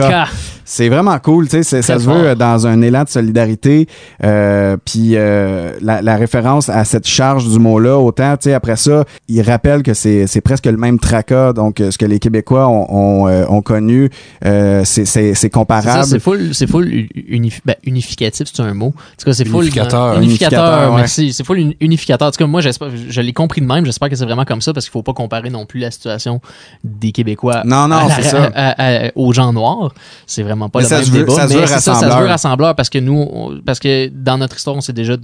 C'est 0.65 0.89
vraiment 0.89 1.19
cool, 1.19 1.49
tu 1.49 1.65
sais, 1.65 1.83
ça 1.83 1.99
se 1.99 2.05
veut 2.05 2.15
fort. 2.15 2.23
euh, 2.25 2.35
dans 2.37 2.67
un 2.69 2.81
élan 2.81 3.03
de 3.03 3.09
solidarité. 3.09 3.89
Euh, 4.23 4.77
puis 4.85 5.17
euh, 5.17 5.73
la, 5.83 6.01
la 6.01 6.17
référence 6.17 6.69
à 6.69 6.85
cette 6.85 7.09
charge 7.09 7.49
du 7.49 7.59
mot-là, 7.59 7.99
autant, 7.99 8.37
tu 8.37 8.45
sais, 8.45 8.53
après 8.55 8.77
ça, 8.77 9.05
il 9.27 9.43
rappelle 9.43 9.83
que 9.83 9.95
c'est 9.95 10.41
presque 10.45 10.67
le 10.67 10.77
même 10.77 11.01
tracas, 11.01 11.53
donc 11.55 11.79
ce 11.91 11.99
que 11.99 12.07
les 12.07 12.21
Québécois 12.21 12.69
ont, 12.69 12.87
ont, 13.27 13.47
ont 13.49 13.63
connu, 13.63 14.11
euh, 14.45 14.83
c'est- 14.85 15.51
comparable. 15.51 16.05
C'est 16.07 16.21
full, 16.21 16.55
c'est 16.55 16.69
full 16.69 16.87
unif- 16.87 17.61
ben, 17.65 17.75
unificatif, 17.85 18.47
c'est 18.53 18.63
un 18.63 18.73
mot. 18.75 18.87
En 18.89 18.91
tout 19.19 19.25
cas, 19.27 19.33
c'est 19.33 19.45
full. 19.45 19.63
Unificateur. 19.65 20.17
unificateur, 20.19 20.23
Unificateur, 20.23 20.91
ouais. 20.93 20.97
merci. 20.99 21.33
C'est 21.33 21.45
full 21.45 21.59
uni- 21.59 21.77
unificateur. 21.81 22.29
En 22.29 22.31
tout 22.31 22.39
cas, 22.39 22.47
moi, 22.47 22.61
j'espère, 22.61 22.89
je 23.09 23.21
l'ai 23.21 23.33
compris 23.33 23.61
de 23.61 23.67
même. 23.67 23.85
J'espère 23.85 24.09
que 24.09 24.15
c'est 24.15 24.25
vraiment 24.25 24.45
comme 24.45 24.61
ça 24.61 24.73
parce 24.73 24.87
qu'il 24.87 24.93
faut 24.93 25.03
pas 25.03 25.15
comparer 25.15 25.51
non 25.51 25.67
plus 25.67 25.81
la 25.81 25.91
situation 25.91 26.41
des 26.85 27.11
Québécois 27.11 27.63
Non, 27.65 27.89
non, 27.89 27.97
à 27.97 28.09
la- 28.09 28.15
c'est 28.15 28.23
ça. 28.23 28.51
à- 28.55 29.07
à- 29.07 29.11
aux 29.17 29.33
gens 29.33 29.53
noirs. 29.53 29.90
C'est 30.27 30.43
vraiment 30.43 30.69
pas 30.69 30.81
Mais 30.81 30.85
le 30.85 30.89
ça 30.89 30.97
même 31.01 31.05
veut- 31.07 31.19
débat. 31.21 31.35
ça 31.35 31.47
mais 31.47 31.55
veut 31.55 31.67
ça, 31.67 31.81
ça 31.81 31.95
se 31.95 32.05
veut 32.05 32.27
rassembleur 32.27 32.75
parce 32.75 32.89
que 32.91 32.99
nous, 32.99 33.29
on- 33.33 33.61
parce 33.65 33.79
que 33.79 34.09
dans 34.09 34.39
notre 34.39 34.57
histoire, 34.57 34.77
on 34.77 34.81
s'est 34.81 34.93
déjà 34.93 35.17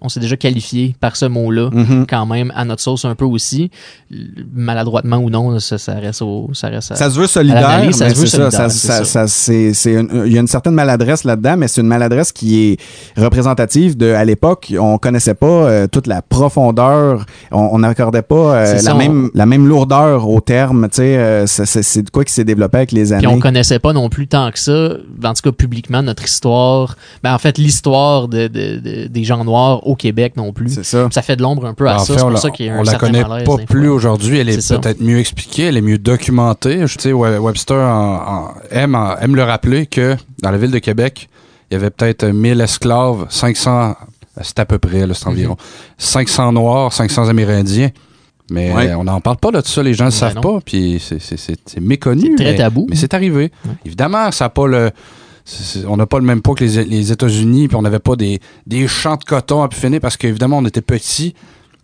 on 0.00 0.08
s'est 0.08 0.20
déjà 0.20 0.36
qualifié 0.36 0.94
par 1.00 1.16
ce 1.16 1.24
mot-là, 1.24 1.70
Mhm. 1.72 2.06
quand 2.08 2.26
même, 2.26 2.52
à 2.54 2.64
notre 2.64 2.82
sauce 2.82 3.04
un 3.04 3.14
peu 3.14 3.24
aussi. 3.24 3.70
Maladroitement 4.54 5.16
ou 5.18 5.30
non, 5.30 5.58
ça, 5.60 5.78
ça 5.78 5.94
reste 5.94 6.22
au. 6.22 6.50
Ça, 6.52 6.68
reste 6.68 6.92
à- 6.92 6.96
Ça 6.96 7.10
se 7.10 7.18
veut 7.18 7.26
solidaire, 7.26 7.94
ça 7.94 8.10
se 8.10 8.20
veut 8.20 8.26
solidaire, 8.26 8.68
il 10.26 10.32
y 10.32 10.36
a 10.36 10.40
une 10.40 10.46
certaine 10.46 10.74
maladresse 10.74 11.24
là-dedans, 11.24 11.56
mais 11.56 11.68
c'est 11.68 11.80
une 11.80 11.86
maladresse 11.86 12.32
qui 12.32 12.64
est 12.72 12.76
représentative 13.20 13.96
de, 13.96 14.12
à 14.12 14.24
l'époque, 14.24 14.72
on 14.78 14.98
connaissait 14.98 15.34
pas 15.34 15.46
euh, 15.46 15.86
toute 15.86 16.06
la 16.06 16.22
profondeur, 16.22 17.26
on 17.50 17.78
n'accordait 17.78 18.22
pas 18.22 18.34
euh, 18.56 18.72
la 18.74 18.78
ça, 18.78 18.94
on- 18.94 18.98
même, 18.98 19.30
la 19.34 19.46
même 19.46 19.66
lourdeur 19.66 20.28
au 20.28 20.40
terme, 20.40 20.88
euh, 20.98 21.46
c'est 21.46 22.02
de 22.02 22.10
quoi 22.10 22.24
qui 22.24 22.32
s'est 22.32 22.44
développé 22.44 22.78
avec 22.78 22.92
les 22.92 23.12
années. 23.12 23.26
Puis 23.26 23.34
on 23.34 23.38
connaissait 23.40 23.78
pas 23.78 23.92
non 23.92 24.08
plus 24.08 24.26
tant 24.28 24.50
que 24.50 24.58
ça, 24.58 24.90
en 25.24 25.34
tout 25.34 25.42
cas 25.42 25.52
publiquement, 25.52 26.02
notre 26.02 26.24
histoire. 26.24 26.96
Ben 27.22 27.34
en 27.34 27.38
fait, 27.38 27.58
l'histoire 27.58 28.28
de, 28.28 28.48
de- 28.48 28.78
de- 28.78 29.06
des 29.06 29.24
gens 29.24 29.44
noirs 29.44 29.61
au 29.70 29.94
Québec 29.96 30.34
non 30.36 30.52
plus. 30.52 30.68
C'est 30.70 30.84
ça. 30.84 31.08
Ça 31.10 31.22
fait 31.22 31.36
de 31.36 31.42
l'ombre 31.42 31.66
un 31.66 31.74
peu 31.74 31.88
à 31.88 31.96
En 31.96 31.98
ça. 32.00 32.14
C'est 32.14 32.20
on 32.20 32.24
pour 32.26 32.30
la, 32.30 32.40
ça 32.40 32.50
qu'il 32.50 32.66
y 32.66 32.68
a 32.68 32.74
un 32.74 32.78
on 32.80 32.82
la 32.82 32.94
connaît 32.94 33.22
malaise 33.22 33.46
pas 33.46 33.56
plus 33.58 33.88
aujourd'hui. 33.88 34.38
Elle 34.38 34.48
est, 34.48 34.68
peut-être 34.80 35.00
mieux 35.00 35.18
expliquée, 35.18 35.64
elle 35.64 35.76
est 35.76 35.80
mieux 35.82 35.98
documentée. 35.98 36.86
Je 36.86 36.98
sais, 36.98 37.12
We- 37.12 37.38
Webster 37.40 37.76
en- 37.76 38.14
en- 38.14 38.54
aime, 38.70 38.94
en- 38.94 39.16
aime 39.18 39.36
le 39.36 39.42
rappeler 39.44 39.86
que 39.86 40.16
dans 40.42 40.50
la 40.50 40.58
ville 40.58 40.70
de 40.70 40.78
Québec, 40.78 41.28
il 41.70 41.74
y 41.74 41.76
avait 41.76 41.90
peut-être 41.90 42.24
1000 42.26 42.60
esclaves, 42.60 43.26
500, 43.30 43.94
c'est 44.42 44.58
à 44.58 44.64
peu 44.66 44.78
près, 44.78 45.06
là, 45.06 45.14
c'est 45.14 45.26
Mhm. 45.26 45.32
environ, 45.32 45.56
500 45.98 46.52
Noirs, 46.52 46.92
500 46.92 47.28
Amérindiens. 47.28 47.90
Mais 48.50 48.70
Ouais. 48.72 48.88
euh, 48.90 48.98
on 48.98 49.04
n'en 49.04 49.20
parle 49.20 49.38
pas 49.38 49.50
de 49.50 49.62
ça, 49.64 49.82
les 49.82 49.94
gens 49.94 50.04
ne 50.06 50.10
le 50.10 50.14
Ben 50.14 50.18
savent 50.18 50.34
non. 50.34 50.40
pas, 50.42 50.58
puis 50.64 51.00
c'est- 51.02 51.20
c'est 51.20 51.38
c'est- 51.38 51.56
c'est 51.64 51.80
méconnu. 51.80 52.22
C'est 52.36 52.44
très 52.44 52.52
mais- 52.52 52.56
tabou. 52.58 52.86
Mais 52.90 52.96
c'est 52.96 53.14
arrivé. 53.14 53.50
Évidemment, 53.86 54.30
ça 54.30 54.46
a 54.46 54.48
pas 54.50 54.66
le. 54.66 54.90
On 55.88 55.96
n'a 55.96 56.06
pas 56.06 56.18
le 56.18 56.24
même 56.24 56.40
poids 56.42 56.54
que 56.54 56.64
les, 56.64 56.84
les 56.84 57.12
États-Unis, 57.12 57.68
puis 57.68 57.76
on 57.76 57.82
n'avait 57.82 57.98
pas 57.98 58.16
des, 58.16 58.40
des 58.66 58.86
champs 58.88 59.16
de 59.16 59.24
coton 59.24 59.62
à 59.62 59.68
pu 59.68 59.76
finir 59.76 60.00
parce 60.00 60.16
qu'évidemment, 60.16 60.58
on 60.58 60.64
était 60.66 60.80
petits, 60.82 61.34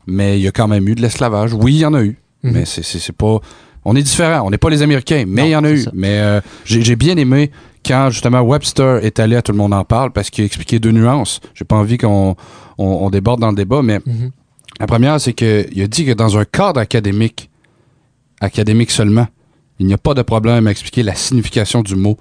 mais 0.07 0.39
il 0.39 0.43
y 0.43 0.49
a 0.49 0.53
quand 0.53 0.69
même 0.69 0.89
eu 0.89 0.95
de 0.95 1.03
l'esclavage. 1.03 1.53
Oui, 1.55 1.75
il 1.75 1.79
y 1.81 1.87
en 1.87 1.95
a 1.95 2.03
eu, 2.03 2.19
Mhm. 2.45 2.53
mais 2.53 2.65
c'est- 2.65 3.13
pas. 3.13 3.39
On 3.85 3.97
est 3.97 4.03
différents. 4.03 4.47
On 4.47 4.51
n'est 4.51 4.59
pas 4.59 4.71
les 4.71 4.83
Américains, 4.83 5.25
mais 5.27 5.49
il 5.49 5.53
y 5.53 5.57
en 5.57 5.65
a 5.65 5.71
eu. 5.71 5.85
Mais 5.95 6.19
euh, 6.21 6.41
j'ai 6.65 6.95
bien 6.97 7.17
aimé 7.17 7.51
quand 7.87 8.11
justement 8.11 8.41
Webster 8.43 9.05
est 9.05 9.19
allé 9.19 9.35
à 9.37 9.43
Tout 9.43 9.53
le 9.53 9.59
monde 9.59 9.73
en 9.73 9.85
parle 9.85 10.11
parce 10.13 10.31
qu'il 10.31 10.43
a 10.43 10.47
expliqué 10.47 10.79
deux 10.79 10.91
nuances. 10.93 11.41
J'ai 11.55 11.65
pas 11.65 11.77
envie 11.77 11.97
qu'on 11.97 12.37
on, 12.77 12.85
on 12.87 13.11
déborde 13.11 13.41
dans 13.41 13.51
le 13.51 13.57
débat, 13.57 13.81
mais 13.83 14.01
Mhm. 14.05 14.31
la 14.79 14.87
première, 14.87 15.21
c'est 15.21 15.33
qu'il 15.33 15.83
a 15.83 15.87
dit 15.87 16.05
que 16.05 16.13
dans 16.13 16.37
un 16.39 16.45
cadre 16.45 16.81
académique, 16.81 17.51
académique 18.41 18.91
seulement, 18.91 19.27
il 19.79 19.87
n'y 19.87 19.95
a 19.95 19.99
pas 19.99 20.15
de 20.15 20.23
problème 20.23 20.67
à 20.67 20.71
expliquer 20.71 21.03
la 21.03 21.15
signification 21.15 21.83
du 21.83 21.95
mot 21.97 22.19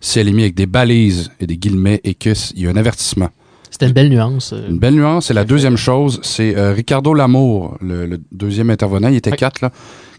si 0.00 0.18
elle 0.18 0.28
est 0.28 0.32
mise 0.32 0.44
avec 0.44 0.54
des 0.54 0.66
balises 0.66 1.30
et 1.40 1.46
des 1.46 1.56
guillemets 1.56 2.00
et 2.04 2.14
qu'il 2.14 2.34
y 2.56 2.66
a 2.66 2.70
un 2.70 2.76
avertissement. 2.76 3.28
C'était 3.70 3.86
une 3.86 3.92
belle 3.92 4.08
nuance. 4.08 4.52
euh. 4.52 4.68
Une 4.68 4.78
belle 4.78 4.94
nuance. 4.94 5.30
Et 5.30 5.34
la 5.34 5.44
deuxième 5.44 5.76
chose, 5.76 6.20
c'est 6.22 6.56
euh, 6.56 6.72
Ricardo 6.72 7.12
Lamour, 7.14 7.76
le, 7.80 8.06
le 8.06 8.20
deuxième 8.32 8.70
intervenant, 8.70 9.08
il 9.08 9.16
était 9.16 9.32
quatre, 9.32 9.60
là, 9.60 9.70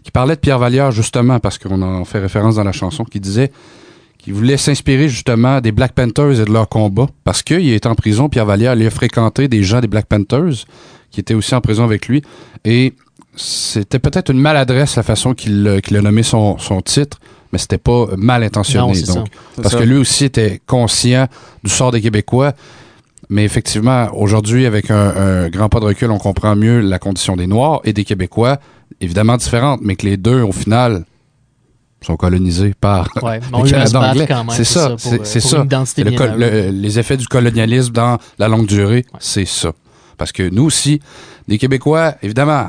qui 0.04 0.10
parlait 0.10 0.36
de 0.36 0.40
Pierre 0.40 0.58
Vallière, 0.58 0.92
justement, 0.92 1.40
parce 1.40 1.58
qu'on 1.58 1.82
en 1.82 2.04
fait 2.04 2.20
référence 2.20 2.56
dans 2.56 2.64
la 2.64 2.72
chanson, 2.72 3.04
qui 3.04 3.20
disait 3.20 3.50
qu'il 4.18 4.34
voulait 4.34 4.56
s'inspirer 4.56 5.08
justement 5.08 5.60
des 5.60 5.72
Black 5.72 5.92
Panthers 5.94 6.40
et 6.40 6.44
de 6.44 6.52
leur 6.52 6.68
combat. 6.68 7.06
Parce 7.24 7.42
qu'il 7.42 7.68
est 7.68 7.86
en 7.86 7.94
prison, 7.94 8.28
Pierre 8.28 8.46
Vallière, 8.46 8.74
il 8.74 8.86
a 8.86 8.90
fréquenté 8.90 9.48
des 9.48 9.62
gens 9.62 9.80
des 9.80 9.88
Black 9.88 10.06
Panthers, 10.06 10.64
qui 11.10 11.20
étaient 11.20 11.34
aussi 11.34 11.54
en 11.54 11.60
prison 11.60 11.84
avec 11.84 12.06
lui. 12.06 12.22
Et 12.64 12.94
c'était 13.34 13.98
peut-être 13.98 14.30
une 14.30 14.38
maladresse 14.40 14.96
la 14.96 15.02
façon 15.02 15.34
qu'il 15.34 15.66
euh, 15.66 15.80
a 15.80 16.02
nommé 16.02 16.22
son, 16.22 16.56
son 16.58 16.80
titre, 16.82 17.18
mais 17.52 17.58
c'était 17.58 17.78
pas 17.78 18.06
mal 18.16 18.42
intentionné. 18.42 18.86
Non, 18.88 18.94
c'est 18.94 19.06
ça. 19.06 19.14
donc, 19.14 19.28
parce 19.62 19.74
que 19.74 19.82
lui 19.82 19.96
aussi 19.96 20.24
était 20.26 20.60
conscient 20.66 21.26
du 21.64 21.70
sort 21.70 21.90
des 21.92 22.00
Québécois. 22.00 22.52
Mais 23.28 23.44
effectivement, 23.44 24.08
aujourd'hui, 24.14 24.66
avec 24.66 24.90
un, 24.90 25.14
un 25.44 25.48
grand 25.50 25.68
pas 25.68 25.78
de 25.78 25.84
recul, 25.84 26.10
on 26.10 26.18
comprend 26.18 26.56
mieux 26.56 26.80
la 26.80 26.98
condition 26.98 27.36
des 27.36 27.46
Noirs 27.46 27.80
et 27.84 27.92
des 27.92 28.04
Québécois, 28.04 28.58
évidemment 29.00 29.36
différentes, 29.36 29.80
mais 29.84 29.94
que 29.94 30.04
les 30.06 30.16
deux, 30.16 30.42
au 30.42 30.50
final, 30.50 31.04
sont 32.02 32.16
colonisés 32.16 32.74
par 32.80 33.08
Ouais, 33.22 33.38
le 33.40 33.46
mais 33.52 33.58
on 33.58 33.62
a 33.64 33.68
eu 33.68 33.74
à 33.74 33.86
se 33.86 33.92
Canada 33.92 34.00
battre 34.00 34.32
anglais. 34.40 34.54
C'est 34.56 34.64
ça, 34.64 34.88
pour, 34.90 34.98
c'est 35.24 35.40
pour 35.40 35.50
ça. 35.50 35.56
une 35.58 35.64
identité 35.64 36.02
Le 36.04 36.10
le- 36.10 36.70
les 36.70 36.98
effets 36.98 37.16
du 37.16 37.28
colonialisme 37.28 37.92
dans 37.92 38.18
la 38.38 38.48
longue 38.48 38.66
durée, 38.66 39.04
c'est 39.20 39.44
ça. 39.44 39.72
Parce 40.16 40.32
que 40.32 40.48
nous 40.50 40.64
aussi, 40.64 41.00
les 41.46 41.58
Québécois, 41.58 42.14
évidemment, 42.22 42.68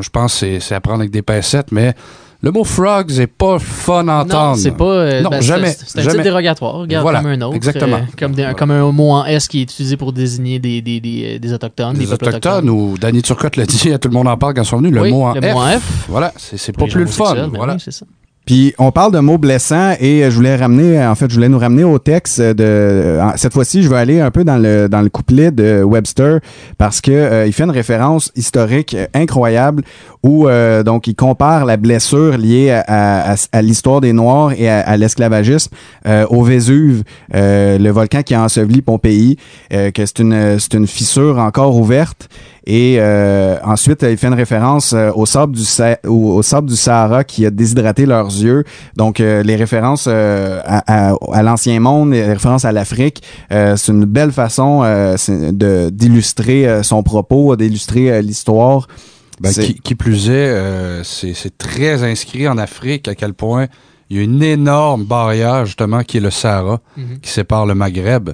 je 0.00 0.08
pense 0.10 0.34
que 0.34 0.38
c'est- 0.38 0.60
c'est 0.60 0.74
à 0.74 0.80
prendre 0.80 1.00
avec 1.00 1.10
des 1.10 1.22
pincettes, 1.22 1.72
mais 1.72 1.94
le 2.42 2.50
mot 2.52 2.64
frogs 2.64 3.10
n'est 3.16 3.26
pas 3.26 3.58
fun 3.58 4.06
à 4.08 4.22
entendre. 4.22 4.50
Non, 4.50 4.54
c'est 4.56 4.70
pas. 4.72 4.84
euh, 4.84 5.22
non, 5.22 5.30
ben, 5.30 5.40
jamais. 5.40 5.74
C'est 5.76 5.98
un 5.98 6.02
jamais. 6.02 6.12
titre 6.12 6.22
dérogatoire, 6.24 6.74
regarde 6.74 7.02
Voilà, 7.02 7.20
comme 7.20 7.30
un 7.30 7.40
autre. 7.42 7.56
Exactement. 7.56 7.96
euh, 7.96 8.00
comme, 8.18 8.32
des- 8.32 8.52
comme 8.56 8.70
un 8.70 8.92
mot 8.92 9.10
en 9.12 9.24
S 9.24 9.48
qui 9.48 9.60
est 9.60 9.62
utilisé 9.62 9.96
pour 9.96 10.12
désigner 10.12 10.58
des, 10.58 10.80
des, 10.82 11.00
des, 11.00 11.38
des 11.38 11.52
autochtones, 11.52 11.96
des, 11.96 12.06
peuples 12.06 12.26
autochtones, 12.28 12.68
ou 12.70 12.96
Danny 12.98 13.22
Turcotte 13.22 13.56
l'a 13.56 13.66
dit, 13.66 13.90
tout 14.00 14.08
le 14.08 14.14
monde 14.14 14.28
en 14.28 14.36
parle 14.36 14.54
quand 14.54 14.62
ils 14.62 14.66
sont 14.66 14.76
venus, 14.78 14.92
le 14.92 15.00
Oui, 15.02 15.10
mot 15.10 15.24
en 15.24 15.34
le 15.34 15.40
F. 15.40 15.52
mot 15.54 15.60
en 15.60 15.66
F. 15.80 16.06
Voilà, 16.08 16.32
c'est 16.36 16.76
pas 16.76 16.86
plus 16.86 17.00
le 17.00 17.06
fun. 17.06 17.34
ben 17.34 17.50
Voilà. 17.54 17.74
oui, 17.74 17.80
c'est 17.84 17.90
ça. 17.92 18.06
Puis 18.46 18.72
on 18.78 18.92
parle 18.92 19.10
de 19.12 19.18
mots 19.18 19.38
blessants 19.38 19.94
et 19.98 20.22
euh, 20.22 20.30
je 20.30 20.36
voulais 20.36 20.54
ramener, 20.54 21.04
en 21.04 21.16
fait, 21.16 21.28
je 21.28 21.34
voulais 21.34 21.48
nous 21.48 21.58
ramener 21.58 21.82
au 21.82 21.98
texte 21.98 22.40
de. 22.40 22.54
euh, 22.64 23.28
Cette 23.34 23.52
fois-ci, 23.52 23.82
je 23.82 23.88
vais 23.88 23.96
aller 23.96 24.20
un 24.20 24.30
peu 24.30 24.44
dans 24.44 24.56
le 24.56 24.88
dans 24.88 25.02
le 25.02 25.08
couplet 25.10 25.50
de 25.50 25.82
Webster 25.82 26.38
parce 26.78 27.00
que 27.00 27.10
euh, 27.10 27.46
il 27.46 27.52
fait 27.52 27.64
une 27.64 27.72
référence 27.72 28.30
historique 28.36 28.94
euh, 28.94 29.06
incroyable 29.14 29.82
où 30.22 30.48
euh, 30.48 30.84
donc 30.84 31.08
il 31.08 31.16
compare 31.16 31.64
la 31.66 31.76
blessure 31.76 32.38
liée 32.38 32.70
à, 32.86 33.34
l'histoire 33.62 34.00
des 34.00 34.12
Noirs 34.12 34.52
et 34.56 34.68
à, 34.68 34.78
à 34.80 34.96
l'esclavagisme 34.96 35.72
euh, 36.06 36.24
au 36.30 36.42
Vésuve, 36.44 37.02
euh, 37.34 37.78
le 37.78 37.90
volcan 37.90 38.22
qui 38.22 38.34
a 38.34 38.42
enseveli 38.42 38.80
Pompéi, 38.80 39.38
euh, 39.72 39.90
que 39.90 40.06
c'est 40.06 40.20
une 40.20 40.58
c'est 40.60 40.74
une 40.74 40.86
fissure 40.86 41.38
encore 41.38 41.76
ouverte. 41.76 42.28
Et 42.68 42.96
euh, 42.98 43.58
ensuite, 43.64 44.02
il 44.02 44.16
fait 44.16 44.26
une 44.26 44.34
référence 44.34 44.92
euh, 44.92 45.12
au, 45.14 45.24
sable 45.24 45.54
du 45.54 45.62
Sa- 45.64 45.98
au, 46.04 46.34
au 46.34 46.42
sable 46.42 46.68
du 46.68 46.74
Sahara 46.74 47.22
qui 47.22 47.46
a 47.46 47.50
déshydraté 47.50 48.06
leurs 48.06 48.26
yeux. 48.26 48.64
Donc, 48.96 49.20
euh, 49.20 49.42
les 49.44 49.54
références 49.54 50.06
euh, 50.08 50.60
à, 50.64 51.10
à- 51.12 51.14
à 51.32 51.42
l'ancien 51.44 51.78
monde, 51.78 52.10
les 52.10 52.24
références 52.24 52.64
à 52.64 52.72
l'Afrique, 52.72 53.22
euh, 53.52 53.76
c'est 53.76 53.92
une 53.92 54.04
belle 54.04 54.32
façon 54.32 54.80
euh, 54.82 55.14
de 55.28 55.90
d'illustrer 55.90 56.66
euh, 56.66 56.82
son 56.82 57.02
propos, 57.04 57.54
d'illustrer 57.54 58.10
euh, 58.10 58.20
l'histoire. 58.20 58.88
Ben, 59.40 59.52
qui, 59.52 59.74
qui 59.74 59.94
plus 59.94 60.30
est, 60.30 60.32
euh, 60.32 61.04
c'est 61.04 61.58
très 61.58 62.02
inscrit 62.02 62.48
en 62.48 62.56
Afrique 62.58 63.06
à 63.06 63.14
quel 63.14 63.34
point 63.34 63.66
il 64.08 64.16
y 64.16 64.20
a 64.20 64.22
une 64.22 64.42
énorme 64.42 65.04
barrière, 65.04 65.66
justement, 65.66 66.02
qui 66.04 66.16
est 66.16 66.20
le 66.20 66.30
Sahara, 66.30 66.80
Mhm. 66.96 67.18
qui 67.20 67.30
sépare 67.30 67.66
le 67.66 67.74
Maghreb, 67.74 68.30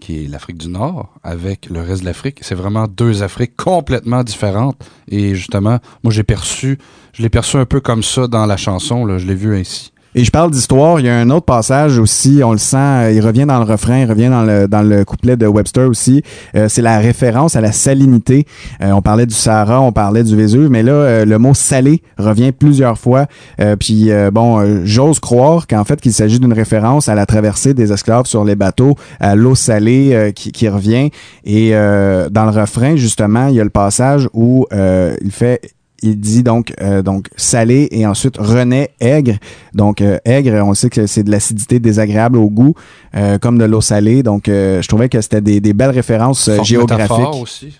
qui 0.00 0.24
est 0.24 0.28
l'Afrique 0.28 0.58
du 0.58 0.68
Nord, 0.68 1.14
avec 1.22 1.68
le 1.70 1.80
reste 1.80 2.02
de 2.02 2.06
l'Afrique. 2.06 2.38
C'est 2.42 2.54
vraiment 2.54 2.86
deux 2.86 3.22
Afriques 3.22 3.56
complètement 3.56 4.22
différentes. 4.22 4.76
Et 5.08 5.34
justement, 5.34 5.78
moi, 6.02 6.12
j'ai 6.12 6.24
perçu, 6.24 6.78
je 7.12 7.22
l'ai 7.22 7.28
perçu 7.28 7.56
un 7.56 7.66
peu 7.66 7.80
comme 7.80 8.02
ça 8.02 8.26
dans 8.26 8.46
la 8.46 8.56
chanson, 8.56 9.04
là, 9.04 9.18
je 9.18 9.26
l'ai 9.26 9.34
vu 9.34 9.56
ainsi. 9.56 9.92
Et 10.14 10.24
je 10.24 10.30
parle 10.30 10.50
d'histoire, 10.50 11.00
il 11.00 11.06
y 11.06 11.08
a 11.08 11.16
un 11.16 11.28
autre 11.28 11.44
passage 11.44 11.98
aussi, 11.98 12.40
on 12.42 12.52
le 12.52 12.58
sent, 12.58 12.76
euh, 12.76 13.12
il 13.14 13.20
revient 13.20 13.44
dans 13.44 13.58
le 13.58 13.64
refrain, 13.64 13.98
il 13.98 14.08
revient 14.08 14.28
dans 14.28 14.42
le, 14.42 14.66
dans 14.66 14.82
le 14.82 15.04
couplet 15.04 15.36
de 15.36 15.46
Webster 15.46 15.86
aussi. 15.86 16.22
Euh, 16.56 16.66
c'est 16.68 16.80
la 16.80 16.98
référence 16.98 17.56
à 17.56 17.60
la 17.60 17.72
salinité. 17.72 18.46
Euh, 18.80 18.92
on 18.92 19.02
parlait 19.02 19.26
du 19.26 19.34
Sahara, 19.34 19.82
on 19.82 19.92
parlait 19.92 20.24
du 20.24 20.34
Vésuve, 20.34 20.70
mais 20.70 20.82
là, 20.82 20.92
euh, 20.92 21.24
le 21.26 21.38
mot 21.38 21.52
salé 21.52 22.02
revient 22.16 22.52
plusieurs 22.52 22.98
fois. 22.98 23.26
Euh, 23.60 23.76
puis 23.76 24.10
bon, 24.32 24.84
j'ose 24.84 25.20
croire 25.20 25.66
qu'en 25.66 25.84
fait 25.84 26.00
qu'il 26.00 26.12
s'agit 26.12 26.40
d'une 26.40 26.52
référence 26.52 27.08
à 27.08 27.14
la 27.14 27.26
traversée 27.26 27.74
des 27.74 27.92
esclaves 27.92 28.26
sur 28.26 28.44
les 28.44 28.56
bateaux, 28.56 28.94
à 29.20 29.34
l'eau 29.36 29.54
salée 29.54 30.32
qui, 30.34 30.52
qui 30.52 30.68
revient. 30.68 31.10
Et 31.44 31.72
dans 31.72 32.44
le 32.44 32.60
refrain, 32.60 32.96
justement, 32.96 33.48
il 33.48 33.56
y 33.56 33.60
a 33.60 33.64
le 33.64 33.70
passage 33.70 34.28
où 34.32 34.66
il 34.72 35.30
fait 35.30 35.60
il 36.02 36.20
dit 36.20 36.42
donc 36.42 36.72
euh, 36.80 37.02
donc 37.02 37.28
salé 37.36 37.88
et 37.90 38.06
ensuite 38.06 38.36
renaît 38.38 38.90
aigre. 39.00 39.36
Donc 39.74 40.00
euh, 40.00 40.18
aigre, 40.24 40.54
on 40.64 40.74
sait 40.74 40.90
que 40.90 41.06
c'est 41.06 41.22
de 41.22 41.30
l'acidité 41.30 41.80
désagréable 41.80 42.38
au 42.38 42.50
goût, 42.50 42.74
euh, 43.16 43.38
comme 43.38 43.58
de 43.58 43.64
l'eau 43.64 43.80
salée. 43.80 44.22
Donc 44.22 44.48
euh, 44.48 44.82
je 44.82 44.88
trouvais 44.88 45.08
que 45.08 45.20
c'était 45.20 45.40
des, 45.40 45.60
des 45.60 45.72
belles 45.72 45.90
références 45.90 46.50
géographiques. 46.62 47.42
aussi. 47.42 47.78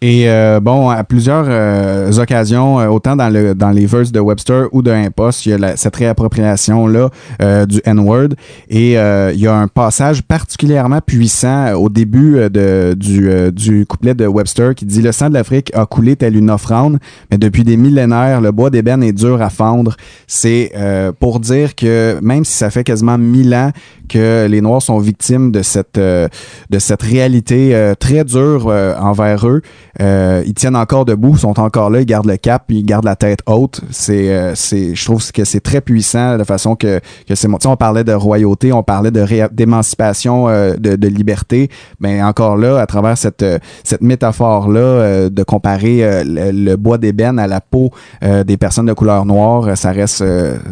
Et 0.00 0.28
euh, 0.30 0.60
bon, 0.60 0.90
à 0.90 1.02
plusieurs 1.02 1.46
euh, 1.48 2.12
occasions, 2.12 2.78
euh, 2.78 2.86
autant 2.86 3.16
dans, 3.16 3.28
le, 3.28 3.56
dans 3.56 3.70
les 3.70 3.86
verses 3.86 4.12
de 4.12 4.20
Webster 4.20 4.66
ou 4.70 4.80
de 4.80 4.92
Impost, 4.92 5.44
il 5.44 5.48
y 5.50 5.52
a 5.54 5.58
la- 5.58 5.76
cette 5.76 5.96
réappropriation-là 5.96 7.08
euh, 7.42 7.66
du 7.66 7.80
N-word. 7.84 8.28
Et 8.70 8.96
euh, 8.96 9.32
il 9.34 9.40
y 9.40 9.48
a 9.48 9.56
un 9.56 9.66
passage 9.66 10.22
particulièrement 10.22 11.00
puissant 11.04 11.66
euh, 11.66 11.74
au 11.74 11.88
début 11.88 12.36
de, 12.48 12.94
du, 12.94 13.50
du 13.50 13.86
couplet 13.86 14.14
de 14.14 14.24
Webster 14.24 14.76
qui 14.76 14.84
dit 14.84 15.02
«Le 15.02 15.10
sang 15.10 15.30
de 15.30 15.34
l'Afrique 15.34 15.72
a 15.74 15.84
coulé 15.84 16.14
tel 16.14 16.36
une 16.36 16.50
offrande, 16.50 16.98
mais 17.32 17.38
depuis 17.38 17.64
des 17.64 17.76
millénaires, 17.76 18.40
le 18.40 18.52
bois 18.52 18.70
d'ébène 18.70 19.02
est 19.02 19.12
dur 19.12 19.42
à 19.42 19.50
fendre.» 19.50 19.96
C'est 20.28 20.72
pour 21.18 21.40
dire 21.40 21.74
que 21.74 22.20
même 22.22 22.44
si 22.44 22.52
ça 22.52 22.70
fait 22.70 22.84
quasiment 22.84 23.18
mille 23.18 23.52
ans 23.52 23.72
que 24.08 24.46
les 24.48 24.60
Noirs 24.60 24.82
sont 24.82 24.98
victimes 24.98 25.52
de 25.52 25.62
cette, 25.62 25.98
euh, 25.98 26.28
de 26.70 26.78
cette 26.78 27.02
réalité 27.02 27.74
euh, 27.74 27.94
très 27.94 28.24
dure 28.24 28.66
euh, 28.68 28.94
envers 28.98 29.46
eux, 29.46 29.62
euh, 30.00 30.42
ils 30.46 30.54
tiennent 30.54 30.76
encore 30.76 31.04
debout, 31.04 31.36
sont 31.36 31.60
encore 31.60 31.90
là, 31.90 32.00
ils 32.00 32.06
gardent 32.06 32.26
le 32.26 32.36
cap, 32.36 32.64
ils 32.70 32.84
gardent 32.84 33.04
la 33.04 33.16
tête 33.16 33.40
haute. 33.46 33.80
C'est, 33.90 34.30
euh, 34.30 34.54
c'est, 34.54 34.94
je 34.94 35.04
trouve 35.04 35.30
que 35.32 35.44
c'est 35.44 35.60
très 35.60 35.80
puissant 35.80 36.38
de 36.38 36.44
façon 36.44 36.74
que, 36.74 37.00
que 37.28 37.34
c'est, 37.34 37.48
sais, 37.48 37.66
on 37.68 37.76
parlait 37.76 38.04
de 38.04 38.12
royauté, 38.12 38.72
on 38.72 38.82
parlait 38.82 39.10
de 39.10 39.20
ré- 39.20 39.48
d'émancipation, 39.52 40.48
euh, 40.48 40.74
de, 40.76 40.96
de 40.96 41.08
liberté, 41.08 41.68
mais 42.00 42.22
encore 42.22 42.56
là, 42.56 42.80
à 42.80 42.86
travers 42.86 43.18
cette, 43.18 43.44
cette 43.84 44.02
métaphore-là 44.02 45.28
de 45.28 45.42
comparer 45.42 46.24
le, 46.24 46.50
le 46.50 46.76
bois 46.76 46.98
d'ébène 46.98 47.38
à 47.38 47.46
la 47.46 47.60
peau 47.60 47.90
des 48.22 48.56
personnes 48.56 48.86
de 48.86 48.92
couleur 48.92 49.26
noire, 49.26 49.76
ça 49.76 49.92
reste, 49.92 50.24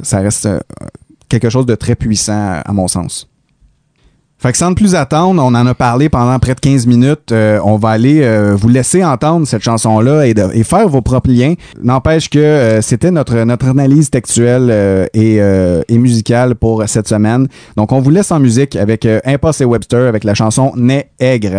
ça 0.02 0.18
reste 0.20 0.48
quelque 1.28 1.50
chose 1.50 1.66
de 1.66 1.74
très 1.74 1.94
puissant 1.94 2.60
à 2.64 2.72
mon 2.72 2.88
sens. 2.88 3.28
Fait 4.38 4.52
que 4.52 4.58
sans 4.58 4.74
plus 4.74 4.94
attendre, 4.94 5.42
on 5.42 5.54
en 5.54 5.66
a 5.66 5.74
parlé 5.74 6.10
pendant 6.10 6.38
près 6.38 6.54
de 6.54 6.60
15 6.60 6.86
minutes. 6.86 7.32
Euh, 7.32 7.58
on 7.64 7.76
va 7.76 7.90
aller 7.90 8.20
euh, 8.22 8.54
vous 8.54 8.68
laisser 8.68 9.02
entendre 9.02 9.46
cette 9.46 9.62
chanson-là 9.62 10.26
et, 10.26 10.62
faire 10.62 10.88
vos 10.88 11.00
propres 11.00 11.30
liens. 11.30 11.54
N'empêche 11.82 12.28
que 12.28 12.38
euh, 12.38 12.82
c'était 12.82 13.10
notre, 13.10 13.34
analyse 13.36 14.10
textuelle 14.10 15.08
et, 15.14 15.98
musicale 15.98 16.54
pour 16.54 16.84
cette 16.86 17.08
semaine. 17.08 17.48
Donc 17.76 17.92
on 17.92 18.00
vous 18.00 18.10
laisse 18.10 18.30
en 18.30 18.38
musique 18.38 18.76
avec 18.76 19.08
Impasse 19.24 19.62
et 19.62 19.64
Webster 19.64 20.06
avec 20.06 20.24
la 20.24 20.34
chanson 20.34 20.72
Né 20.76 21.06
Aigre. 21.18 21.58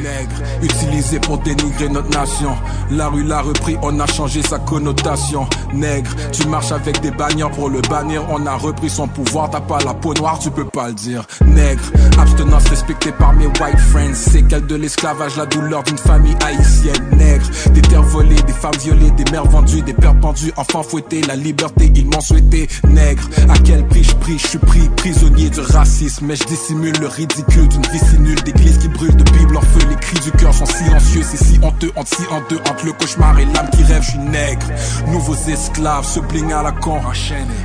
Nègre, 0.00 0.36
utilisé 0.62 1.20
pour 1.20 1.38
dénigrer 1.38 1.88
notre 1.90 2.08
nation. 2.08 2.56
La 2.90 3.08
rue 3.08 3.24
l'a 3.24 3.42
repris, 3.42 3.76
on 3.82 4.00
a 4.00 4.06
changé 4.06 4.40
sa 4.42 4.58
connotation. 4.58 5.46
Nègre, 5.74 6.10
tu 6.32 6.46
marches 6.48 6.72
avec 6.72 7.00
des 7.00 7.10
bannières 7.10 7.50
pour 7.50 7.68
le 7.68 7.82
bannir. 7.82 8.24
On 8.30 8.46
a 8.46 8.56
repris 8.56 8.88
son 8.88 9.06
pouvoir, 9.06 9.50
t'as 9.50 9.60
pas 9.60 9.78
la 9.84 9.92
peau 9.92 10.14
noire, 10.14 10.38
tu 10.38 10.50
peux 10.50 10.64
pas 10.64 10.88
le 10.88 10.94
dire. 10.94 11.26
Nègre, 11.44 11.82
abstinence 12.18 12.68
respectée 12.68 13.12
par 13.12 13.34
mes 13.34 13.46
white 13.46 13.78
friends. 13.90 14.14
Séquelle 14.14 14.66
de 14.66 14.76
l'esclavage, 14.76 15.36
la 15.36 15.46
douleur 15.46 15.82
d'une 15.82 15.98
famille 15.98 16.36
haïtienne. 16.42 17.10
Nègre, 17.12 17.46
des 17.74 17.82
terres 17.82 18.02
volées, 18.02 18.42
des 18.46 18.52
femmes 18.52 18.78
violées, 18.80 19.10
des 19.10 19.30
mères 19.30 19.46
vendues, 19.46 19.82
des 19.82 19.94
pères 19.94 20.18
pendus, 20.20 20.52
enfants 20.56 20.82
fouettés. 20.82 21.20
La 21.22 21.36
liberté, 21.36 21.92
ils 21.94 22.06
m'ont 22.06 22.20
souhaité. 22.20 22.66
Nègre, 22.88 23.28
à 23.50 23.58
quel 23.58 23.86
prix 23.88 24.04
je 24.04 24.14
prie, 24.14 24.38
je 24.38 24.46
suis 24.46 24.58
pris 24.58 24.88
prisonnier 24.96 25.50
du 25.50 25.60
racisme. 25.60 26.26
Mais 26.26 26.36
je 26.36 26.44
dissimule 26.44 26.96
le 26.98 27.08
ridicule 27.08 27.68
d'une 27.68 27.86
vie 27.92 27.98
si 27.98 28.18
nulle, 28.18 28.42
d'église 28.42 28.78
qui 28.78 28.88
brûle 28.88 29.14
de 29.16 29.24
Bible 29.24 29.58
feu. 29.60 29.81
Les 29.88 29.96
cris 29.96 30.20
du 30.20 30.30
cœur 30.32 30.54
sont 30.54 30.66
silencieux, 30.66 31.22
c'est 31.22 31.42
si 31.42 31.58
honteux, 31.62 31.92
entre 31.96 32.16
si 32.16 32.22
en 32.30 32.40
deux, 32.48 32.58
entre 32.70 32.86
le 32.86 32.92
cauchemar 32.92 33.38
et 33.38 33.44
l'âme 33.46 33.68
qui 33.70 33.82
rêve, 33.84 34.02
je 34.02 34.10
suis 34.10 34.18
nègre. 34.18 34.66
Nouveaux 35.08 35.34
esclaves, 35.34 36.04
se 36.04 36.20
bling 36.20 36.52
à 36.52 36.62
la 36.62 36.72
con. 36.72 37.00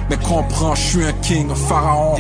Mais 0.09 0.17
comprends, 0.17 0.75
je 0.75 0.81
suis 0.81 1.05
un 1.05 1.13
king, 1.13 1.49
un 1.51 1.55
pharaon. 1.55 2.15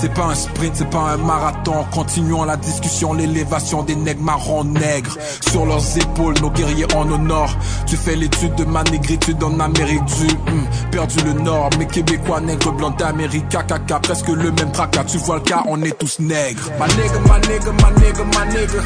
C'est 0.00 0.14
pas 0.14 0.26
un 0.26 0.34
sprint, 0.34 0.76
c'est 0.76 0.90
pas 0.90 1.10
un 1.12 1.16
marathon. 1.16 1.84
Continuons 1.92 2.44
la 2.44 2.56
discussion, 2.56 3.14
l'élévation 3.14 3.82
des 3.82 3.96
nègres 3.96 4.22
marrons 4.22 4.62
nègres. 4.62 5.16
Sur 5.50 5.66
leurs 5.66 5.98
épaules, 5.98 6.34
nos 6.40 6.50
guerriers 6.50 6.86
en 6.94 7.10
honneur. 7.10 7.56
Tu 7.86 7.96
fais 7.96 8.14
l'étude 8.14 8.54
de 8.54 8.64
ma 8.64 8.84
négritude 8.84 9.42
en 9.42 9.58
Amérique 9.58 10.04
du 10.04 10.30
hum, 10.52 10.66
perdu 10.92 11.18
le 11.24 11.32
nord. 11.32 11.70
Mais 11.80 11.86
québécois, 11.86 12.40
nègres 12.40 12.72
blancs 12.72 12.96
d'Amérique, 12.96 13.48
caca, 13.48 13.80
presque 14.00 14.28
le 14.28 14.52
même 14.52 14.70
tracas. 14.70 15.04
Tu 15.04 15.18
vois 15.18 15.36
le 15.36 15.42
cas, 15.42 15.64
on 15.66 15.82
est 15.82 15.98
tous 15.98 16.20
nègres. 16.20 16.70
Ma 16.78 16.86
nègre, 16.86 17.20
ma 17.26 17.38
nègre, 17.40 17.72
ma 17.82 17.90
nègre, 18.00 18.24
ma 18.34 18.44
nègre. 18.46 18.82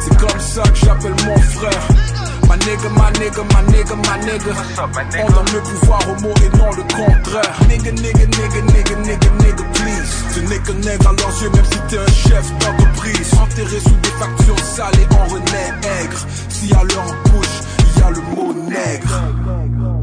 C'est 0.00 0.16
comme 0.16 0.40
ça 0.40 0.62
que 0.62 0.76
j'appelle 0.76 1.14
mon 1.26 1.38
frère. 1.38 2.17
Ma 2.48 2.56
nègre, 2.56 2.88
ma 2.96 3.10
nègre, 3.12 3.44
ma 3.52 3.62
nègre, 3.70 3.96
ma 3.96 4.16
nègre. 4.24 4.56
On 5.22 5.30
donne 5.32 5.52
le 5.52 5.60
pouvoir 5.60 6.00
aux 6.08 6.22
mots 6.22 6.34
et 6.42 6.56
non 6.56 6.70
le 6.70 6.82
contraire. 6.82 7.58
Nègre, 7.68 7.92
nègre, 7.92 8.26
nègre, 8.26 8.64
nègre, 8.72 8.96
nègre, 9.04 9.32
nègre, 9.42 9.64
please. 9.74 10.12
Tu 10.32 10.40
n'es 10.46 10.58
que 10.58 10.72
nègre 10.72 11.08
à 11.08 11.12
leurs 11.12 11.42
yeux, 11.42 11.50
même 11.50 11.64
si 11.66 11.78
t'es 11.88 11.98
un 11.98 12.06
chef 12.06 12.50
d'entreprise. 12.58 13.34
Enterré 13.34 13.80
sous 13.80 13.96
des 14.02 14.14
factures 14.18 14.58
sales 14.64 14.94
et 14.98 15.14
en 15.14 15.24
renaît 15.26 15.74
aigre. 16.02 16.26
Si 16.48 16.72
à 16.72 16.82
leur 16.84 17.14
bouche, 17.26 17.60
il 17.94 18.00
y 18.00 18.02
a 18.02 18.10
le 18.10 18.20
mot 18.34 18.54
nègre. 18.68 19.97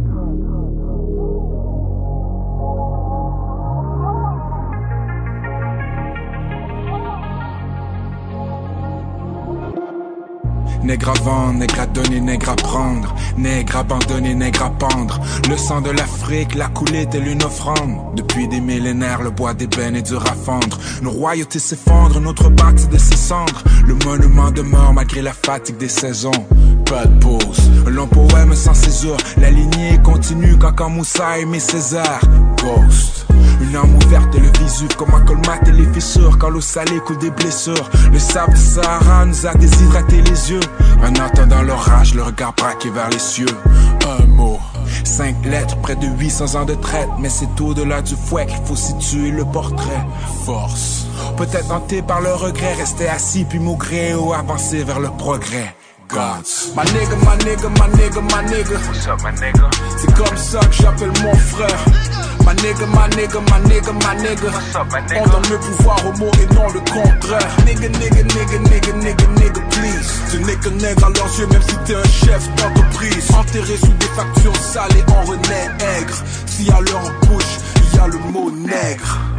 Nègre 10.86 11.14
à 11.28 11.52
nègre 11.52 11.80
à 11.80 11.86
donner, 11.88 12.20
nègre 12.22 12.50
à 12.50 12.56
prendre. 12.56 13.16
Nègre 13.38 13.78
abandonné, 13.78 14.36
nègre 14.36 14.66
à 14.66 14.70
pendre. 14.70 15.20
Le 15.50 15.58
sang 15.58 15.82
de 15.82 15.90
l'Afrique 15.90 16.54
l'a 16.54 16.68
coulé 16.68 17.08
telle 17.08 17.28
une 17.28 17.44
offrande. 17.44 18.16
Depuis 18.16 18.48
des 18.48 18.62
millénaires, 18.62 19.24
le 19.24 19.32
bois 19.32 19.56
d'ébène 19.56 19.96
est 19.96 20.04
dur 20.04 20.24
à 20.24 20.36
fendre. 20.36 20.78
Nos 21.02 21.10
royautés 21.10 21.58
s'effondrent, 21.58 22.20
notre 22.22 22.50
bâti 22.50 22.88
de 22.88 23.00
ses 23.00 23.16
cendres. 23.16 23.64
Le 23.88 23.96
monument 24.06 24.52
demeure 24.52 24.94
malgré 24.94 25.24
la 25.24 25.34
fatigue 25.34 25.78
des 25.78 25.90
saisons. 25.90 26.46
Pas 26.86 27.06
de 27.06 27.20
pause, 27.20 27.72
un 27.88 27.90
long 27.90 28.08
poème 28.08 28.54
sans 28.54 28.76
césure. 28.76 29.18
La 29.38 29.50
lignée 29.50 30.00
continue 30.04 30.56
quand 30.60 30.74
Kamoussa 30.74 31.40
aimait 31.40 31.60
César. 31.60 32.20
Ghost. 32.66 33.28
Une 33.62 33.76
âme 33.76 33.96
ouverte 33.96 34.34
et 34.36 34.40
le 34.40 34.50
visu 34.60 34.88
comme 34.98 35.14
un 35.14 35.22
colmate 35.22 35.68
et 35.68 35.72
les 35.72 35.86
fissures 35.94 36.38
Quand 36.40 36.50
l'eau 36.50 36.62
salée 36.62 37.00
coule 37.06 37.18
des 37.20 37.30
blessures 37.30 37.90
Le 38.12 38.20
sable 38.20 38.58
Sahara 38.58 39.26
nous 39.26 39.46
a 39.46 39.54
déshydraté 39.54 40.22
les 40.22 40.52
yeux 40.52 40.60
En 41.02 41.14
attendant 41.24 41.62
l'orage, 41.62 42.16
le 42.16 42.24
regard 42.24 42.54
braqué 42.54 42.90
vers 42.90 43.10
les 43.10 43.20
cieux 43.20 43.46
Un 44.20 44.26
mot, 44.26 44.60
cinq 45.04 45.36
lettres, 45.46 45.78
près 45.78 45.96
de 45.96 46.08
800 46.08 46.60
ans 46.60 46.66
de 46.66 46.74
traite 46.74 47.10
Mais 47.20 47.30
c'est 47.30 47.62
au-delà 47.62 48.02
du 48.02 48.16
fouet 48.16 48.46
qu'il 48.46 48.66
faut 48.66 48.76
situer 48.76 49.32
le 49.32 49.46
portrait 49.46 50.06
Force, 50.44 51.06
peut-être 51.38 51.72
hanté 51.72 52.02
par 52.02 52.22
le 52.22 52.34
regret 52.34 52.74
Rester 52.74 53.08
assis 53.08 53.46
puis 53.46 53.60
maugrer 53.60 54.16
ou 54.16 54.34
avancer 54.34 54.84
vers 54.84 55.00
le 55.00 55.10
progrès 55.10 55.76
Gods. 56.08 56.74
Ma 56.76 56.84
nigga, 56.84 57.16
ma 57.26 57.36
nigga, 57.38 57.68
ma 57.80 57.88
nigga, 57.88 58.22
nigga. 58.44 58.78
What's 58.88 59.08
up, 59.08 59.22
my 59.24 59.32
nigga? 59.32 59.70
C'est 59.98 60.14
comme 60.14 60.38
ça 60.38 60.60
que 60.60 60.74
j'appelle 60.74 61.12
mon 61.24 61.34
frère. 61.34 62.15
Ma 62.46 62.54
nigga, 62.54 62.86
ma 62.86 63.08
nigga, 63.08 63.40
ma 63.50 63.58
nigga, 63.58 63.92
ma 63.92 64.14
nigga. 64.14 64.52
What's 64.52 64.76
up, 64.76 64.88
my 64.92 65.02
nigga? 65.02 65.24
On 65.24 65.30
donne 65.30 65.50
le 65.50 65.58
pouvoir 65.58 65.98
aux 66.06 66.14
mots 66.20 66.32
et 66.40 66.54
non 66.54 66.68
le 66.70 66.80
contraire. 66.80 67.56
Nigga, 67.66 67.90
nigga, 67.90 68.22
nigga, 68.22 68.60
nigga, 68.70 68.94
nigga, 68.94 69.28
nigga, 69.40 69.62
please. 69.72 70.10
Tu 70.30 70.38
n'es 70.44 70.56
que 70.58 70.70
nègre 70.70 71.06
à 71.06 71.10
leurs 71.10 71.40
yeux, 71.40 71.48
même 71.48 71.62
si 71.64 71.76
t'es 71.86 71.96
un 71.96 72.04
chef 72.04 72.48
d'entreprise. 72.56 73.32
Enterré 73.36 73.78
sous 73.78 73.94
des 73.94 74.12
factures 74.16 74.56
sales 74.58 74.96
et 74.96 75.12
en 75.12 75.24
renaît 75.24 75.72
aigre. 76.00 76.24
Si 76.46 76.70
à 76.70 76.80
leur 76.82 77.12
bouche, 77.24 77.58
il 77.92 77.98
y 77.98 78.00
a 78.00 78.08
le 78.08 78.20
mot 78.32 78.52
nègre. 78.52 79.35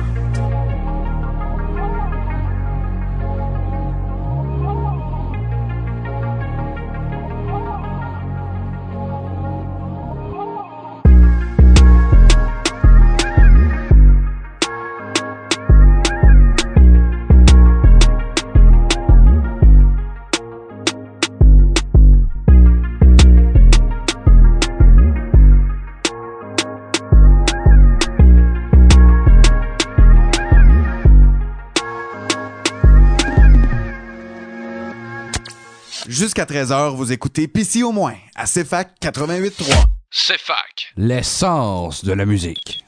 Jusqu'à 36.36 36.54
13h, 36.54 36.94
vous 36.94 37.12
écoutez 37.12 37.48
PC 37.48 37.82
au 37.82 37.92
moins 37.92 38.12
à 38.34 38.44
CFAC 38.44 38.90
88.3. 39.00 39.72
CFAC. 40.10 40.92
L'essence 40.98 42.04
de 42.04 42.12
la 42.12 42.26
musique. 42.26 42.84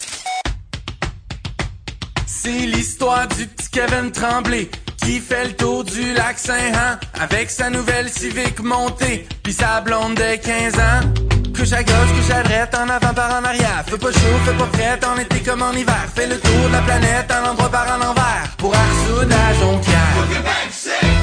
C'est 2.26 2.66
l'histoire 2.66 3.26
du 3.28 3.46
petit 3.46 3.70
Kevin 3.70 4.12
Tremblay 4.12 4.68
qui 5.02 5.18
fait 5.18 5.46
le 5.46 5.52
tour 5.54 5.82
du 5.82 6.12
lac 6.12 6.38
Saint-Han 6.38 6.98
avec 7.18 7.48
sa 7.48 7.70
nouvelle 7.70 8.10
Civic 8.10 8.60
montée 8.60 9.26
puis 9.42 9.54
sa 9.54 9.80
blonde 9.80 10.16
de 10.16 10.36
15 10.36 10.74
ans. 10.74 11.52
Couche 11.56 11.72
à 11.72 11.82
gauche, 11.82 12.12
couche 12.20 12.30
à 12.30 12.42
droite, 12.42 12.74
en 12.74 12.90
avant 12.90 13.14
par 13.14 13.40
en 13.40 13.44
arrière. 13.44 13.82
Fais 13.86 13.96
pas 13.96 14.12
chaud, 14.12 14.38
fais 14.44 14.58
pas 14.58 14.66
prête, 14.66 15.06
en 15.06 15.16
été 15.16 15.40
comme 15.40 15.62
en 15.62 15.72
hiver. 15.72 16.06
Fais 16.14 16.26
le 16.26 16.38
tour 16.38 16.68
de 16.68 16.72
la 16.72 16.82
planète, 16.82 17.32
en 17.32 17.52
endroit 17.52 17.70
par 17.70 17.98
en 17.98 18.10
envers. 18.10 18.54
Pour 18.58 18.74
Arsoud 18.74 19.32
à 19.32 19.54
Jonquière. 19.54 21.17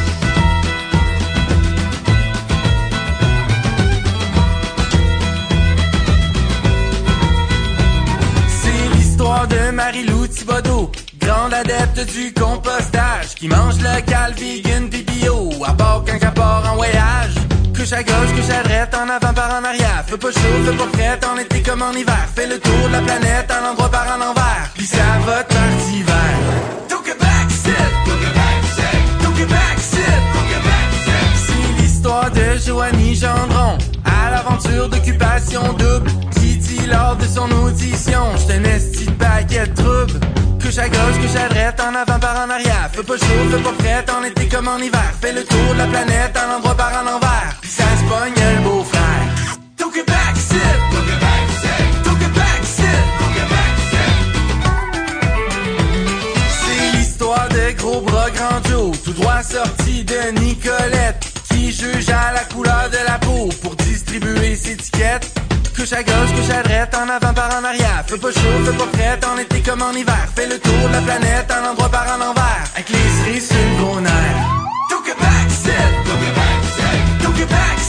L'histoire 9.36 9.48
de 9.48 9.72
Marie-Lou 9.72 10.28
Thibodeau, 10.28 10.92
grande 11.20 11.54
adepte 11.54 12.06
du 12.14 12.34
compostage, 12.34 13.36
qui 13.36 13.48
mange 13.48 13.76
local, 13.82 14.34
vegan, 14.38 14.90
pis 14.90 15.04
bio, 15.04 15.50
à 15.66 15.74
part 15.74 16.04
quand 16.06 16.18
elle 16.22 16.34
part 16.34 16.64
en 16.72 16.76
voyage. 16.76 17.36
Couche 17.76 17.92
à 17.92 18.04
gauche, 18.04 18.32
couche 18.36 18.50
à 18.50 18.64
droite, 18.64 18.96
en 18.96 19.10
avant 19.10 19.34
par 19.34 19.52
en 19.60 19.64
arrière. 19.64 20.04
Fais 20.08 20.18
pas 20.18 20.32
chaud, 20.32 20.58
fais 20.66 20.78
pas 20.78 20.88
prête, 20.94 21.26
en 21.26 21.38
été 21.38 21.62
comme 21.62 21.82
en 21.82 21.92
hiver. 21.92 22.26
Fais 22.36 22.48
le 22.48 22.60
tour 22.60 22.88
de 22.88 22.94
la 22.94 23.02
planète, 23.02 23.52
en 23.52 23.72
endroit 23.72 23.90
par 23.90 24.08
en 24.08 24.22
envers. 24.32 24.70
Pis 24.76 24.86
ça 24.86 25.04
va 25.26 25.44
partir 25.44 25.94
hiver. 25.94 26.36
Took 26.88 27.08
it 27.08 27.20
back, 27.20 27.52
sit. 27.52 27.76
Took 28.06 28.22
it 28.22 28.34
back, 28.34 28.62
sit. 28.78 29.24
Took 29.24 29.40
it 29.40 29.50
back, 29.50 29.80
sit. 29.80 30.00
It 30.00 30.64
back, 30.64 30.90
sit. 31.06 31.48
C'est 31.48 31.82
l'histoire 31.82 32.32
de 32.32 32.58
Joanie 32.66 33.16
Gendron, 33.16 33.78
à 34.06 34.32
l'aventure 34.32 34.90
d'occupation 34.90 35.74
double. 35.74 36.12
Lors 36.88 37.16
de 37.16 37.26
son 37.26 37.50
audition, 37.64 38.38
j'te 38.38 38.52
un 38.52 38.64
esti 38.64 39.06
de 39.06 39.12
paquet 39.12 39.66
de 39.68 39.74
troubles. 39.74 40.20
Couche 40.62 40.78
à 40.78 40.88
gauche, 40.88 41.18
couche 41.22 41.36
à 41.36 41.50
droite, 41.50 41.82
en 41.82 41.96
avant 41.96 42.20
par 42.20 42.46
en 42.46 42.50
arrière. 42.50 42.90
Fais 42.94 43.04
pas 43.04 43.18
chaud, 43.18 43.50
fais 43.52 43.64
pas 43.64 43.74
prête, 43.74 44.10
en 44.10 44.24
été 44.24 44.48
comme 44.48 44.68
en 44.68 44.78
hiver. 44.78 45.12
Fais 45.20 45.34
le 45.34 45.44
tour 45.44 45.74
de 45.74 45.78
la 45.80 45.88
planète, 45.88 46.38
en 46.38 46.58
endroit 46.58 46.76
par 46.76 46.92
en 46.94 47.08
envers. 47.16 47.56
Pis 47.62 47.70
ça 47.70 47.84
se 47.84 48.04
pogne 48.04 48.34
le 48.58 48.62
beau-frère. 48.64 49.46
It 49.98 50.06
back, 50.08 50.36
sit. 50.36 50.60
C'est 56.60 56.98
l'histoire 56.98 57.48
de 57.50 57.72
gros 57.78 58.02
bras 58.02 58.30
grand 58.32 58.62
tout 59.04 59.14
droit 59.14 59.42
sorti 59.42 60.04
de 60.04 60.40
Nicolette, 60.40 61.26
qui 61.50 61.72
juge 61.72 62.10
à 62.10 62.34
la 62.34 62.44
couleur 62.54 62.90
de 62.92 62.98
la 63.08 63.18
peau 63.20 63.50
pour 63.62 63.76
distribuer 63.78 64.56
ses 64.56 64.74
étiquettes. 64.74 65.32
Couche 65.76 65.92
à 65.92 66.04
gauche, 66.04 66.32
couche 66.34 66.50
à 66.52 66.64
droite, 66.64 66.96
en 66.96 67.10
avant 67.10 67.34
par 67.34 67.54
en 67.60 67.64
arrière. 67.64 68.04
Fais 68.08 68.18
pas 68.18 68.32
chaud, 68.32 68.58
fais 68.66 68.78
pas 68.78 68.98
fret, 68.98 69.20
en 69.26 69.38
été 69.38 69.62
comme 69.62 69.82
en 69.82 69.92
hiver. 69.92 70.28
Fais 70.34 70.48
le 70.48 70.58
tour 70.58 70.88
de 70.88 70.94
la 70.94 71.02
planète, 71.02 71.52
en 71.52 71.72
endroit 71.72 71.90
par 71.90 72.08
en 72.16 72.22
envers. 72.32 72.64
Avec 72.74 72.90
les 72.90 72.98
cerises 72.98 73.48
sur 73.50 73.58
le 73.58 73.84
gros 73.84 74.00
nerf. 74.00 74.38
Don't 74.90 75.06
get 75.06 75.18
back, 75.20 75.52
said. 75.52 75.92
Don't 76.06 76.20
get 76.24 76.34
back, 76.34 76.64
said. 76.78 77.24
Don't 77.24 77.36
get 77.36 77.50
back, 77.50 77.80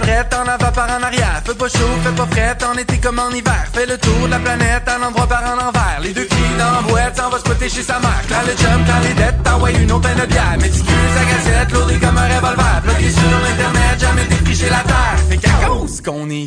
va 0.00 0.72
par 0.72 0.90
en 0.90 1.02
arrière. 1.02 1.42
Fais 1.44 1.54
pas 1.54 1.68
chaud, 1.68 1.92
fais 2.02 2.12
pas 2.12 2.26
frais, 2.26 2.56
en 2.64 2.76
été 2.78 2.98
comme 2.98 3.18
en 3.18 3.30
hiver. 3.30 3.66
Fais 3.72 3.86
le 3.86 3.98
tour 3.98 4.26
de 4.26 4.30
la 4.30 4.38
planète, 4.38 4.88
à 4.88 4.98
l'endroit 4.98 5.26
par 5.26 5.42
en 5.42 5.68
envers. 5.68 6.00
Les 6.02 6.12
deux 6.12 6.22
filles 6.28 6.56
dans 6.58 6.70
la 6.70 6.82
boîte, 6.82 7.16
s'en 7.16 7.30
va 7.30 7.38
spotter 7.38 7.68
chez 7.68 7.82
sa 7.82 7.98
mère. 7.98 8.22
Quand 8.28 8.42
le 8.46 8.54
chum, 8.54 8.84
quand 8.86 9.00
les 9.02 9.14
dettes, 9.14 9.42
t'envoies 9.42 9.72
une 9.72 9.92
autre 9.92 10.08
de 10.14 10.26
bière. 10.26 10.56
Méticuleuse 10.60 11.16
à 11.20 11.24
gazette, 11.24 11.72
lourdée 11.72 11.98
comme 11.98 12.18
un 12.18 12.28
revolver. 12.28 12.80
Bloqué 12.82 13.10
sur 13.10 13.30
l'internet, 13.44 14.00
jamais 14.00 14.24
défriché 14.26 14.68
la 14.70 14.82
terre. 14.82 15.18
Fait 15.28 15.38
qu'à 15.38 15.66
cause 15.66 16.00
qu'on 16.00 16.28
est 16.30 16.46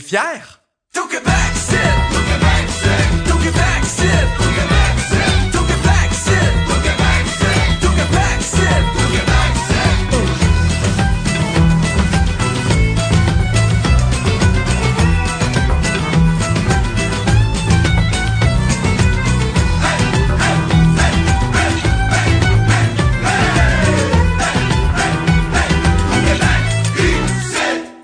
Québec, 1.07 2.58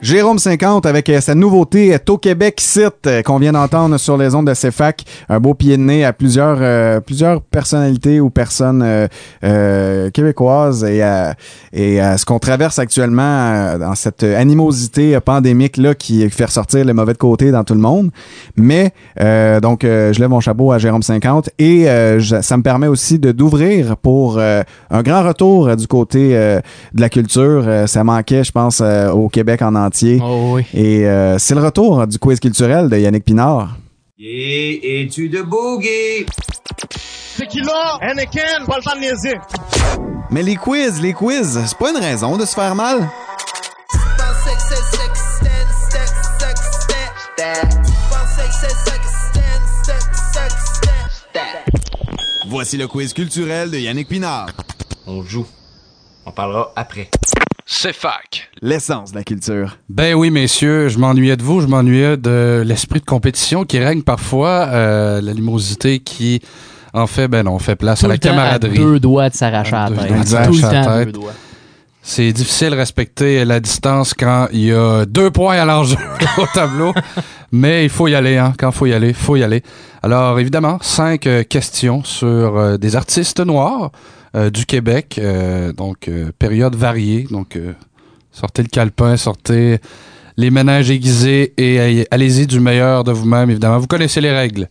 Jérôme 0.05 0.37
50 0.37 0.85
avec 0.85 1.09
euh, 1.09 1.19
sa 1.19 1.33
nouveauté 1.33 1.97
Au 2.09 2.17
Québec 2.19 2.59
Site 2.61 3.07
euh, 3.07 3.23
qu'on 3.23 3.39
vient 3.39 3.53
d'entendre 3.53 3.97
sur 3.97 4.17
les 4.17 4.35
ondes 4.35 4.45
de 4.45 4.53
CFAC. 4.53 5.03
Un 5.29 5.39
beau 5.39 5.55
pied 5.55 5.77
de 5.77 5.81
nez 5.81 6.05
à 6.05 6.13
plusieurs, 6.13 6.59
euh, 6.61 6.99
plusieurs 6.99 7.41
personnalités 7.41 8.19
ou 8.19 8.29
personnes 8.29 8.83
euh, 8.83 9.07
euh, 9.43 10.11
québécoises 10.11 10.83
et, 10.83 11.01
à- 11.01 11.33
ce 11.73 12.23
qu'on 12.23 12.37
traverse 12.37 12.77
actuellement 12.77 13.23
euh, 13.23 13.77
dans 13.79 13.95
cette 13.95 14.21
animosité 14.21 15.15
euh, 15.15 15.21
pandémique 15.21 15.77
là 15.77 15.95
qui 15.95 16.29
fait 16.29 16.45
ressortir 16.45 16.85
le 16.85 16.93
mauvais 16.93 17.15
côté 17.15 17.49
dans 17.49 17.63
tout 17.63 17.73
le 17.73 17.79
monde. 17.79 18.11
Mais 18.55 18.91
euh, 19.21 19.59
donc 19.59 19.83
euh, 19.83 20.13
je 20.13 20.19
lève 20.19 20.29
mon 20.29 20.39
chapeau 20.39 20.71
à 20.71 20.77
Jérôme 20.77 21.01
50 21.01 21.49
et 21.57 21.89
euh, 21.89 22.21
ça 22.43 22.57
me 22.57 22.61
permet 22.61 22.85
aussi 22.87 23.17
d'ouvrir 23.17 23.97
pour 23.97 24.37
euh, 24.37 24.61
un 24.91 25.01
grand 25.01 25.23
retour 25.23 25.67
euh, 25.69 25.75
du 25.75 25.87
côté 25.87 26.37
euh, 26.37 26.59
de 26.93 27.01
la 27.01 27.09
culture. 27.09 27.63
Euh, 27.65 27.87
ça 27.87 28.03
manquait, 28.03 28.43
je 28.43 28.51
pense, 28.51 28.81
euh, 28.83 29.09
au 29.09 29.29
Québec 29.29 29.63
en 29.63 29.73
entier. 29.73 29.94
Et 30.73 31.05
euh, 31.07 31.37
c'est 31.39 31.55
le 31.55 31.61
retour 31.61 32.05
du 32.07 32.19
quiz 32.19 32.39
culturel 32.39 32.89
de 32.89 32.97
Yannick 32.97 33.23
Pinard. 33.23 33.77
Et 34.19 35.01
étude 35.01 35.43
boogie? 35.43 36.25
Tequila, 37.37 37.97
Anakin, 38.01 38.65
pas 38.65 38.77
le 38.77 38.83
temps 38.83 38.95
de 38.95 39.01
niaiser. 39.01 39.35
Mais 40.29 40.41
les 40.41 40.55
quiz, 40.55 41.01
les 41.01 41.13
quiz, 41.13 41.59
c'est 41.65 41.77
pas 41.77 41.91
une 41.91 41.97
raison 41.97 42.37
de 42.37 42.45
se 42.45 42.53
faire 42.53 42.75
mal. 42.75 43.09
Voici 52.47 52.77
le 52.77 52.87
quiz 52.87 53.13
culturel 53.13 53.69
de 53.69 53.77
Yannick 53.77 54.07
Pinard. 54.07 54.47
On 55.05 55.23
joue. 55.23 55.45
On 56.25 56.31
parlera 56.31 56.71
après. 56.75 57.09
C'est 57.67 57.93
fac. 57.93 58.49
L'essence 58.61 59.11
de 59.11 59.17
la 59.17 59.23
culture. 59.23 59.77
Ben 59.89 60.13
oui, 60.13 60.29
messieurs, 60.29 60.87
je 60.87 60.99
m'ennuyais 60.99 61.35
de 61.35 61.41
vous, 61.41 61.61
je 61.61 61.67
m'ennuyais 61.67 62.15
de 62.15 62.63
l'esprit 62.65 62.99
de 62.99 63.05
compétition 63.05 63.65
qui 63.65 63.79
règne 63.79 64.03
parfois, 64.03 64.67
euh, 64.71 65.19
l'animosité 65.19 65.97
qui, 65.99 66.41
en 66.93 67.07
fait, 67.07 67.27
ben 67.27 67.43
non, 67.43 67.57
fait 67.57 67.75
place 67.75 68.01
Tout 68.01 68.05
à 68.05 68.09
la 68.09 68.17
temps 68.19 68.29
à 68.29 68.31
camaraderie. 68.33 68.77
deux 68.77 68.99
doigts 68.99 69.29
de 69.29 69.35
s'arracher 69.35 69.75
à 69.75 69.89
la 69.89 69.95
Deux 69.95 69.95
tête. 69.95 70.07
doigts 70.11 70.19
Tout 70.19 70.27
s'arracher 70.29 70.51
le 70.51 70.61
la 70.61 70.83
temps 70.83 70.89
à 70.91 71.05
deux 71.05 71.11
doigts. 71.11 71.33
C'est 72.03 72.31
difficile 72.33 72.69
de 72.69 72.75
respecter 72.75 73.43
la 73.45 73.59
distance 73.59 74.13
quand 74.13 74.47
il 74.53 74.65
y 74.65 74.71
a 74.71 75.07
deux 75.07 75.31
points 75.31 75.57
à 75.59 75.65
l'enjeu 75.65 75.97
au 76.37 76.45
tableau. 76.53 76.93
Mais 77.51 77.83
il 77.83 77.89
faut 77.89 78.07
y 78.07 78.13
aller, 78.13 78.37
hein. 78.37 78.53
Quand 78.59 78.69
il 78.69 78.75
faut 78.75 78.85
y 78.85 78.93
aller, 78.93 79.07
il 79.07 79.13
faut 79.15 79.37
y 79.37 79.43
aller. 79.43 79.63
Alors, 80.03 80.39
évidemment, 80.39 80.77
cinq 80.81 81.25
euh, 81.25 81.41
questions 81.43 82.03
sur 82.03 82.27
euh, 82.57 82.77
des 82.77 82.95
artistes 82.95 83.39
noirs 83.39 83.89
du 84.49 84.65
Québec. 84.65 85.19
euh, 85.21 85.71
donc, 85.73 86.07
euh, 86.07 86.31
période 86.37 86.75
variée. 86.75 87.27
Donc, 87.31 87.55
euh, 87.55 87.73
sortez 88.31 88.61
le 88.63 88.67
calepin, 88.69 89.17
sortez 89.17 89.79
les 90.37 90.49
ménages 90.51 90.89
aiguisés 90.91 91.53
et 91.57 91.79
allez- 91.79 92.07
allez-y 92.11 92.45
du 92.47 92.59
meilleur 92.59 93.03
de 93.03 93.11
vous-même, 93.11 93.49
évidemment. 93.49 93.79
Vous 93.79 93.87
connaissez 93.87 94.19
les 94.21 94.31
règles. 94.31 94.69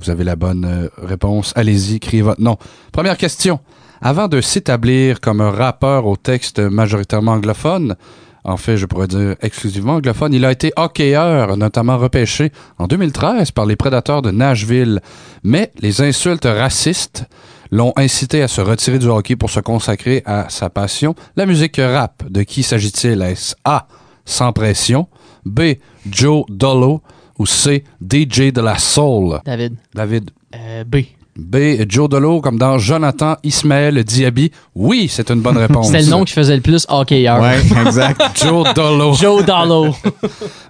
Vous 0.00 0.10
avez 0.10 0.22
la 0.24 0.36
bonne 0.36 0.64
euh, 0.64 0.88
réponse. 1.02 1.52
Allez-y, 1.56 1.98
criez 2.00 2.22
votre 2.22 2.40
nom. 2.42 2.56
Première 2.92 3.16
question. 3.16 3.60
Avant 4.00 4.28
de 4.28 4.40
s'établir 4.40 5.20
comme 5.20 5.40
un 5.40 5.50
rappeur 5.50 6.06
au 6.06 6.16
texte 6.16 6.60
majoritairement 6.60 7.32
anglophone, 7.32 7.96
en 8.44 8.56
fait, 8.56 8.76
je 8.76 8.86
pourrais 8.86 9.08
dire 9.08 9.34
exclusivement 9.42 9.94
anglophone, 9.94 10.32
il 10.32 10.44
a 10.44 10.52
été 10.52 10.72
hockeyeur, 10.76 11.56
notamment 11.56 11.98
repêché 11.98 12.52
en 12.78 12.86
2013 12.86 13.50
par 13.50 13.66
les 13.66 13.74
Prédateurs 13.74 14.22
de 14.22 14.30
Nashville. 14.30 15.00
Mais 15.42 15.72
les 15.80 16.00
insultes 16.00 16.44
racistes 16.46 17.24
l'ont 17.70 17.92
incité 17.96 18.42
à 18.42 18.48
se 18.48 18.60
retirer 18.60 18.98
du 18.98 19.06
hockey 19.06 19.36
pour 19.36 19.50
se 19.50 19.60
consacrer 19.60 20.22
à 20.24 20.48
sa 20.48 20.70
passion, 20.70 21.14
la 21.36 21.46
musique 21.46 21.80
rap. 21.82 22.24
De 22.28 22.42
qui 22.42 22.62
s'agit-il? 22.62 23.22
Est-ce 23.22 23.54
A. 23.64 23.86
Sans 24.24 24.52
pression, 24.52 25.08
B. 25.44 25.74
Joe 26.10 26.44
Dolo 26.48 27.02
ou 27.38 27.46
C. 27.46 27.84
DJ 28.02 28.52
de 28.52 28.60
la 28.60 28.78
Soul? 28.78 29.40
David. 29.44 29.76
David. 29.94 30.30
Euh, 30.54 30.84
B. 30.84 30.96
B. 31.38 31.56
Joe 31.88 32.08
Dolo, 32.08 32.40
comme 32.40 32.58
dans 32.58 32.78
Jonathan 32.78 33.36
Ismaël 33.44 34.02
Diaby. 34.02 34.50
Oui, 34.74 35.08
c'est 35.10 35.30
une 35.30 35.40
bonne 35.40 35.56
réponse. 35.56 35.86
C'était 35.86 36.02
le 36.02 36.08
nom 36.10 36.24
qui 36.24 36.32
faisait 36.32 36.56
le 36.56 36.62
plus 36.62 36.84
hockeyeur. 36.88 37.40
Ouais, 37.40 37.58
exact. 37.86 38.20
Joe 38.42 38.74
Dolo. 38.74 39.14
Joe 39.14 39.44
Dolo. 39.44 39.94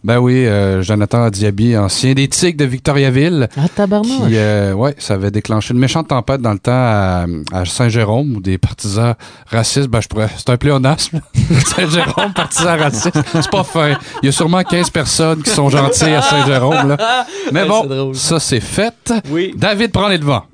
Ben 0.05 0.19
oui, 0.19 0.47
euh, 0.47 0.81
Jonathan 0.81 1.29
Diaby, 1.29 1.77
ancien 1.77 2.15
des 2.15 2.29
Tigres 2.29 2.57
de 2.57 2.65
Victoriaville. 2.65 3.49
Ah, 3.57 3.69
tabarnouche. 3.69 4.29
Qui, 4.29 4.37
euh, 4.37 4.73
ouais, 4.73 4.95
ça 4.99 5.15
avait 5.15 5.33
déclenché 5.33 5.75
une 5.75 5.81
méchante 5.81 6.09
tempête 6.09 6.41
dans 6.41 6.53
le 6.53 6.61
temps 6.61 6.71
à, 6.73 7.27
à 7.53 7.65
Saint-Jérôme 7.65 8.37
où 8.37 8.41
des 8.41 8.59
partisans 8.59 9.15
racistes, 9.49 9.89
ben 9.89 10.01
je 10.01 10.07
pourrais, 10.07 10.29
c'est 10.37 10.49
un 10.51 10.57
pléonasme. 10.57 11.21
Saint-Jérôme, 11.67 12.33
partisan 12.33 12.77
raciste. 12.79 13.19
C'est 13.33 13.51
pas 13.51 13.65
fin. 13.65 13.99
Il 14.23 14.27
y 14.27 14.29
a 14.29 14.33
sûrement 14.33 14.63
15 14.63 14.91
personnes 14.91 15.43
qui 15.43 15.51
sont 15.51 15.69
gentilles 15.69 16.15
à 16.15 16.23
Saint-Jérôme, 16.23 16.89
là. 16.91 17.27
Mais 17.53 17.63
Ouais, 17.63 17.69
bon, 17.69 18.13
c'est 18.15 18.29
ça 18.29 18.41
c'est 18.41 18.61
fait. 18.61 19.13
Oui. 19.31 19.53
David 19.57 19.91
prend 19.91 20.09
les 20.09 20.19
devants. 20.19 20.45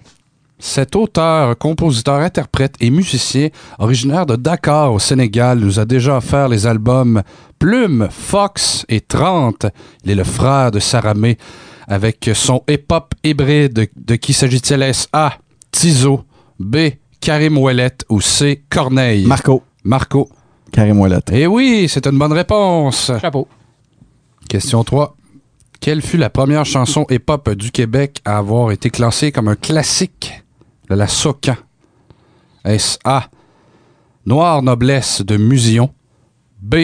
Cet 0.58 0.94
auteur, 0.96 1.58
compositeur, 1.58 2.20
interprète 2.20 2.76
et 2.80 2.90
musicien 2.90 3.48
originaire 3.78 4.24
de 4.24 4.36
Dakar 4.36 4.92
au 4.92 4.98
Sénégal 4.98 5.58
nous 5.58 5.80
a 5.80 5.84
déjà 5.84 6.16
offert 6.16 6.48
les 6.48 6.66
albums 6.66 7.22
Plume, 7.58 8.08
Fox 8.10 8.84
et 8.88 9.00
30. 9.00 9.66
Il 10.04 10.12
est 10.12 10.14
le 10.14 10.24
frère 10.24 10.70
de 10.70 10.78
Saramé 10.78 11.38
avec 11.88 12.30
son 12.34 12.62
hip-hop 12.68 13.14
hybride. 13.24 13.88
De 13.96 14.16
qui 14.16 14.32
s'agit-il? 14.32 14.80
Est-ce 14.82 15.08
A. 15.12 15.34
Tizo, 15.72 16.24
B. 16.58 16.76
Karim 17.20 17.58
Ouellet 17.58 17.96
ou 18.08 18.20
C. 18.20 18.64
Corneille? 18.70 19.26
Marco. 19.26 19.62
Marco. 19.82 20.28
Karim 20.72 21.00
Ouellet. 21.00 21.20
Eh 21.32 21.46
oui, 21.46 21.86
c'est 21.88 22.06
une 22.06 22.18
bonne 22.18 22.32
réponse. 22.32 23.10
Chapeau. 23.20 23.48
Question 24.48 24.84
3. 24.84 25.16
Quelle 25.80 26.00
fut 26.00 26.16
la 26.16 26.30
première 26.30 26.64
chanson 26.64 27.04
hip-hop 27.10 27.50
du 27.50 27.70
Québec 27.70 28.20
à 28.24 28.38
avoir 28.38 28.70
été 28.70 28.88
classée 28.90 29.32
comme 29.32 29.48
un 29.48 29.56
classique? 29.56 30.43
De 30.90 30.94
la 30.94 31.06
soca? 31.06 31.56
Est-ce 32.64 32.98
A. 33.04 33.24
Noire 34.26 34.62
Noblesse 34.62 35.22
de 35.22 35.36
Musion, 35.36 35.90
B. 36.62 36.76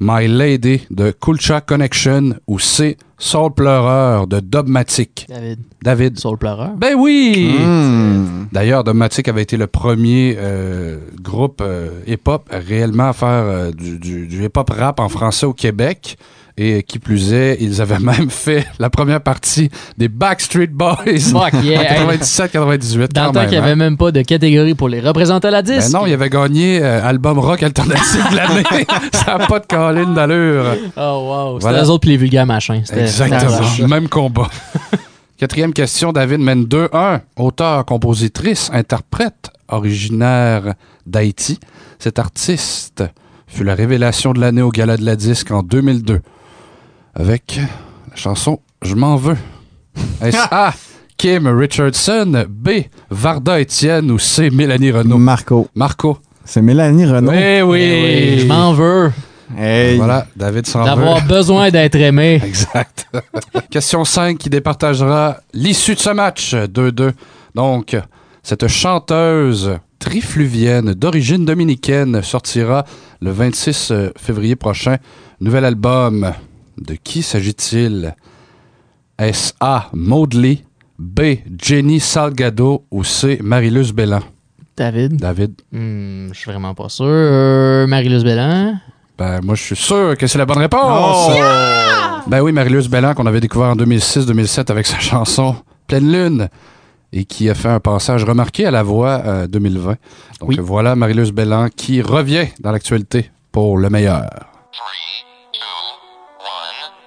My 0.00 0.26
Lady 0.26 0.84
de 0.90 1.12
Culture 1.12 1.64
Connection 1.64 2.34
ou 2.48 2.58
C. 2.58 2.96
Soul 3.18 3.54
Pleureur 3.54 4.26
de 4.26 4.40
Dogmatic? 4.40 5.26
David. 5.28 5.60
David. 5.80 6.18
Soul 6.18 6.38
Pleureur. 6.38 6.70
Ben 6.76 6.96
oui! 6.98 7.54
Hmm. 7.60 8.46
D'ailleurs, 8.50 8.82
Dogmatic 8.82 9.28
avait 9.28 9.42
été 9.42 9.56
le 9.56 9.68
premier 9.68 10.34
euh, 10.38 10.98
groupe 11.22 11.60
euh, 11.64 12.00
hip-hop 12.08 12.48
réellement 12.50 13.10
à 13.10 13.12
faire 13.12 13.28
euh, 13.28 13.70
du, 13.70 13.98
du- 14.00 14.26
du 14.26 14.44
hip-hop 14.44 14.68
rap 14.70 14.98
en 14.98 15.08
français 15.08 15.46
au 15.46 15.52
Québec. 15.54 16.18
Et 16.58 16.82
qui 16.82 16.98
plus 16.98 17.32
est, 17.32 17.56
ils 17.60 17.80
avaient 17.80 17.98
même 18.00 18.30
fait 18.30 18.66
la 18.78 18.90
première 18.90 19.20
partie 19.22 19.70
des 19.96 20.08
Backstreet 20.08 20.66
Boys 20.66 20.96
Fuck 21.18 21.54
yeah. 21.62 22.04
en 22.04 22.12
97-98. 22.12 23.08
Dans 23.12 23.26
le 23.26 23.32
temps 23.32 23.40
qu'il 23.42 23.50
n'y 23.50 23.56
avait 23.56 23.76
même 23.76 23.96
pas 23.96 24.12
de 24.12 24.22
catégorie 24.22 24.74
pour 24.74 24.88
les 24.88 25.00
représenter 25.00 25.48
à 25.48 25.50
la 25.50 25.62
disque. 25.62 25.90
Ben 25.92 26.00
non, 26.00 26.06
il 26.06 26.12
avait 26.12 26.30
gagné 26.30 26.82
euh, 26.82 27.02
album 27.04 27.38
rock 27.38 27.62
alternatif 27.62 28.30
de 28.30 28.36
l'année. 28.36 28.86
Ça 29.12 29.38
n'a 29.38 29.46
pas 29.46 29.60
de 29.60 29.66
colline 29.66 30.14
d'allure. 30.14 30.76
Oh 30.96 31.00
wow. 31.00 31.54
C'était 31.54 31.62
Voilà. 31.62 31.82
les 31.82 31.90
autres 31.90 32.00
puis 32.00 32.10
les 32.10 32.16
vulgaires 32.16 32.46
machins. 32.46 32.82
Exactement. 32.92 33.88
Même 33.88 34.08
combat. 34.08 34.48
Quatrième 35.38 35.72
question, 35.72 36.12
David 36.12 36.38
mène 36.38 36.64
2-1. 36.64 37.20
Auteur, 37.36 37.84
compositrice, 37.84 38.70
interprète, 38.72 39.50
originaire 39.68 40.74
d'Haïti. 41.06 41.58
Cet 41.98 42.18
artiste 42.18 43.02
fut 43.48 43.64
la 43.64 43.74
révélation 43.74 44.32
de 44.32 44.40
l'année 44.40 44.62
au 44.62 44.70
Gala 44.70 44.96
de 44.96 45.04
la 45.04 45.16
Disque 45.16 45.50
en 45.50 45.62
2002 45.62 46.20
avec 47.14 47.60
la 48.10 48.16
chanson 48.16 48.60
Je 48.82 48.94
m'en 48.94 49.16
veux. 49.16 49.36
Est-ce 50.20 50.36
A. 50.50 50.72
Kim 51.16 51.46
Richardson, 51.46 52.46
B. 52.48 52.70
Varda 53.10 53.60
Étienne 53.60 54.10
ou 54.10 54.18
C. 54.18 54.50
Mélanie 54.50 54.90
Renaud? 54.90 55.18
Marco. 55.18 55.68
Marco. 55.74 56.18
C'est 56.44 56.62
Mélanie 56.62 57.06
Renaud. 57.06 57.32
Eh 57.32 57.62
oui. 57.62 57.80
Eh 57.80 58.34
oui, 58.34 58.38
je 58.40 58.46
m'en 58.46 58.72
veux. 58.72 59.12
Hey. 59.56 59.98
Voilà, 59.98 60.26
David 60.34 60.66
s'en 60.66 60.84
D'avoir 60.84 61.24
besoin 61.26 61.70
d'être 61.70 61.94
aimé. 61.96 62.40
Exact. 62.44 63.06
Question 63.70 64.04
5 64.04 64.38
qui 64.38 64.50
départagera 64.50 65.36
l'issue 65.52 65.94
de 65.94 66.00
ce 66.00 66.10
match 66.10 66.54
2-2. 66.54 67.12
Donc, 67.54 67.96
cette 68.42 68.66
chanteuse 68.66 69.78
trifluvienne 69.98 70.94
d'origine 70.94 71.44
dominicaine 71.44 72.22
sortira 72.22 72.84
le 73.20 73.30
26 73.30 73.92
février 74.16 74.56
prochain. 74.56 74.96
Nouvel 75.40 75.66
album. 75.66 76.32
De 76.82 76.94
qui 76.94 77.22
s'agit-il? 77.22 78.14
Est-ce 79.18 79.52
A. 79.60 79.88
Maudley, 79.92 80.64
B. 80.98 81.20
Jenny 81.60 82.00
Salgado 82.00 82.84
ou 82.90 83.04
C. 83.04 83.38
Marilus 83.42 83.92
Bellan? 83.92 84.20
David? 84.76 85.16
David. 85.16 85.52
Hmm, 85.70 86.28
je 86.32 86.38
suis 86.38 86.50
vraiment 86.50 86.74
pas 86.74 86.88
sûr. 86.88 87.04
Euh, 87.06 87.86
Marie-Luz 87.86 88.24
Bellan? 88.24 88.78
Ben, 89.18 89.40
moi, 89.42 89.54
je 89.54 89.62
suis 89.62 89.76
sûr 89.76 90.16
que 90.16 90.26
c'est 90.26 90.38
la 90.38 90.46
bonne 90.46 90.58
réponse. 90.58 91.30
Oh! 91.30 92.20
Ben 92.26 92.40
oui, 92.40 92.52
Marilus 92.52 92.88
Bellan, 92.88 93.14
qu'on 93.14 93.26
avait 93.26 93.40
découvert 93.40 93.68
en 93.68 93.76
2006-2007 93.76 94.70
avec 94.70 94.86
sa 94.86 94.98
chanson 94.98 95.56
Pleine 95.86 96.10
Lune 96.10 96.48
et 97.12 97.24
qui 97.24 97.50
a 97.50 97.54
fait 97.54 97.68
un 97.68 97.80
passage 97.80 98.24
remarqué 98.24 98.64
à 98.64 98.70
la 98.70 98.82
voix 98.82 99.22
euh, 99.26 99.46
2020. 99.46 99.96
Donc 100.40 100.58
voilà 100.58 100.96
Marilus 100.96 101.30
Bellan 101.30 101.68
qui 101.68 102.00
revient 102.00 102.46
dans 102.60 102.72
l'actualité 102.72 103.30
pour 103.52 103.76
le 103.76 103.90
meilleur. 103.90 104.30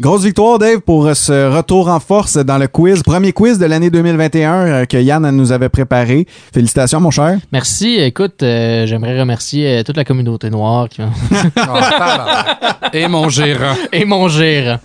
Grosse 0.00 0.24
victoire, 0.24 0.58
Dave, 0.58 0.80
pour 0.80 1.14
ce 1.14 1.54
retour 1.54 1.88
en 1.88 2.00
force 2.00 2.38
dans 2.38 2.56
le 2.56 2.68
quiz. 2.68 3.02
Premier 3.02 3.34
quiz 3.34 3.58
de 3.58 3.66
l'année 3.66 3.90
2021 3.90 4.54
euh, 4.54 4.84
que 4.86 4.96
Yann 4.96 5.30
nous 5.30 5.52
avait 5.52 5.68
préparé. 5.68 6.26
Félicitations, 6.54 7.00
mon 7.00 7.10
cher. 7.10 7.36
Merci. 7.52 7.96
Écoute, 8.00 8.42
euh, 8.42 8.86
j'aimerais 8.86 9.20
remercier 9.20 9.80
euh, 9.80 9.82
toute 9.82 9.98
la 9.98 10.04
communauté 10.04 10.48
noire 10.48 10.88
qui 10.88 11.02
Et 12.94 13.08
mon 13.08 13.28
gérant. 13.28 13.74
Et 13.92 14.06
mon 14.06 14.26
gérant. 14.28 14.78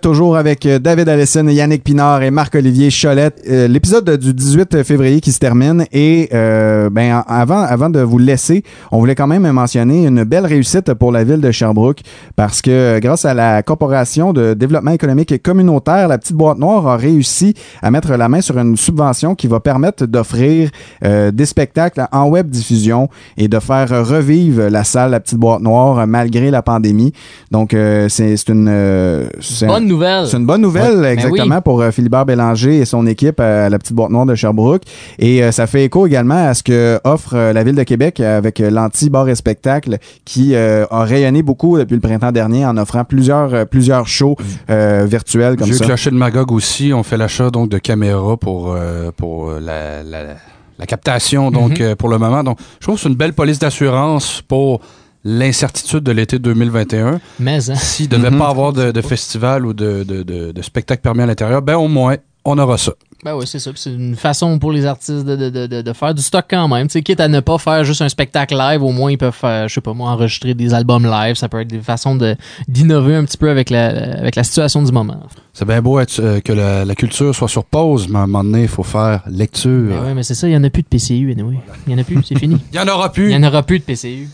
Toujours 0.00 0.36
avec 0.36 0.64
euh, 0.64 0.78
David 0.78 1.08
Allison, 1.08 1.48
Yannick 1.48 1.82
Pinard 1.82 2.22
et 2.22 2.30
Marc-Olivier 2.30 2.88
Cholette. 2.88 3.42
Euh, 3.50 3.66
L'épisode 3.66 4.08
du 4.16 4.32
18 4.32 4.84
février 4.84 5.20
qui 5.20 5.32
se 5.32 5.40
termine 5.40 5.86
et 5.92 6.28
euh, 6.32 6.88
ben, 6.88 7.16
en- 7.16 7.22
avant, 7.26 7.62
avant 7.62 7.90
de 7.90 7.98
vous 7.98 8.18
laisser, 8.18 8.62
on 8.92 9.00
voulait 9.00 9.16
quand 9.16 9.26
même 9.26 9.50
mentionner 9.50 10.06
une 10.06 10.22
belle 10.22 10.46
réussite 10.46 10.94
pour 10.94 11.10
la 11.10 11.24
ville 11.24 11.40
de 11.40 11.50
Sherbrooke 11.50 12.02
parce 12.36 12.62
que 12.62 12.70
euh, 12.70 13.00
grâce 13.00 13.24
à 13.24 13.34
la 13.34 13.64
Corporation 13.64 14.32
de 14.32 14.54
développement 14.54 14.92
économique 14.92 15.32
et 15.32 15.40
communautaire, 15.40 16.06
la 16.06 16.18
petite 16.18 16.36
boîte 16.36 16.58
noire 16.58 16.86
a 16.86 16.96
réussi 16.96 17.54
à 17.82 17.90
mettre 17.90 18.12
la 18.14 18.28
main 18.28 18.40
sur 18.40 18.56
une 18.56 18.76
subvention 18.76 19.34
qui 19.34 19.48
va 19.48 19.58
permettre 19.58 20.06
d'offrir 20.06 20.70
euh, 21.04 21.32
des 21.32 21.44
spectacles 21.44 22.06
en 22.12 22.28
web 22.28 22.48
diffusion 22.48 23.08
et 23.36 23.48
de 23.48 23.58
faire 23.58 23.88
revivre 24.06 24.68
la 24.68 24.84
salle 24.84 25.10
La 25.10 25.18
petite 25.18 25.38
boîte 25.38 25.60
noire 25.60 26.06
malgré 26.06 26.52
la 26.52 26.62
pandémie. 26.62 27.12
Donc 27.50 27.74
c'est 28.08 28.48
une 28.48 29.28
Bonne 29.66 29.87
nouvelle. 29.88 30.26
c'est 30.26 30.36
une 30.36 30.46
bonne 30.46 30.60
nouvelle, 30.62 30.98
Ouais. 31.00 31.12
exactement, 31.14 31.46
Ben 31.48 31.56
oui. 31.56 31.62
pour 31.64 31.80
euh, 31.82 31.90
Philibert 31.90 32.24
Bélanger 32.26 32.78
et 32.78 32.84
son 32.84 33.06
équipe 33.06 33.40
euh, 33.40 33.66
à 33.66 33.68
la 33.70 33.78
petite 33.78 33.94
boîte 33.94 34.10
noire 34.10 34.26
de 34.26 34.34
Sherbrooke. 34.34 34.82
Et 35.18 35.42
euh, 35.42 35.50
ça 35.52 35.66
fait 35.66 35.84
écho 35.84 36.06
également 36.06 36.46
à 36.48 36.54
ce 36.54 36.62
que 36.62 37.00
offre 37.04 37.34
euh, 37.34 37.52
la 37.52 37.64
ville 37.64 37.74
de 37.74 37.82
Québec 37.82 38.20
avec 38.20 38.60
euh, 38.60 38.70
l'anti-bar 38.70 39.28
et 39.28 39.34
spectacle 39.34 39.98
qui 40.24 40.54
euh, 40.54 40.84
a 40.90 41.04
rayonné 41.04 41.42
beaucoup 41.42 41.78
depuis 41.78 41.94
le 41.94 42.00
printemps 42.00 42.32
dernier 42.32 42.64
en 42.66 42.76
offrant 42.76 43.04
plusieurs, 43.04 43.52
euh, 43.54 43.64
plusieurs 43.64 44.06
shows 44.08 44.36
euh, 44.70 45.06
virtuels 45.08 45.56
comme 45.56 45.66
Vieux 45.66 45.76
ça. 45.76 45.84
Clocher 45.86 46.10
de 46.10 46.16
Magog 46.16 46.52
aussi, 46.52 46.92
on 46.94 47.02
fait 47.02 47.16
l'achat 47.16 47.50
donc 47.50 47.68
de 47.68 47.78
caméras 47.78 48.36
pour, 48.36 48.72
euh, 48.76 49.10
pour 49.16 49.50
la, 49.52 50.02
la- 50.02 50.36
la 50.80 50.86
captation 50.86 51.50
donc 51.50 51.80
Mhm. 51.80 51.86
euh, 51.86 51.94
pour 51.96 52.08
le 52.08 52.18
moment. 52.18 52.44
Donc, 52.44 52.58
je 52.78 52.86
trouve 52.86 52.94
que 52.94 53.00
c'est 53.00 53.08
une 53.08 53.16
belle 53.16 53.32
police 53.32 53.58
d'assurance 53.58 54.42
pour 54.46 54.80
l'incertitude 55.24 56.00
de 56.00 56.12
l'été 56.12 56.38
2021. 56.38 57.20
Mais, 57.40 57.70
hein. 57.70 57.74
S'il 57.76 58.06
ne 58.10 58.16
devait 58.16 58.30
Mhm. 58.30 58.38
pas 58.38 58.48
avoir 58.48 58.72
de, 58.72 58.90
de 58.92 59.00
festival 59.00 59.66
ou 59.66 59.72
de, 59.72 60.04
de, 60.04 60.22
de- 60.22 60.52
de 60.52 60.62
spectacle 60.62 61.02
permis 61.02 61.22
à 61.22 61.26
l'intérieur, 61.26 61.62
ben 61.62 61.76
au 61.76 61.88
moins, 61.88 62.16
on 62.44 62.56
aura 62.58 62.78
ça. 62.78 62.92
Ben 63.24 63.34
oui, 63.34 63.48
c'est 63.48 63.58
ça. 63.58 63.72
C'est 63.74 63.92
une 63.92 64.14
façon 64.14 64.60
pour 64.60 64.70
les 64.70 64.86
artistes 64.86 65.24
de, 65.24 65.34
de- 65.34 65.50
de- 65.50 65.66
de- 65.66 65.82
de 65.82 65.92
faire 65.92 66.14
du 66.14 66.22
stock 66.22 66.44
quand 66.48 66.68
même. 66.68 66.88
Sais, 66.88 67.02
quitte 67.02 67.18
à 67.18 67.26
ne 67.26 67.40
pas 67.40 67.58
faire 67.58 67.82
juste 67.82 68.00
un 68.00 68.08
spectacle 68.08 68.54
live, 68.56 68.80
au 68.80 68.92
moins 68.92 69.10
ils 69.10 69.18
peuvent 69.18 69.34
faire, 69.34 69.68
je 69.68 69.74
sais 69.74 69.80
pas 69.80 69.92
moi, 69.92 70.10
enregistrer 70.10 70.54
des 70.54 70.72
albums 70.72 71.04
live. 71.04 71.34
Ça 71.34 71.48
peut 71.48 71.60
être 71.60 71.68
des 71.68 71.80
façons 71.80 72.14
de- 72.14 72.36
d'innover 72.68 73.16
un 73.16 73.24
petit 73.24 73.36
peu 73.36 73.50
avec 73.50 73.70
la, 73.70 73.88
avec 74.18 74.36
la 74.36 74.44
situation 74.44 74.82
du 74.84 74.92
moment. 74.92 75.18
C'est 75.52 75.64
bien 75.66 75.82
beau 75.82 75.98
être, 75.98 76.20
euh, 76.20 76.38
que 76.40 76.52
la, 76.52 76.84
la 76.84 76.94
culture 76.94 77.34
soit 77.34 77.48
sur 77.48 77.64
pause, 77.64 78.06
mais 78.08 78.20
à 78.20 78.22
un 78.22 78.26
moment 78.28 78.44
donné, 78.44 78.62
il 78.62 78.68
faut 78.68 78.84
faire 78.84 79.22
lecture. 79.28 79.88
Ben 79.90 80.04
ouais, 80.06 80.14
mais 80.14 80.22
c'est 80.22 80.34
ça, 80.36 80.46
il 80.48 80.52
y 80.52 80.56
en 80.56 80.62
a 80.62 80.70
plus 80.70 80.82
de 80.82 80.88
PCU, 80.88 81.32
anyway. 81.32 81.58
Il 81.88 81.92
y 81.92 81.96
en 81.96 81.98
a 81.98 82.04
plus, 82.04 82.22
c'est 82.24 82.38
fini. 82.38 82.56
Il 82.72 82.76
y 82.76 82.80
en 82.80 82.86
aura 82.86 83.10
plus. 83.10 83.30
Il 83.30 83.32
y 83.32 83.36
en 83.36 83.42
aura 83.42 83.64
plus 83.64 83.80
de 83.80 83.84
PCU. 83.84 84.28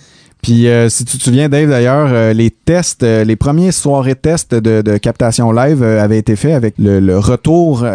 Puis 0.45 0.69
euh, 0.69 0.91
si 0.91 1.07
tu 1.07 1.17
te 1.17 1.23
souviens, 1.23 1.49
Dave, 1.49 1.71
d'ailleurs, 1.71 2.11
euh, 2.13 2.35
les 2.35 2.51
tests, 2.51 3.03
euh, 3.03 3.25
les 3.25 3.35
premiers 3.35 3.73
soirées 3.73 4.15
tests 4.15 4.55
de, 4.55 4.99
captation 4.99 5.51
live 5.53 5.83
avaient 5.83 6.19
été 6.19 6.37
faits 6.37 6.53
avec 6.53 6.75
le, 6.77 7.17
retour 7.19 7.87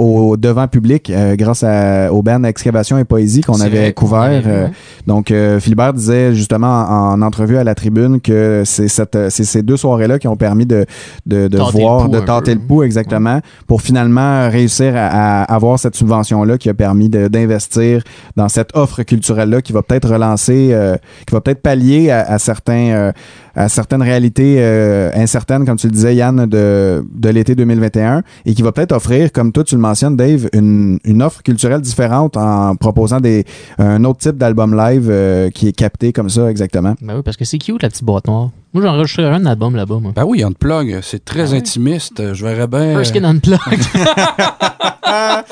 au 0.00 0.36
devant 0.36 0.66
public 0.66 1.10
euh, 1.10 1.36
grâce 1.36 1.62
à, 1.62 2.12
au 2.12 2.22
band 2.22 2.42
Excavation 2.44 2.98
et 2.98 3.04
Poésie 3.04 3.42
qu'on 3.42 3.60
avait 3.60 3.78
vrai, 3.80 3.92
couvert. 3.92 4.42
euh, 4.46 4.68
donc, 5.06 5.30
euh, 5.30 5.60
Philibert 5.60 5.92
disait 5.92 6.34
justement 6.34 6.66
en, 6.68 7.12
en 7.12 7.22
entrevue 7.22 7.58
à 7.58 7.64
la 7.64 7.74
tribune 7.74 8.20
que 8.20 8.62
c'est 8.64 8.88
cette, 8.88 9.14
euh, 9.16 9.28
c'est 9.30 9.44
ces 9.44 9.62
deux 9.62 9.76
soirées-là 9.76 10.18
qui 10.18 10.28
ont 10.28 10.36
permis 10.36 10.66
de, 10.66 10.86
de, 11.26 11.48
de 11.48 11.58
voir, 11.58 12.08
de 12.08 12.18
peu. 12.20 12.52
le 12.52 12.58
pouls 12.58 12.82
exactement, 12.82 13.40
pour 13.66 13.82
finalement 13.82 14.48
réussir 14.48 14.94
à, 14.96 15.42
à 15.42 15.54
avoir 15.54 15.78
cette 15.78 15.96
subvention-là 15.96 16.56
qui 16.58 16.68
a 16.68 16.74
permis 16.74 17.08
d'investir 17.08 18.02
dans 18.36 18.48
cette 18.48 18.74
offre 18.74 19.02
culturelle-là 19.02 19.60
qui 19.62 19.72
va 19.72 19.82
peut-être 19.82 20.08
relancer, 20.10 20.70
euh, 20.72 20.96
qui 21.26 21.34
va 21.34 21.40
peut-être 21.40 21.62
pallier 21.62 22.10
à, 22.10 22.20
à 22.20 22.38
certains, 22.38 22.90
euh, 22.92 23.12
à 23.60 23.68
certaines 23.68 24.02
réalités 24.02 24.56
euh, 24.58 25.10
incertaines, 25.14 25.66
comme 25.66 25.76
tu 25.76 25.86
le 25.86 25.92
disais, 25.92 26.14
Yann, 26.14 26.46
de, 26.46 27.04
de 27.14 27.28
l'été 27.28 27.54
2021, 27.54 28.22
et 28.46 28.54
qui 28.54 28.62
va 28.62 28.72
peut-être 28.72 28.92
offrir, 28.92 29.32
comme 29.32 29.52
toi 29.52 29.64
tu 29.64 29.74
le 29.74 29.80
mentionnes, 29.82 30.16
Dave, 30.16 30.48
une, 30.54 30.98
une 31.04 31.22
offre 31.22 31.42
culturelle 31.42 31.82
différente 31.82 32.38
en 32.38 32.74
proposant 32.76 33.20
des, 33.20 33.44
un 33.78 34.02
autre 34.04 34.20
type 34.20 34.38
d'album 34.38 34.74
live 34.74 35.08
euh, 35.10 35.50
qui 35.50 35.68
est 35.68 35.72
capté 35.72 36.12
comme 36.12 36.30
ça 36.30 36.50
exactement. 36.50 36.94
Ben 37.02 37.16
oui, 37.16 37.22
parce 37.22 37.36
que 37.36 37.44
c'est 37.44 37.58
cute, 37.58 37.82
la 37.82 37.90
petite 37.90 38.04
boîte 38.04 38.26
noire. 38.28 38.50
Moi, 38.72 38.82
j'enregistrerais 38.82 39.34
un 39.34 39.44
album 39.46 39.76
là-bas, 39.76 39.98
moi. 40.00 40.12
Ben 40.16 40.24
oui, 40.24 40.42
Unplug, 40.42 41.00
c'est 41.02 41.24
très 41.24 41.52
intimiste. 41.52 42.32
Je 42.32 42.46
verrais 42.46 42.66
bien. 42.68 42.94
First 42.94 43.14
Skin 43.14 43.24
Unplugged. 43.24 43.60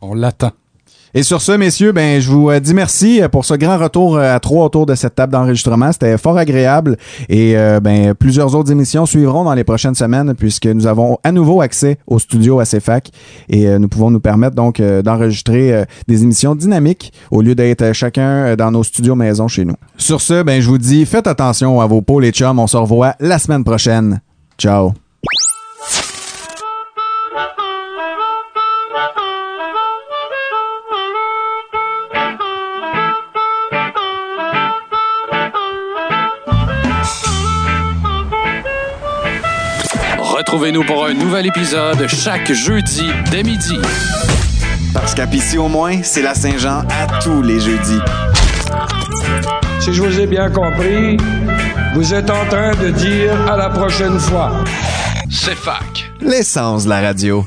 On 0.00 0.14
l'attend. 0.14 0.50
Et 1.16 1.22
sur 1.22 1.40
ce, 1.40 1.52
messieurs, 1.52 1.92
ben, 1.92 2.20
je 2.20 2.28
vous 2.28 2.50
euh, 2.50 2.58
dis 2.58 2.74
merci 2.74 3.22
euh, 3.22 3.28
pour 3.28 3.44
ce 3.44 3.54
grand 3.54 3.78
retour 3.78 4.16
euh, 4.16 4.34
à 4.34 4.40
trois 4.40 4.64
autour 4.64 4.84
de 4.84 4.96
cette 4.96 5.14
table 5.14 5.32
d'enregistrement. 5.32 5.92
C'était 5.92 6.18
fort 6.18 6.36
agréable 6.36 6.96
et 7.28 7.54
ben, 7.80 8.14
plusieurs 8.14 8.54
autres 8.56 8.72
émissions 8.72 9.06
suivront 9.06 9.44
dans 9.44 9.54
les 9.54 9.62
prochaines 9.62 9.94
semaines 9.94 10.34
puisque 10.34 10.66
nous 10.66 10.86
avons 10.86 11.18
à 11.22 11.30
nouveau 11.30 11.60
accès 11.60 11.98
au 12.08 12.18
studio 12.18 12.58
à 12.58 12.64
CFAC 12.64 13.10
et 13.48 13.78
nous 13.78 13.88
pouvons 13.88 14.10
nous 14.10 14.20
permettre 14.20 14.56
donc 14.56 14.80
d'enregistrer 14.80 15.84
des 16.08 16.22
émissions 16.22 16.54
dynamiques 16.54 17.12
au 17.30 17.42
lieu 17.42 17.54
d'être 17.54 17.92
chacun 17.92 18.56
dans 18.56 18.70
nos 18.70 18.82
studios 18.82 19.14
maison 19.14 19.46
chez 19.46 19.64
nous. 19.64 19.76
Sur 19.96 20.20
ce, 20.20 20.42
ben, 20.42 20.60
je 20.60 20.68
vous 20.68 20.78
dis, 20.78 21.06
faites 21.06 21.26
attention 21.26 21.80
à 21.80 21.86
vos 21.86 22.02
pôles 22.02 22.24
et 22.24 22.32
chums. 22.32 22.58
On 22.58 22.66
se 22.66 22.76
revoit 22.76 23.14
la 23.20 23.38
semaine 23.38 23.64
prochaine. 23.64 24.20
Ciao. 24.58 24.94
Retrouvez-nous 40.54 40.84
pour 40.84 41.04
un 41.04 41.14
nouvel 41.14 41.46
épisode 41.46 42.06
chaque 42.06 42.52
jeudi 42.52 43.10
dès 43.28 43.42
midi. 43.42 43.76
Parce 44.92 45.12
qu'à 45.12 45.26
Pissy 45.26 45.58
au 45.58 45.66
moins, 45.66 46.00
c'est 46.04 46.22
la 46.22 46.32
Saint-Jean 46.36 46.84
à 46.90 47.18
tous 47.20 47.42
les 47.42 47.58
jeudis. 47.58 47.98
Si 49.80 49.92
je 49.92 50.00
vous 50.00 50.20
ai 50.20 50.28
bien 50.28 50.48
compris, 50.50 51.16
vous 51.96 52.14
êtes 52.14 52.30
en 52.30 52.46
train 52.46 52.72
de 52.76 52.90
dire 52.90 53.50
à 53.50 53.56
la 53.56 53.68
prochaine 53.68 54.20
fois. 54.20 54.52
C'est 55.28 55.56
fac. 55.56 56.12
L'essence 56.20 56.84
de 56.84 56.90
la 56.90 57.00
radio. 57.00 57.44